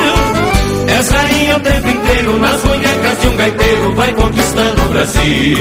Aí 1.19 1.53
o 1.53 1.59
tempo 1.61 1.89
inteiro 1.89 2.37
nas 2.39 2.63
munhecas 2.63 3.21
de 3.21 3.27
um 3.27 3.37
gaiteiro 3.37 3.95
vai 3.95 4.13
conquistando 4.13 4.81
o 4.81 4.89
Brasil. 4.89 5.57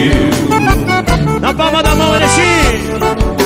Na 1.41 1.55
palma 1.55 1.83
da 1.83 1.95
mão, 1.95 2.15
Erechim! 2.15 3.38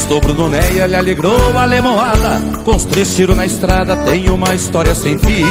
Estou 0.00 0.18
Bruno 0.18 0.48
Neia, 0.48 0.86
lhe 0.86 0.96
alegrou 0.96 1.36
a 1.56 1.66
lemoada. 1.66 2.40
Com 2.64 2.74
os 2.74 2.84
três 2.86 3.14
tiros 3.14 3.36
na 3.36 3.44
estrada 3.44 3.94
tem 3.98 4.30
uma 4.30 4.54
história 4.54 4.94
sem 4.94 5.16
fim. 5.18 5.44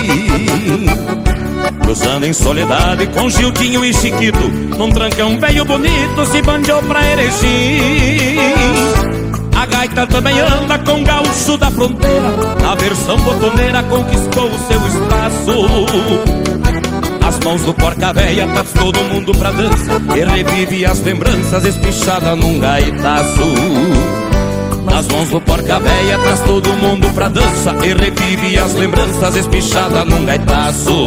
Cruzando 1.82 2.26
em 2.26 2.34
soledade 2.34 3.08
com 3.08 3.30
Gildinho 3.30 3.84
e 3.84 3.94
Chiquito 3.94 4.48
Num 4.78 4.92
trancão 4.92 5.40
velho 5.40 5.66
bonito 5.66 6.26
se 6.26 6.42
bandeou 6.42 6.82
pra 6.84 7.10
Erechim. 7.12 8.38
A 9.56 9.66
gaita 9.68 10.08
também 10.08 10.40
anda 10.40 10.80
com 10.80 11.04
gaúcho 11.04 11.58
da 11.58 11.70
fronteira 11.70 12.30
Na 12.62 12.76
versão 12.76 13.18
botoneira 13.20 13.84
conquistou 13.84 14.50
o 14.50 14.60
seu 14.68 14.82
espaço. 14.88 15.86
As 17.26 17.40
mãos 17.40 17.62
do 17.62 17.74
porca 17.76 18.12
véia 18.14 18.48
traz 18.48 18.74
todo 18.74 19.00
mundo 19.14 19.32
pra 19.38 19.52
dança 19.52 20.02
E 20.16 20.24
revive 20.26 20.86
as 20.86 21.02
lembranças 21.02 21.66
espichada 21.66 22.36
num 22.36 22.60
gaitaço 22.60 24.19
Nas 24.90 25.08
mãos 25.08 25.30
do 25.30 25.42
porca 25.42 25.80
véia 25.80 26.18
traz 26.20 26.40
todo 26.42 26.74
mundo 26.74 27.14
pra 27.14 27.30
dança 27.30 27.76
E 27.84 27.94
revive 27.94 28.58
as 28.58 28.74
lembranças 28.74 29.36
espichada 29.36 30.04
num 30.06 30.26
gaitaço. 30.26 31.06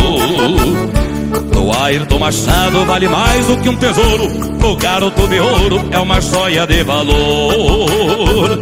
O 1.57 1.73
Ayrton 1.83 2.19
Machado 2.19 2.85
vale 2.85 3.09
mais 3.09 3.47
do 3.47 3.57
que 3.59 3.69
um 3.69 3.77
tesouro 3.77 4.25
O 4.65 4.77
garoto 4.77 5.27
de 5.29 5.41
ouro 5.41 5.85
é 5.91 5.99
uma 5.99 6.21
joia 6.21 6.67
de 6.67 6.83
valor. 6.83 8.61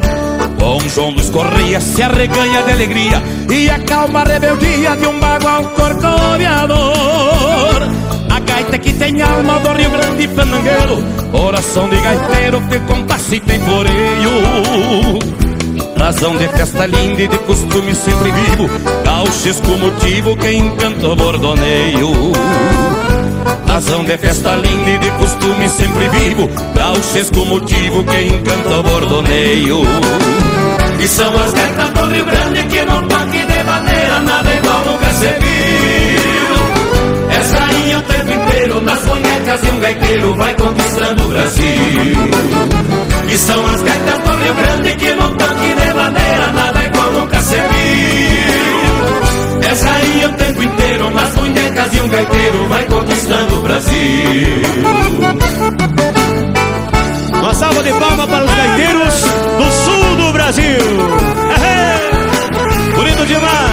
Com 0.59 0.81
João 0.89 1.11
Luiz 1.11 1.31
Correia 1.31 1.81
se 1.81 2.03
arreganha 2.03 2.63
de 2.63 2.73
alegria 2.73 3.23
E 3.51 3.71
acalma 3.71 4.21
a 4.21 4.25
rebeldia 4.25 4.97
de 4.97 5.07
um 5.07 5.19
bagual 5.19 5.65
corcoviador 5.65 6.79
A 8.31 8.41
gaita 8.41 8.79
que 8.79 8.93
tem 8.93 9.23
alma 9.23 9.59
do 9.61 9.73
Rio 9.73 9.91
Grande 9.91 10.29
fandangueiro 10.29 11.03
Coração 11.33 11.89
de 11.89 11.97
gaiteiro 11.97 12.61
que 12.69 12.79
compasso 12.81 13.20
e 13.33 13.41
tem 13.41 13.61
floreio. 13.61 15.19
Razão 15.97 16.37
de 16.37 16.49
festa 16.49 16.87
linda 16.87 17.23
e 17.23 17.29
de 17.29 17.39
costume 17.39 17.95
sempre 17.95 18.33
vivo. 18.33 18.69
Gauchesco 19.05 19.71
motivo 19.79 20.37
que 20.37 20.53
encanta 20.53 21.09
o 21.09 21.17
bordoneio. 21.17 22.33
Razão 23.69 24.05
de 24.05 24.19
festa 24.19 24.57
linda 24.57 24.91
e 24.91 24.99
de 24.99 25.11
costume 25.13 25.69
sempre 25.69 26.09
vivo. 26.09 26.49
Gauchesco 26.75 27.45
motivo 27.47 28.03
que 28.05 28.23
encanta 28.23 28.81
o 28.81 28.83
bordoneio. 28.83 29.83
E 30.99 31.09
são 31.09 31.33
as 31.35 31.53
gaitas 31.53 31.91
do 31.91 32.07
Rio 32.07 32.25
Grande 32.25 32.63
que 32.65 32.85
no 32.85 33.03
toque 33.09 33.47
de 33.47 33.65
maneira 33.65 34.21
Nada 34.21 34.55
igual 34.55 34.85
nunca 34.85 35.11
se 35.15 35.29
viu 35.29 36.51
És 37.31 37.53
rainha 37.53 37.99
o 37.99 38.03
tempo 38.03 38.33
inteiro 38.33 38.81
nas 38.83 39.01
bonecas 39.01 39.61
E 39.65 39.71
um 39.71 39.81
gaiteiro 39.81 40.35
vai 40.35 40.55
conquistando 40.55 41.25
o 41.25 41.29
Brasil 41.29 43.00
E 43.31 43.39
são 43.39 43.67
as 43.67 43.83
gaitas 43.83 44.19
do 44.19 44.37
Rio 44.43 44.55
Grande 44.55 44.97
que 44.97 45.15
no 45.15 45.31
toque 45.37 45.75
de 45.75 45.95
maneira 45.95 46.53
Nada 46.53 46.85
igual 46.85 47.13
nunca 47.13 47.41
se 47.41 47.57
viu 47.57 48.51
És 49.71 49.83
rainha 49.83 50.29
o 50.29 50.33
tempo 50.33 50.63
inteiro 50.63 51.11
nas 51.11 51.31
bonecas 51.31 51.95
E 51.95 52.01
um 52.01 52.09
gaiteiro 52.09 52.69
vai 52.69 52.85
conquistando 52.85 53.59
o 53.59 53.63
Brasil 53.63 54.63
Uma 57.41 57.55
salva 57.55 57.83
de 57.83 57.93
palmas 57.93 58.27
para 58.27 58.45
os 58.45 58.55
gaiteiros 58.55 59.15
do 59.59 59.73
sul 59.73 60.17
do 60.17 60.33
Brasil. 60.33 60.79
Bonito 62.95 63.27
demais. 63.27 63.70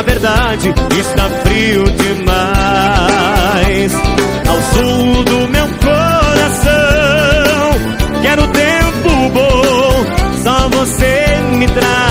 Da 0.00 0.02
verdade, 0.02 0.74
está 0.98 1.28
frio 1.42 1.84
demais. 1.84 2.32
Ao 4.48 4.62
sul 4.72 5.22
do 5.24 5.46
meu 5.48 5.68
coração, 5.78 6.72
quero 8.22 8.48
tempo 8.48 9.28
bom, 9.34 10.06
só 10.42 10.70
você 10.70 11.38
me 11.52 11.66
traz. 11.66 12.09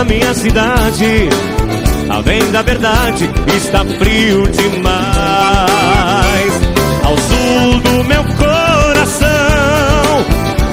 Na 0.00 0.04
minha 0.04 0.32
cidade. 0.32 1.28
A 2.08 2.22
bem 2.22 2.50
da 2.50 2.62
verdade 2.62 3.28
está 3.54 3.84
frio 3.84 4.48
demais. 4.48 4.92
Ao 7.04 7.16
sul 7.18 7.80
do 7.80 8.04
meu 8.04 8.24
coração, 8.24 9.28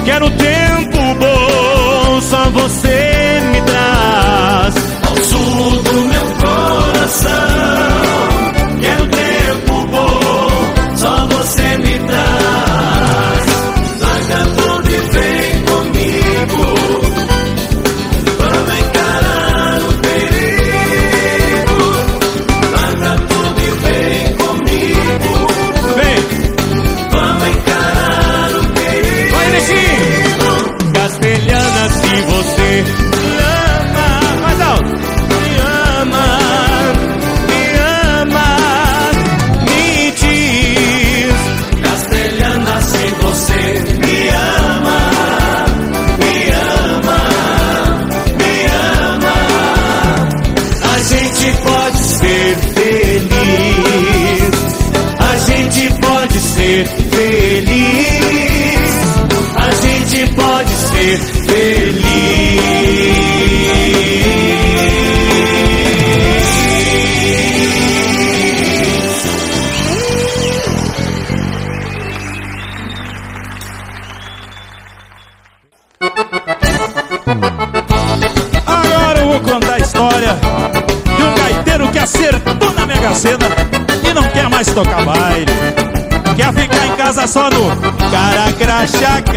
quero 0.06 0.30
tempo 0.32 0.98
bom, 1.20 2.22
só 2.22 2.50
você 2.52 3.42
me 3.52 3.62
traz. 3.64 4.76
ao 5.10 5.18
sul 5.24 5.84
do 5.84 5.94
meu 6.06 6.26
coração. 6.42 7.67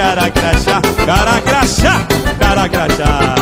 Cara 0.00 0.30
crachá, 0.30 0.80
cara 1.04 1.40
crachá, 1.42 2.06
cara 2.38 2.68
crachá. 2.70 3.34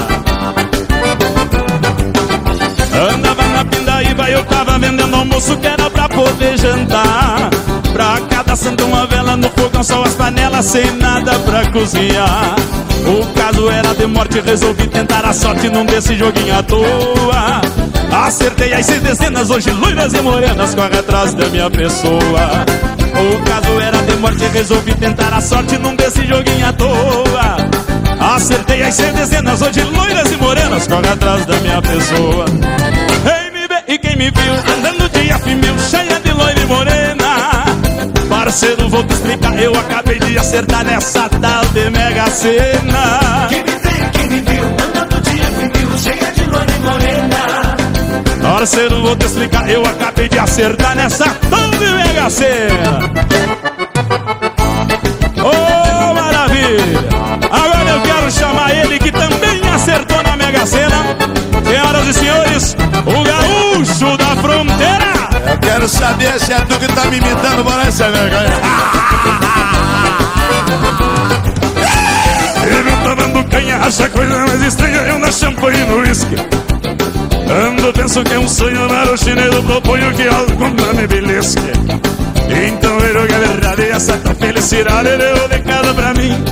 Andava 3.13 3.45
na 3.45 3.65
pindaíba, 3.65 4.29
eu 4.29 4.45
tava 4.45 4.77
vendendo 4.77 5.15
almoço 5.15 5.57
que 5.57 5.69
era 5.69 5.89
pra 5.89 6.09
poder 6.09 6.59
jantar. 6.59 7.51
Pra 7.93 8.19
cada 8.29 8.57
santo 8.57 8.85
uma 8.87 9.07
vela 9.07 9.37
no 9.37 9.49
fogão, 9.51 9.85
só 9.85 10.03
as 10.03 10.15
panelas 10.15 10.67
sem 10.67 10.91
nada 10.97 11.39
pra 11.39 11.71
cozinhar. 11.71 12.57
O 13.07 13.25
caso 13.39 13.71
era 13.71 13.95
de 13.95 14.07
morte, 14.07 14.41
resolvi 14.41 14.89
tentar 14.89 15.25
a 15.25 15.33
sorte 15.33 15.69
num 15.69 15.87
desse 15.87 16.17
joguinho 16.17 16.59
à 16.59 16.63
toa. 16.65 17.61
Acertei 18.27 18.73
as 18.73 18.85
seis 18.85 19.01
dezenas, 19.01 19.49
hoje 19.49 19.71
loiras 19.71 20.13
e 20.13 20.21
morenas 20.21 20.75
correm 20.75 20.99
atrás 20.99 21.35
da 21.35 21.47
minha 21.51 21.71
pessoa. 21.71 22.67
O 23.19 23.43
caso 23.43 23.81
era 23.81 24.01
de 24.03 24.17
morte, 24.17 24.45
resolvi 24.53 24.95
tentar 24.95 25.35
a 25.35 25.41
sorte 25.41 25.77
num 25.79 25.97
desse 25.97 26.25
joguinho 26.25 26.69
à 26.69 26.73
toa. 26.73 27.57
Acertei 28.37 28.83
as 28.85 28.95
seis 28.95 29.13
dezenas, 29.13 29.61
hoje 29.61 29.83
loiras 29.83 30.31
e 30.31 30.37
morenas 30.37 30.87
correm 30.87 31.11
atrás 31.11 31.45
da 31.45 31.57
minha 31.57 31.83
pessoa. 31.83 32.45
Ei, 32.47 33.51
me 33.51 33.67
vê, 33.67 33.93
e 33.93 33.99
quem 33.99 34.17
me 34.17 34.31
viu 34.31 34.53
andando 34.55 35.09
de 35.09 35.33
afimil, 35.33 35.75
cheia 35.91 36.21
de 36.21 36.33
loira 36.33 36.61
e 36.61 36.67
morena. 36.67 37.65
Parceiro, 38.29 38.89
vou 38.89 39.03
te 39.03 39.15
explicar, 39.15 39.61
eu 39.61 39.73
acabei 39.75 40.19
de 40.21 40.39
acertar 40.39 40.85
nessa 40.85 41.29
tal 41.29 41.65
de 41.67 41.91
Mega 41.91 42.31
Sena. 42.31 43.49
Quem 43.49 43.65
me 43.65 43.71
vê, 43.71 44.11
quem 44.13 44.29
me 44.29 44.41
viu 44.41 44.65
andando 44.65 45.21
de 45.23 45.41
afimil, 45.43 45.99
cheia 45.99 46.33
de 46.33 46.45
loira 46.45 46.73
e 46.73 46.79
morena. 46.79 47.77
Parceiro, 48.43 49.03
vou 49.03 49.17
te 49.17 49.27
explicar, 49.27 49.69
eu 49.69 49.85
acabei 49.85 50.29
de 50.29 50.39
acertar 50.39 50.95
nessa 50.95 51.25
tal 51.51 51.68
de 51.79 51.91
Mega 51.93 52.31
Sena. 52.31 52.99
Oh, 55.39 56.15
maravilha! 56.15 57.09
Agora 57.51 57.91
eu 57.91 58.01
quero 58.03 58.31
chamar 58.31 58.75
ele 58.75 58.99
que 58.99 59.13
também 59.13 59.61
acertou 59.75 60.23
na 60.23 60.37
Mega 60.37 60.67
Sena. 60.67 61.17
Senhoras 61.65 62.07
e 62.09 62.15
senhores, 62.15 62.77
o 63.07 63.23
gaúcho 63.25 64.17
da 64.17 64.37
fronteira. 64.43 65.29
Eu 65.51 65.59
quero 65.59 65.89
saber 65.89 66.39
se 66.41 66.53
é 66.53 66.61
tu 66.61 66.79
que 66.79 66.89
tá 66.89 67.05
me 67.07 67.19
imitando, 67.19 67.65
bora 67.65 67.83
essa 67.87 68.11
vergonha. 68.11 68.59
Ele 72.67 72.93
tomando 73.03 73.51
canha, 73.51 73.77
acha 73.79 74.09
coisa 74.11 74.47
mais 74.47 74.63
estranha, 74.63 74.99
eu 74.99 75.19
na 75.19 75.31
champanhe 75.31 75.85
no 75.85 76.01
uísque. 76.01 76.37
Ando, 77.51 77.93
penso 77.95 78.23
que 78.23 78.35
é 78.35 78.39
um 78.39 78.49
sonho, 78.49 78.89
mas 78.89 79.21
chinelo 79.21 79.63
proponho 79.63 80.13
que 80.13 80.29
algo 80.29 80.71
pra 80.75 80.93
me 80.93 81.07
belisque. 81.07 81.63
Então 82.67 82.99
virou 83.01 83.27
que 83.27 83.33
é 83.33 83.39
verdade, 83.39 83.83
e 83.83 83.91
essa 83.91 84.19
felicidade 84.39 85.09
deu 85.17 85.49
de 85.49 85.59
casa 85.61 85.95
pra 85.95 86.15
mim. 86.15 86.45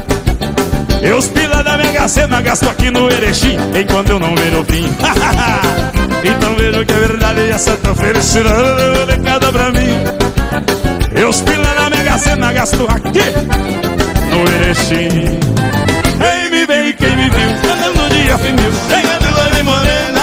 E 1.02 1.12
os 1.12 1.28
pila 1.28 1.62
da 1.62 1.76
Mega 1.76 2.08
Sena 2.08 2.40
gasto 2.40 2.68
aqui 2.68 2.90
no 2.90 3.10
Erechim, 3.10 3.56
enquanto 3.78 4.10
eu 4.10 4.18
não 4.18 4.34
vejo 4.34 4.60
o 4.60 4.64
fim. 4.64 4.88
então 6.24 6.54
vejo 6.54 6.84
que 6.84 6.92
é 6.92 6.96
verdade, 6.96 7.40
e 7.40 7.50
essa 7.50 7.76
tua 7.76 7.94
felicidade 7.94 8.56
deu 8.76 9.06
de 9.06 9.22
casa 9.22 9.52
pra 9.52 9.70
mim. 9.72 10.04
E 11.14 11.24
os 11.24 11.40
pila 11.42 11.74
da 11.74 11.90
Mega 11.90 12.18
Sena 12.18 12.52
gasto 12.52 12.86
aqui 12.88 13.20
no 14.30 14.48
Erechim. 14.54 15.38
Ei, 16.20 16.50
me 16.50 16.66
vem 16.66 16.92
quem 16.94 17.16
me 17.16 17.28
viu, 17.28 17.50
andando 17.72 18.08
de 18.08 18.32
afimil, 18.32 18.72
cheia 18.88 19.18
de 19.18 19.28
loira 19.34 19.58
e 19.58 19.62
morena. 19.62 20.15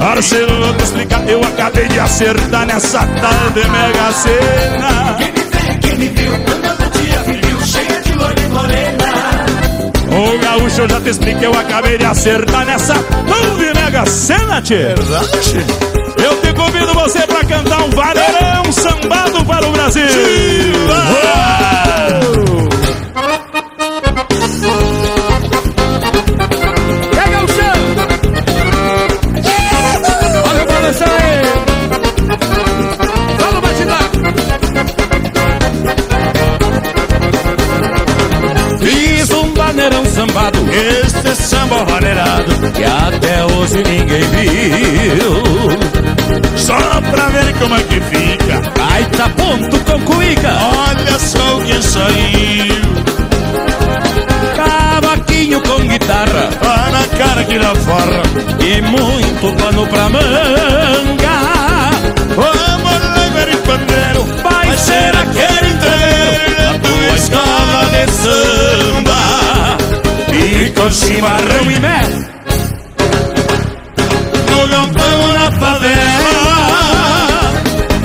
Parceiro, 0.00 0.56
vou 0.56 0.74
te 0.74 0.82
explicar, 0.84 1.28
eu 1.28 1.40
acabei 1.44 1.86
de 1.86 2.00
acertar 2.00 2.64
nessa 2.64 3.00
tarde 3.00 3.60
Mega 3.68 4.12
Sena. 4.12 5.16
Quem 5.18 5.30
me 5.30 5.40
vê, 5.40 5.78
quem 5.78 5.98
me 5.98 6.08
viu 6.08 6.34
andando 6.34 6.90
de 6.90 7.16
afimil, 7.16 7.60
cheia 7.66 8.00
de 8.00 8.12
loira 8.14 8.40
e 8.40 8.48
morena. 8.48 9.04
Ô 10.08 10.38
gaúcho, 10.38 10.80
eu 10.80 10.88
já 10.88 11.00
te 11.02 11.10
expliquei, 11.10 11.46
eu 11.46 11.52
acabei 11.52 11.98
de 11.98 12.06
acertar 12.06 12.64
nessa 12.64 12.94
tarde 12.94 13.78
Mega 13.78 14.06
Sena, 14.06 14.62
tchê. 14.62 14.94
Verdade? 14.94 15.66
Eu 16.16 16.40
te 16.40 16.52
convido 16.54 16.94
você 16.94 17.26
pra 17.26 17.44
cantar 17.44 17.82
um 17.82 17.90
vaneirão 17.90 18.72
sambado 18.72 19.44
para 19.44 19.68
o 19.68 19.72
Brasil. 19.72 20.02
Uou! 20.88 22.79
Este 41.30 41.44
samba 41.44 41.84
vaneirado, 41.84 42.72
que 42.72 42.82
até 42.82 43.44
hoje 43.44 43.76
ninguém 43.84 44.24
viu. 44.30 45.42
Só 46.56 46.76
pra 47.08 47.28
ver 47.28 47.54
como 47.54 47.76
é 47.76 47.82
que 47.84 48.00
fica. 48.00 48.60
Gaita 48.74 49.28
ponto 49.36 49.78
com 49.84 50.00
cuica, 50.12 50.48
olha 50.48 51.18
só 51.20 51.56
o 51.56 51.62
que 51.62 51.80
saiu. 51.82 52.82
cavaquinho 54.56 55.60
com 55.60 55.78
guitarra 55.86 56.48
Tá 56.60 56.90
na 56.90 57.06
cara 57.16 57.44
que 57.44 57.58
dá 57.60 57.74
farra. 57.76 58.22
e 58.58 58.82
muito 58.82 59.62
pano 59.62 59.86
pra 59.86 60.08
manga. 60.08 61.40
Vamos 62.34 63.00
levar 63.16 63.48
em 63.48 63.56
pandeiro, 63.58 64.24
vai 64.42 64.76
ser 64.76 65.14
aquele 65.16 65.70
inteiro 65.74 66.56
da 66.58 66.78
tua 66.80 67.14
escola 67.14 67.86
de 67.92 68.10
samba. 68.14 69.19
E 70.70 70.72
com 70.72 70.90
chimarrão 70.90 71.70
e 71.70 71.80
mel. 71.80 72.10
No 74.50 74.68
galpão 74.68 75.32
na 75.34 75.50
favela. 75.58 76.60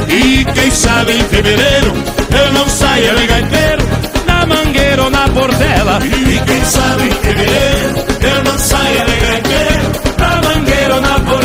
E 0.10 0.46
quem 0.46 0.72
sabe 0.72 1.12
em 1.14 1.24
fevereiro 1.26 1.94
eu 2.32 2.54
não 2.54 2.68
saia 2.68 3.14
de 3.16 3.28
gaiteiro. 3.28 3.84
Na 4.26 4.46
mangueira 4.48 5.04
ou 5.04 5.10
na 5.12 5.28
portela, 5.30 6.00
E 6.04 6.40
quem 6.46 6.66
sabe 6.66 7.04
em 7.08 7.12
fevereiro 7.12 8.06
eu 8.22 8.44
não 8.44 8.58
saia 8.58 9.06
de 9.06 9.16
gaiteiro. 9.28 9.92
na 10.18 10.42
mangueira 10.50 10.96
ou 10.96 11.02
na 11.02 11.20
portela. 11.20 11.45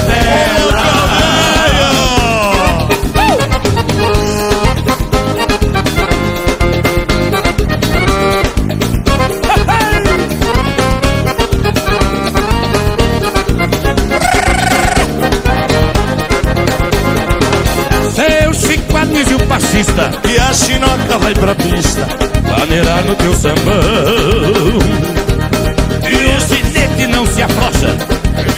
E 19.81 20.31
E 20.32 20.39
a 20.39 20.52
chinoca 20.52 21.19
vai 21.19 21.32
pra 21.32 21.55
pista. 21.55 22.07
maneirar 22.59 23.02
no 23.05 23.15
teu 23.15 23.32
sambão. 23.35 23.73
E 26.02 26.15
o 26.15 26.40
ginete 26.40 27.07
não 27.07 27.27
se 27.27 27.43
afrouxa, 27.43 27.97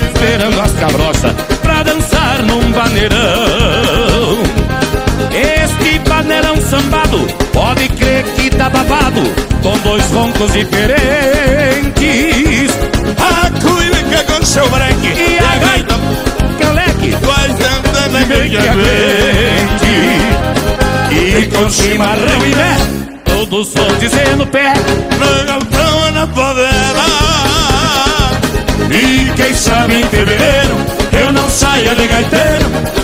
esperando 0.09 0.61
as 0.61 0.73
cabrochas 0.73 1.33
pra 1.63 1.85
dançar 1.85 2.43
num 2.43 2.73
baneirão. 2.73 4.43
Este 5.33 5.99
baneirão 6.09 6.57
sambado, 6.61 7.19
pode 7.53 7.89
crer 7.91 8.25
que 8.35 8.51
tá 8.51 8.69
babado, 8.69 9.23
com 9.63 9.79
dois 9.79 10.05
roncos 10.11 10.53
diferentes. 10.53 11.93
A 13.19 13.51
cuica 13.61 14.25
com 14.25 14.45
seu 14.45 14.69
breque 14.71 15.07
E 15.07 15.39
a 15.39 15.57
gaita, 15.59 15.95
caleque, 16.59 17.15
vai 17.23 17.53
que 18.49 18.57
aguente. 18.57 20.12
E 21.13 21.47
com 21.47 21.69
chimarrão 21.69 22.47
e 22.47 22.55
mé, 22.55 22.77
todos 23.25 23.75
vão 23.75 23.87
dizendo 23.99 24.47
pé. 24.47 24.73
No 25.19 25.45
galpão 25.47 26.11
na 26.13 26.27
favela. 26.27 27.05
E 28.91 29.31
quem 29.37 29.55
sabe 29.55 30.01
em 30.01 30.05
fevereiro 30.05 30.77
eu 31.13 31.33
não 31.33 31.49
saia 31.49 31.95
de 31.95 32.07
gaiteiro 32.07 33.02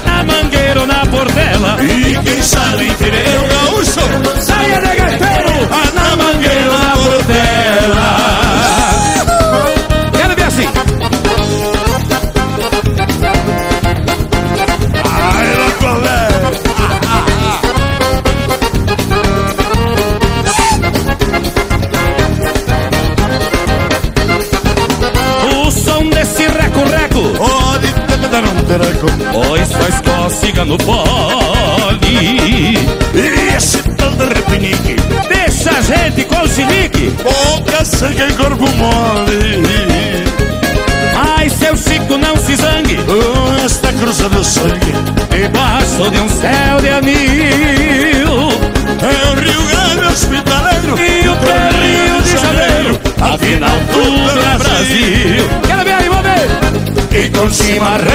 Afinal, 53.58 53.80
tudo 53.92 54.40
é 54.40 54.58
Brasil. 54.58 55.48
Quero 55.66 55.84
ver 55.84 55.92
aí, 55.92 56.08
vamos 56.08 56.22
ver. 56.22 57.24
E 57.24 57.30
com 57.30 57.50
chimarrão 57.50 58.06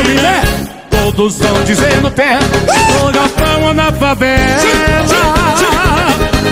Todos 0.90 1.38
vão 1.40 1.64
dizendo 1.66 2.12
pé. 2.12 2.40
No 3.02 3.12
galpão 3.12 3.64
ou 3.64 3.74
na 3.74 3.92
favela. 3.92 4.58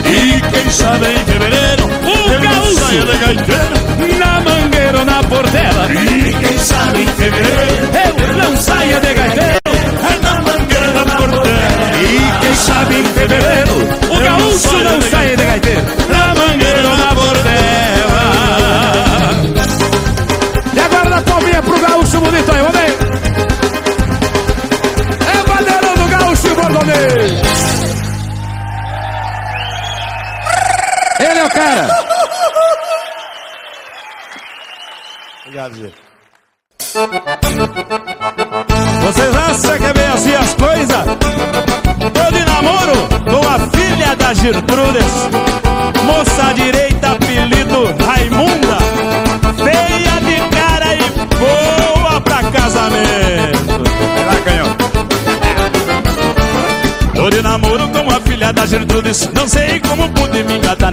E 0.05 0.41
quem 0.41 0.69
sabe 0.69 1.05
em 1.05 1.25
fevereiro 1.25 1.85
O 1.85 2.41
gaúcho. 2.41 2.79
saia 2.79 3.01
de 3.01 3.17
gaiteiro 3.17 4.19
Na 4.19 4.41
mangueira 4.41 4.99
ou 4.99 5.05
na 5.05 5.23
portela. 5.23 5.87
E 5.89 6.33
quem 6.33 6.57
sabe 6.57 7.03
em 7.03 7.07
fevereiro 7.07 7.89
Eu 8.19 8.33
não 8.43 8.57
saia 8.57 8.99
de 8.99 9.13
gaiteiro. 9.13 9.59
É 9.65 10.23
na 10.23 10.33
mangueira 10.41 10.91
da 10.91 11.15
portela 11.15 11.91
E 12.01 12.41
quem 12.41 12.55
sabe 12.55 12.95
em 12.95 13.03
fevereiro 13.05 13.75
O 14.09 14.19
gaúcho 14.19 14.83
não 14.83 15.01
sai 15.09 15.20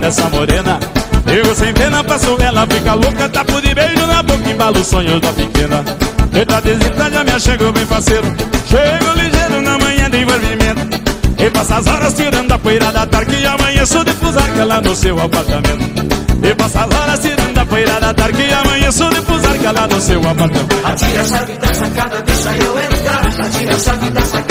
nessa 0.09 0.29
morena. 0.31 0.81
Eu 1.27 1.55
sem 1.55 1.73
pena 1.75 2.03
passo 2.03 2.35
ela 2.41 2.67
fica 2.67 2.95
louca 2.95 3.29
Tapo 3.29 3.61
de 3.61 3.75
beijo 3.75 4.07
na 4.07 4.23
boca 4.23 4.51
embalo 4.51 4.81
os 4.81 4.87
sonhos 4.87 5.21
da 5.21 5.33
pequena. 5.35 5.85
Eita 6.33 6.61
desita 6.63 7.11
já 7.11 7.25
me 7.25 7.33
achego 7.33 7.73
bem 7.73 7.85
parceiro 7.85 8.27
Chego 8.67 9.13
ligeiro 9.17 9.61
na 9.61 9.79
manhã 9.79 10.09
de 10.09 10.23
envolvimento. 10.23 10.99
E 11.39 11.51
passa 11.51 11.77
as 11.77 11.87
horas 11.87 12.15
tirando 12.15 12.51
a 12.53 12.59
poeira 12.59 12.91
da 12.91 13.07
tarde 13.07 13.37
E 13.37 13.47
amanheço 13.47 14.03
de 14.03 14.13
fusarca 14.13 14.65
lá 14.65 14.81
no 14.81 14.97
seu 14.97 15.21
apartamento. 15.21 16.09
E 16.43 16.55
passa 16.55 16.85
as 16.85 16.95
horas 16.95 17.21
tirando 17.21 17.59
a 17.59 17.67
poeira 17.67 18.01
da 18.01 18.15
tarde 18.15 18.43
E 18.43 18.53
amanheço 18.53 19.11
de 19.11 19.21
fusarca 19.21 19.73
lá 19.73 19.87
no 19.87 20.01
seu 20.01 20.21
apartamento. 20.21 20.77
Atira 20.85 21.21
a 21.21 21.25
chave 21.25 21.53
da 21.53 21.75
sacada, 21.75 22.23
deixa 22.23 22.57
eu 22.57 22.79
entrar. 22.79 23.27
Atira 23.27 23.75
a 23.75 23.79
chave 23.79 24.11
da 24.11 24.21
sacada, 24.23 24.48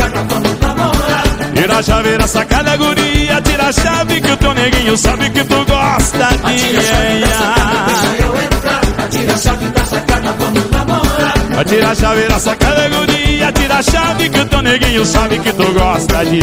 a 1.77 1.83
chave 1.83 2.17
da 2.17 2.27
sacada, 2.27 2.75
guria. 2.75 3.41
Tira 3.41 3.67
a 3.67 3.71
chave 3.71 4.19
que 4.19 4.31
o 4.31 4.37
teu 4.37 4.53
neguinho 4.53 4.97
sabe 4.97 5.29
que 5.29 5.43
tu 5.43 5.63
gosta 5.65 6.29
de 6.45 6.73
Deixa 6.73 6.95
eu 6.95 7.17
entrar. 7.17 8.81
Atira 9.05 9.33
a 9.33 9.37
chave 9.37 9.65
da 9.67 9.85
sacada, 9.85 10.35
vamos 10.39 10.71
namorar. 10.71 11.65
Tira 11.65 11.91
a 11.91 11.95
chave 11.95 12.27
da 12.27 12.39
sacada, 12.39 12.89
guria. 12.89 13.51
Tira 13.51 13.75
a 13.75 13.83
chave 13.83 14.29
que 14.29 14.39
o 14.39 14.45
teu 14.45 14.61
neguinho 14.63 15.05
sabe 15.05 15.37
que 15.39 15.53
tu 15.53 15.71
gosta 15.73 16.25
de 16.25 16.39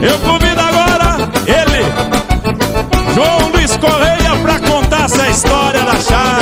Eu 0.00 0.18
convido 0.20 0.60
agora 0.60 1.28
ele 1.46 1.84
João 3.14 3.50
Luiz 3.50 3.76
Correia 3.76 4.36
pra 4.42 4.60
contar 4.60 5.04
essa 5.06 5.28
história 5.28 5.82
da 5.82 5.96
chave 5.96 6.37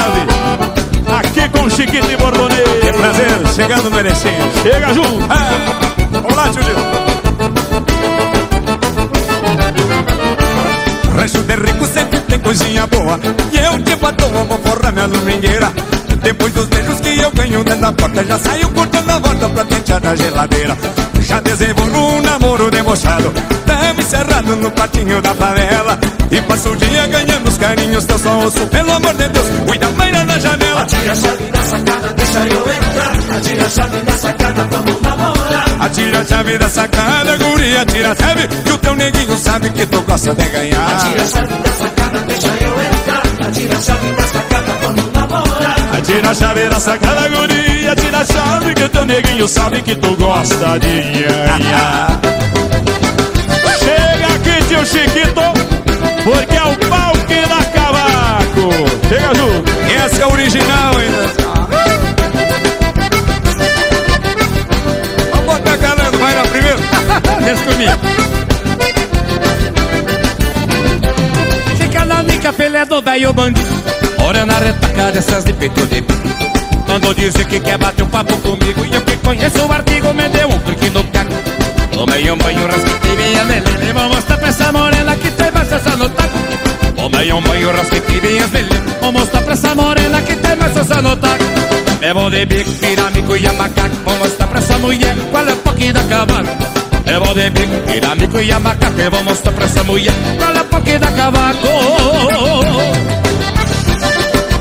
chegando 3.67 3.91
no. 3.91 4.63
Chega, 4.63 4.95
Ju 4.95 5.03
Ah, 5.29 5.51
vamos 6.11 6.37
lá, 6.37 6.47
Julio. 6.53 6.77
Rancho 11.17 11.43
de 11.43 11.57
rico 11.57 11.87
sempre 11.87 12.21
tem 12.21 12.39
coisinha 12.39 12.87
boa. 12.87 13.19
E 13.53 13.59
eu 13.59 13.79
de 13.79 13.97
batom 13.97 14.29
vou 14.45 14.59
forrar 14.59 14.93
minha 14.93 15.09
domingueira 15.09 15.73
Depois 16.23 16.53
dos 16.53 16.67
beijos 16.67 17.01
que 17.01 17.19
eu 17.21 17.31
ganho 17.33 17.65
dentro 17.65 17.81
da 17.81 17.93
porta 17.93 18.25
Já 18.25 18.39
saio 18.39 18.69
cortando 18.71 19.11
a 19.11 19.19
volta 19.19 19.49
pra 19.49 19.65
tentear 19.65 20.01
na 20.03 20.15
geladeira. 20.15 20.77
Já 21.21 21.41
desenvolvo 21.41 21.99
um 21.99 22.23
namoro 22.23 22.71
debochado 22.71 23.33
Tamo 23.67 24.01
encerrado 24.01 24.55
no 24.57 24.71
patinho 24.71 25.21
da 25.21 25.35
favela. 25.35 25.99
E 26.31 26.41
passo 26.43 26.71
o 26.71 26.77
dia 26.77 27.07
ganhando 27.09 27.49
os 27.49 27.59
carinhos 27.59 28.05
Teu 28.05 28.19
só 28.19 28.39
ouço, 28.39 28.67
pelo 28.69 28.93
amor 28.93 29.15
de 29.15 29.29
Deus 29.29 29.47
Cuida 29.67 29.87
a 29.87 30.25
na 30.25 30.39
janela. 30.39 30.83
Atira 30.83 31.13
a 31.13 31.17
chave 31.17 31.45
da 31.51 31.63
sacada, 31.63 32.13
deixa 32.15 32.39
eu 32.41 32.61
entrar. 32.61 32.76
Atira 33.67 33.83
a 33.83 33.83
chave 33.83 34.03
da 34.05 34.13
sacada, 34.13 34.69
vamos 34.71 35.03
namorar. 35.03 35.67
Atira 35.81 36.21
a 36.21 36.25
chave 36.25 36.57
da 36.57 36.69
sacada, 36.69 37.37
guria, 37.37 37.85
tira 37.85 38.13
a 38.13 38.15
chave 38.15 38.47
Que 38.47 38.71
o 38.71 38.79
teu 38.79 38.95
neguinho 38.95 39.37
sabe 39.37 39.71
que 39.71 39.87
tu 39.87 40.01
gosta 40.03 40.35
de 40.37 40.45
ganhar 40.51 40.87
Atira 40.87 41.23
a 41.23 41.27
chave 41.27 41.55
da 41.65 41.73
sacada, 41.73 42.19
deixa 42.29 42.47
eu 42.47 42.81
entrar. 42.81 43.49
Atira 43.49 43.77
a 43.77 43.81
chave 43.81 44.13
da 44.13 44.23
sacada, 44.23 44.73
vamos 44.81 45.13
namorar. 45.13 46.03
Tira 46.05 46.31
a 46.31 46.35
chave 46.35 46.69
da 46.69 46.79
sacada, 46.79 47.29
guria 47.29 47.97
Tira 47.97 48.19
a 48.19 48.25
chave 48.25 48.75
que 48.75 48.85
o 48.85 48.89
teu 48.89 49.05
neguinho 49.05 49.49
sabe 49.49 49.83
que 49.83 49.97
tu 49.97 50.17
gosta 50.17 50.79
de 50.79 51.03
ganhar 51.03 52.21
Chega 53.81 54.35
aqui, 54.37 54.65
tio 54.69 54.87
Chiquito 54.87 55.43
Porque 56.23 56.57
é 56.57 56.63
o 56.63 56.77
pau 56.89 57.13
que 57.27 57.47
dá 57.49 57.65
cavaco 57.75 58.71
Chega, 59.09 59.35
Ju 59.35 59.65
Essa 60.05 60.21
é 60.21 60.25
a 60.25 60.29
original 60.29 60.97
ainda 60.97 61.46
Deixa 67.47 67.63
comigo. 67.63 67.93
Fica 71.79 72.05
na 72.05 72.23
nica, 72.25 72.53
pelé 72.53 72.85
do 72.85 73.01
velho 73.01 73.33
bandido. 73.33 73.69
Olha 74.19 74.45
na 74.45 74.59
retaca 74.59 75.13
dessas 75.13 75.45
de 75.45 75.53
peito 75.53 75.87
de. 75.87 76.03
Quando 76.87 77.15
dizem 77.15 77.47
que 77.47 77.61
quer 77.61 77.79
bater 77.79 78.03
um 78.03 78.09
papo 78.09 78.37
comigo, 78.39 78.85
e 78.85 78.93
eu 78.93 79.01
que 79.03 79.17
conheço 79.19 79.65
o 79.65 79.73
artigo, 79.73 80.13
me 80.13 80.29
deu 80.29 80.49
um 80.49 80.59
clique 80.59 80.91
no 80.91 81.05
caco. 81.05 81.33
Tomei 81.93 82.29
um 82.29 82.37
banho, 82.37 82.67
rasquei 82.67 83.17
minha 83.17 83.45
melena. 83.45 83.85
E 83.89 83.93
vou 83.93 84.09
mostrar 84.09 84.39
pra 84.39 84.49
essa 84.49 84.73
morena 84.73 85.17
que 85.17 85.31
tem 85.31 85.51
mais 85.53 85.73
essa 85.73 85.97
no 85.97 86.09
taco. 86.09 86.39
Tomei 86.97 87.33
um 87.33 87.41
banho, 87.43 87.71
rasquei 87.71 88.21
minhas 88.23 88.51
melenas. 88.51 88.97
Vou 89.01 89.13
mostrar 89.13 89.43
pra 89.43 89.53
essa 89.53 89.73
morena 89.73 90.21
que 90.21 90.35
tem 90.35 90.57
mais 90.57 90.77
essa 90.77 91.01
no 91.01 91.17
taco. 91.17 91.45
Levo 92.01 92.29
de 92.29 92.45
bico, 92.45 92.73
pirâmico 92.73 93.37
e 93.37 93.47
a 93.47 93.53
macaco. 93.53 93.95
Vou 94.05 94.17
mostrar 94.17 94.49
pra 94.49 94.59
essa 94.59 94.79
mulher 94.79 95.15
qual 95.31 95.47
é 95.47 95.53
o 95.53 95.57
pouquinho 95.59 95.93
da 95.93 96.03
cavalo. 96.03 96.76
Eu 97.07 97.25
vou 97.25 97.33
de 97.35 97.49
bico, 97.51 97.77
pirâmico 97.87 98.41
e 98.41 98.51
a 98.51 98.59
macaco 98.59 99.01
Eu 99.01 99.11
vou 99.13 99.23
mostrar 99.23 99.53
pra 99.53 99.65
essa 99.65 99.85
mulher 99.85 100.13
Qual 100.39 100.53
é 100.53 100.61
o 100.61 100.65
pouquinho 100.65 100.99
da 100.99 101.13
cavaco. 101.13 101.69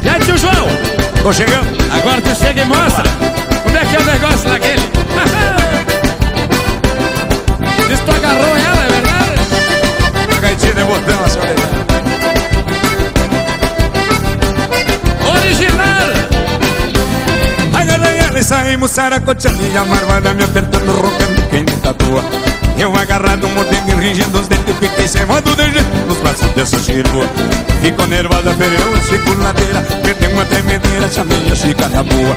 E 0.04 0.10
aí, 0.10 0.20
tio 0.22 0.38
João? 0.38 0.68
Tô 1.24 1.34
chegando. 1.34 1.66
Agora 1.92 2.22
tu 2.22 2.36
chega 2.36 2.62
e 2.62 2.66
mostra 2.66 3.04
Como 3.64 3.76
é 3.76 3.84
que 3.86 3.96
é 3.96 4.00
o 4.00 4.04
negócio 4.06 4.48
daquele. 4.48 4.82
Diz 7.88 8.00
que 8.00 8.06
tu 8.06 8.12
agarrou 8.12 8.56
ela, 8.58 8.84
é 8.84 8.88
verdade? 8.90 9.34
A 10.38 10.40
gaitinha 10.40 10.74
de 10.74 10.84
botão, 10.84 11.24
a 11.24 11.30
senhora 11.30 11.56
Original! 15.36 16.10
Agarrei 17.74 18.18
ela 18.20 18.40
e 18.40 18.44
saímos 18.44 18.92
saracoteando 18.92 19.66
E 19.72 19.78
a 19.78 19.86
marvada 19.86 20.34
me 20.34 20.44
apertando, 20.44 20.92
roncando 20.92 21.45
quem 21.56 21.64
me 21.64 21.82
tatua 21.82 22.22
Eu 22.77 22.94
agarrado, 22.95 23.48
mordendo 23.49 23.90
e 23.90 24.07
ringindo 24.07 24.40
os 24.40 24.48
dentes 24.48 24.76
Fiquei 24.77 25.26
modo 25.26 25.56
de 25.56 25.64
jeito 25.72 26.07
nos 26.07 26.18
braços 26.18 26.52
dessa 26.52 26.77
chirua 26.80 27.26
Ficou 27.82 28.07
nervosa, 28.07 28.53
ferreu 28.53 28.94
a 28.94 28.99
chiculadeira 29.02 29.86
Meteu 30.03 30.30
uma 30.32 30.45
tremedeira, 30.45 31.10
chamei 31.10 31.52
a 31.52 31.56
chica 31.56 31.88
na 31.90 32.03
boa. 32.03 32.36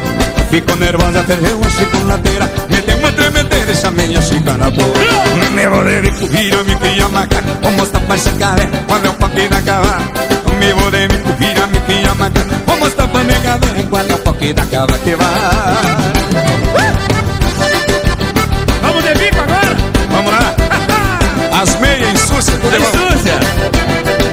Ficou 0.51 0.77
nervosa, 0.77 1.25
ferreu 1.25 1.61
a 1.65 1.71
chiculadeira 1.71 2.51
Meteu 2.71 2.97
uma 2.99 3.13
tremedeira, 3.13 3.75
chamei 3.75 4.17
a 4.17 4.23
chica 4.23 4.53
na 4.53 4.71
boa 4.71 4.95
Me 5.53 6.01
bico, 6.03 6.27
vira 6.29 6.63
me 6.63 6.77
cria 6.77 7.09
macaco 7.09 7.49
Vou 7.61 7.73
mostrar 7.73 8.01
pra 8.01 8.17
chicaré, 8.17 8.69
quando 8.87 9.07
eu 9.07 9.15
paquei 9.15 9.49
na 9.49 9.61
cavalo 9.63 10.05
Me 10.61 10.73
vou 10.75 10.91
de 10.91 11.09
bico, 11.09 11.33
vira 11.39 11.67
me 11.67 11.81
cria 11.81 12.15
macaco 12.15 12.55
Vou 12.67 12.77
mostrar 12.77 13.09
pra 13.09 13.25
nega 13.25 13.59
velha, 13.59 13.87
quando 13.91 14.11
eu 14.11 14.19
paquei 14.19 14.55
na 14.55 14.67
cavalo 14.67 14.99
que 15.01 15.17
vai 15.17 16.58
Aí, 22.39 22.45
bom. 22.79 22.87
Súcia. 22.93 23.41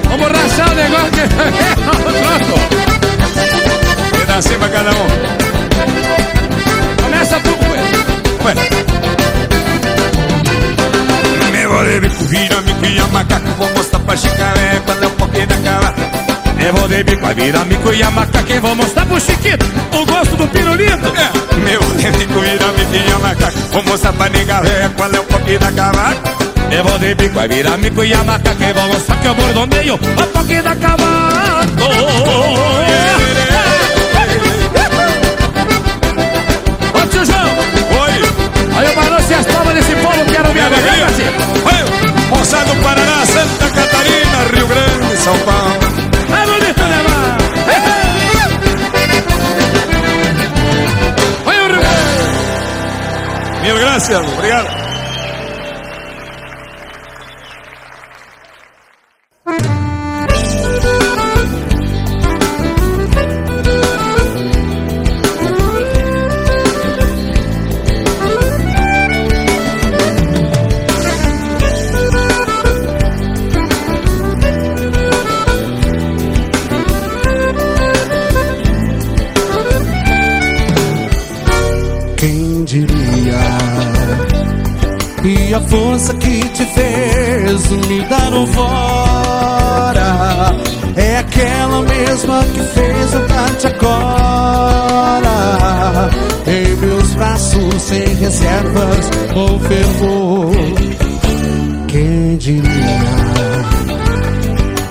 Vamos 0.08 0.28
rachar 0.28 0.72
o 0.72 0.76
negócio 0.76 1.10
que... 1.10 1.28
Troco. 2.22 2.60
Pedacinho 4.16 4.60
pra 4.60 4.70
cada 4.70 4.92
um. 4.92 5.08
Começa 7.02 7.40
tu. 7.40 7.50
Ué. 8.46 8.54
Meu 11.52 12.00
bico 12.00 12.24
vira 12.26 12.62
mico 12.62 12.86
e 12.86 13.00
a 13.00 13.08
macaco 13.08 13.48
Vou 13.58 13.70
mostrar 13.72 14.00
pra 14.02 14.16
chicaré 14.16 14.82
qual 14.86 15.02
é 15.02 15.08
o 15.08 15.10
porquê 15.12 15.48
da 15.48 15.56
cara 15.58 15.96
Eu 16.60 16.74
vou 16.74 16.88
de 16.88 17.04
bico, 17.04 17.22
vai 17.22 17.34
virar 17.34 17.66
mico 17.66 17.94
e 17.94 18.02
a 18.02 18.12
macaca 18.12 18.54
e 18.54 18.60
vou 18.60 18.76
mostrar 18.76 19.06
pro 19.06 19.20
Chiquito 19.20 19.66
o 19.92 20.06
gosto 20.06 20.36
do 20.36 20.48
pirulito. 20.48 21.08
é. 21.18 21.56
Meu 21.60 21.80
bico 22.18 22.40
vira 22.40 22.68
mico 22.74 22.96
e 22.96 23.12
a 23.12 23.20
macaco 23.20 23.58
Vou 23.72 23.84
mostrar 23.84 24.14
pra 24.14 24.30
nega 24.30 24.62
véia 24.62 24.90
qual 24.96 25.12
é 25.12 25.20
o 25.20 25.24
porquê 25.24 25.58
da 25.58 25.72
vou 26.84 26.98
de 27.00 27.16
bico, 27.16 27.36
vai 27.36 27.48
virar 27.48 27.78
mico 27.78 28.04
e 28.04 28.14
a 28.14 28.24
macaca 28.24 28.64
e 28.64 28.74
vou 28.74 28.88
mostrar 28.88 29.18
que 29.18 29.28
eu 29.28 29.36
bordoneio 29.36 29.96
o 29.96 30.26
toque 30.28 30.62
da 30.62 30.76
cavaco. 30.76 31.06
Ô 36.94 37.08
tio 37.08 37.26
João, 37.26 37.58
Oi, 38.02 38.78
aí 38.78 38.86
eu 38.88 38.96
balanço 38.96 39.34
as 39.34 39.46
palmas 39.46 39.74
desse 39.76 39.96
povo, 39.96 40.26
quero 40.32 40.54
ver 40.54 40.62
a 40.62 40.70
minha 40.70 40.86
moçada 42.30 42.66
do 42.66 42.82
Paraná, 42.82 43.26
Santa 43.26 43.70
Catarina, 43.70 44.38
Rio 44.54 44.68
Grande, 44.68 45.18
São 45.18 45.38
Paulo 45.40 45.85
Mil 53.66 53.74
obrigado 53.74 54.75
fervor. 99.68 100.52
Quem 101.88 102.38
diria? 102.38 103.26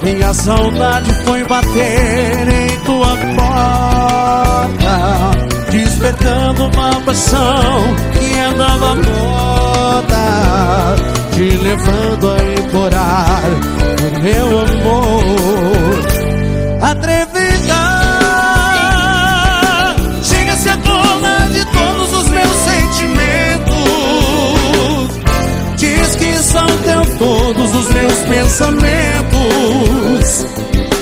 Minha 0.03 0.35
saudade 0.35 1.13
foi 1.25 1.43
bater 1.45 2.49
em 2.49 2.79
tua 2.85 3.17
porta, 3.37 4.97
despertando 5.71 6.65
uma 6.67 7.01
paixão 7.01 7.97
que 8.13 8.39
andava 8.39 8.95
morta, 8.97 10.25
te 11.33 11.57
levando 11.57 12.31
a 12.31 12.37
implorar 12.61 13.45
o 13.99 14.09
meu 14.21 14.59
amor. 14.61 16.05
Atrevida, 16.83 17.83
chega 20.23 20.53
a 20.53 20.77
dona 20.77 21.49
de 21.51 21.65
todos 21.65 22.13
os 22.13 22.29
meus 22.29 22.57
sentimentos. 22.57 22.74
Todos 27.45 27.75
os 27.75 27.91
meus 27.91 28.19
pensamentos. 28.21 30.47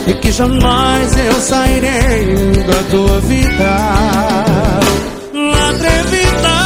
E 0.08 0.14
que 0.14 0.32
jamais 0.32 1.16
eu 1.16 1.40
sairei 1.40 2.34
da 2.66 2.82
tua 2.90 3.20
vida. 3.20 3.76
Atrevida 5.70 6.58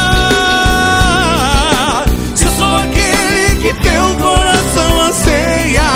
Se 2.33 2.47
sou 2.57 2.75
aquele 2.77 3.55
que 3.61 3.71
teu 3.83 4.15
coração 4.15 5.01
anseia. 5.01 5.91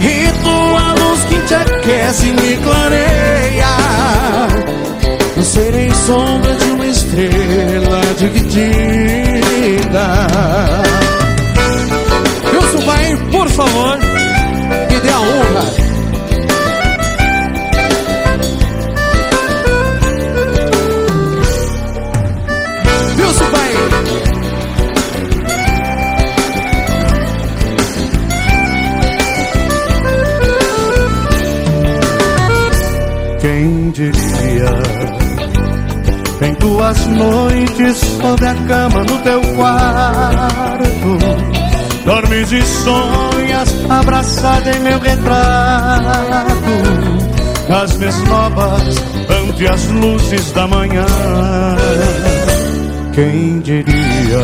E 0.00 0.30
tua 0.44 0.92
luz 1.00 1.20
que 1.24 1.40
te 1.46 1.54
aquece 1.54 2.26
me 2.26 2.58
clareia. 2.58 3.74
Não 5.34 5.44
serei 5.44 5.90
sombra 6.06 6.54
de 6.54 6.64
uma 6.64 6.86
estrela 6.86 8.02
dividida. 8.18 8.86
Em 36.66 36.68
tuas 36.68 37.06
noites 37.06 37.96
sobre 38.20 38.46
a 38.46 38.54
cama 38.54 39.04
no 39.04 39.18
teu 39.18 39.40
quarto. 39.54 41.18
Dormes 42.04 42.50
e 42.50 42.60
sonhas 42.62 43.72
abraçada 43.88 44.72
em 44.72 44.80
meu 44.80 44.98
retrato. 44.98 46.12
As 47.68 47.96
minhas 47.96 48.18
novas 48.24 48.96
ante 49.28 49.68
as 49.68 49.86
luzes 49.86 50.50
da 50.52 50.66
manhã. 50.66 51.06
Quem 53.14 53.60
diria? 53.60 54.42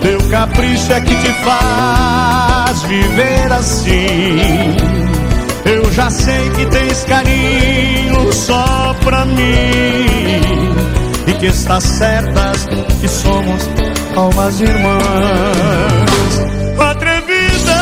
Teu 0.00 0.18
capricho 0.30 0.92
é 0.94 1.00
que 1.02 1.14
te 1.14 1.32
faz 1.44 2.82
viver 2.84 3.52
assim 3.52 5.07
eu 5.68 5.92
já 5.92 6.10
sei 6.10 6.48
que 6.50 6.66
tens 6.66 7.04
carinho 7.04 8.32
só 8.32 8.94
pra 9.04 9.24
mim. 9.26 10.74
E 11.26 11.32
que 11.38 11.46
está 11.46 11.80
certas 11.80 12.66
que 13.00 13.08
somos 13.08 13.68
almas 14.16 14.60
irmãs. 14.60 15.02
Atrevida 16.78 17.74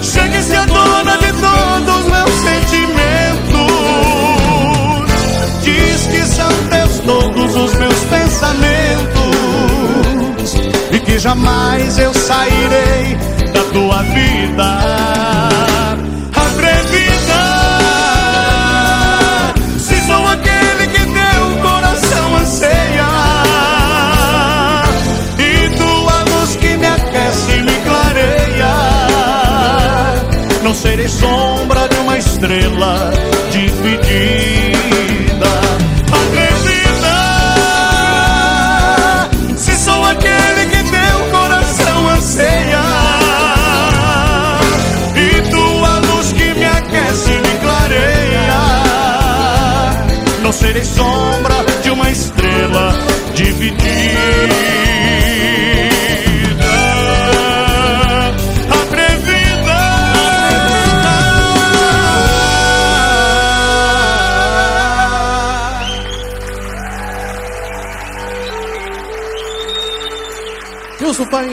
Chega 0.00 0.38
e 0.38 0.42
se 0.42 0.54
a 0.54 0.64
dona 0.64 1.18
de 1.18 1.32
todos 1.32 1.96
os 1.96 2.06
meus 2.10 2.30
sentimentos. 2.40 3.02
Diz 5.62 6.06
que 6.06 6.24
são 6.26 6.48
teus 6.70 6.98
todos 7.00 7.56
os 7.56 7.74
meus 7.74 8.04
pensamentos. 8.04 9.12
E 10.92 11.00
que 11.00 11.18
jamais 11.18 11.98
eu 11.98 12.14
sairei 12.14 13.18
tua 13.72 14.02
vida 14.02 15.71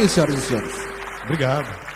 Senhoras 0.07 0.35
e 0.35 0.41
senhores. 0.41 0.75
Obrigado. 1.23 1.88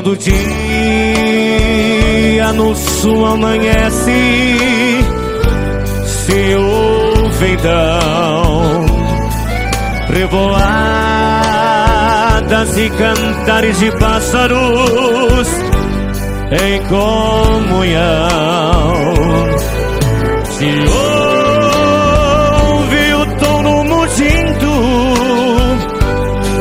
Quando 0.00 0.12
o 0.12 0.16
dia 0.16 0.32
no 2.54 2.74
sul 2.74 3.26
amanhece, 3.26 4.10
se 6.06 6.54
ouve 6.54 7.52
então 7.52 8.86
revoadas 10.08 10.38
e 12.78 12.88
cantares 12.88 13.78
de 13.78 13.92
pássaros 13.98 15.48
em 16.50 16.80
comunhão. 16.88 18.24
Se 20.46 20.64
ouve 22.88 23.14
o 23.16 23.26
touro 23.38 23.84
mugindo, 23.84 24.72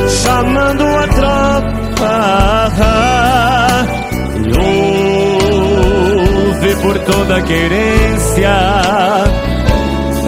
chamando 0.09 0.83
a 0.83 1.07
tropa. 1.07 2.98
Toda 7.11 7.41
querência 7.41 8.55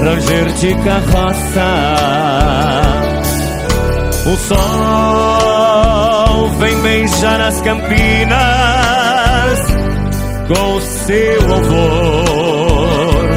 ranger 0.04 0.52
de 0.54 0.74
carroça. 0.76 1.72
O 4.26 4.36
sol 4.38 4.56
vem 6.60 6.80
beijar 6.82 7.42
as 7.42 7.60
campinas 7.62 8.40
com 10.48 10.82
seu 10.82 11.54
alvor, 11.54 13.28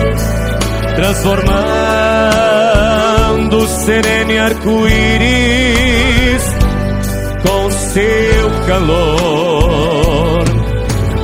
transformando 0.97 3.59
o 3.59 3.66
sereno 3.66 4.43
arco-íris 4.43 6.43
com 7.43 7.71
seu 7.71 8.51
calor 8.66 10.45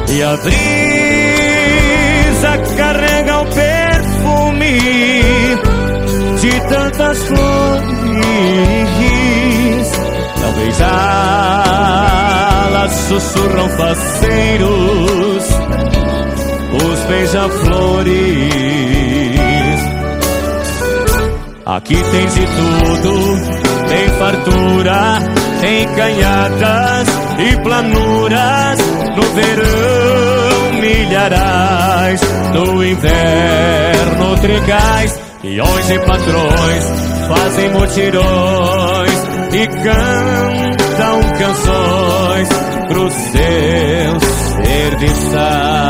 e 0.08 0.22
brisa 0.42 0.79
carrega 2.76 3.40
o 3.40 3.46
perfume 3.46 4.80
de 6.40 6.60
tantas 6.68 7.18
flores. 7.18 7.90
Talvez 10.40 10.80
elas 12.80 12.92
sussurram 12.92 13.68
faceiros 13.70 15.44
os 16.72 17.00
beija-flores. 17.08 18.20
Aqui 21.66 21.94
tem 21.94 22.26
de 22.26 22.46
tudo, 22.46 23.12
tem 23.88 24.08
fartura, 24.18 25.18
tem 25.60 25.86
canhadas 25.94 27.08
e 27.38 27.56
planuras 27.62 28.78
no 29.16 29.22
verão 29.34 30.49
milharais, 30.80 32.20
no 32.54 32.84
inverno 32.84 34.38
trigais, 34.40 35.20
peões 35.42 35.90
e 35.90 35.98
patrões 36.00 36.84
fazem 37.28 37.70
mutirões 37.70 39.28
e 39.52 39.66
cantam 39.66 41.20
canções 41.38 42.48
pros 42.88 43.12
seus 43.12 44.24
serviçais. 44.64 45.89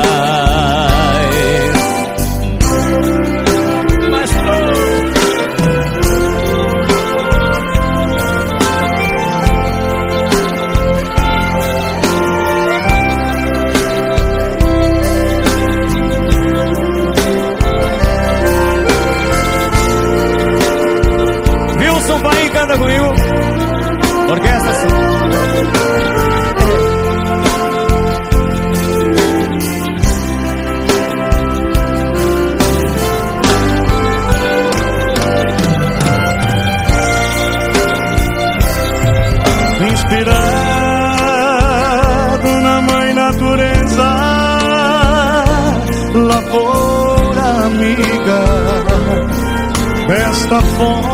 Desta 50.30 50.60
fonte 50.60 51.10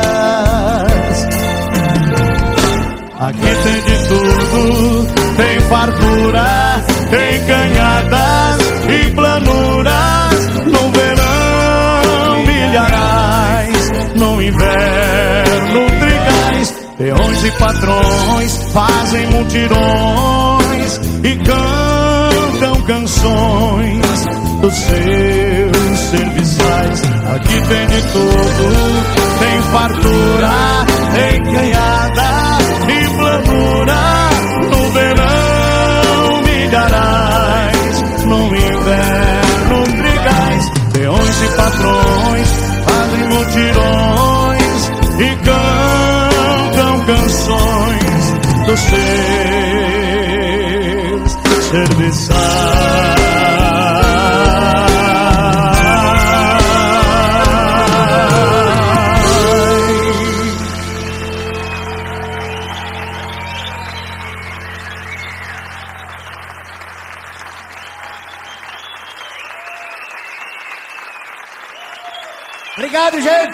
Aqui 3.20 3.40
tem 3.40 3.80
de 3.82 4.08
tudo, 4.08 5.06
tem 5.36 5.60
fartura 5.60 6.84
em 7.12 7.46
canhadas 7.46 8.58
e 8.88 9.10
planuras, 9.12 10.48
no 10.66 10.90
verão 10.90 12.44
milharais, 12.44 13.92
no 14.16 14.42
inverno 14.42 15.86
trigais, 16.00 16.74
peões 16.98 17.44
e 17.44 17.50
patrões 17.52 18.56
fazem 18.72 19.26
multirões 19.28 21.00
e 21.22 21.36
cantam 21.44 22.80
canções 22.82 24.26
dos 24.60 24.74
seus 24.74 25.98
Aqui 27.34 27.60
tem 27.68 27.86
de 27.86 28.00
tudo, 28.12 28.66
tem 29.38 29.62
fartura, 29.72 30.52
tem 31.14 31.42
canhada 31.42 32.28
e 32.88 32.98
planura 33.16 34.02
no 34.70 34.82
verão 34.92 36.42
milharais, 36.42 37.96
no 38.24 38.40
inverno 38.54 39.84
trigais, 39.96 40.64
peões 40.92 41.42
e 41.42 41.48
patrões 41.56 42.48
fazem 42.86 43.24
mutirões 43.28 44.80
e 45.18 45.36
cantam 45.44 46.94
canções 47.06 48.24
dos 48.66 48.80
seus 51.10 51.64
serviçais. 51.70 52.43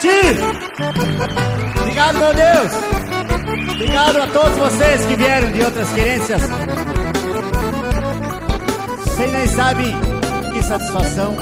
Obrigado. 0.00 0.40
Obrigado, 1.78 2.18
meu 2.18 2.34
Deus. 2.34 2.72
Obrigado 3.74 4.16
a 4.22 4.26
todos 4.28 4.56
vocês 4.56 5.04
que 5.04 5.16
vieram 5.16 5.52
de 5.52 5.62
outras 5.62 5.92
querências. 5.92 6.42
Vocês 9.04 9.32
nem 9.32 9.46
sabem 9.46 9.94
que 10.52 10.62
satisfação 10.62 11.36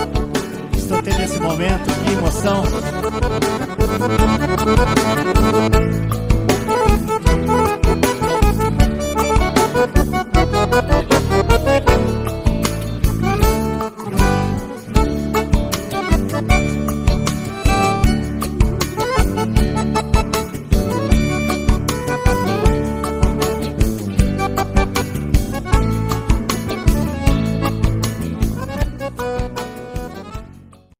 estou 0.76 1.00
tendo 1.02 1.18
nesse 1.18 1.38
momento, 1.38 1.84
que 2.04 2.12
emoção. 2.12 2.64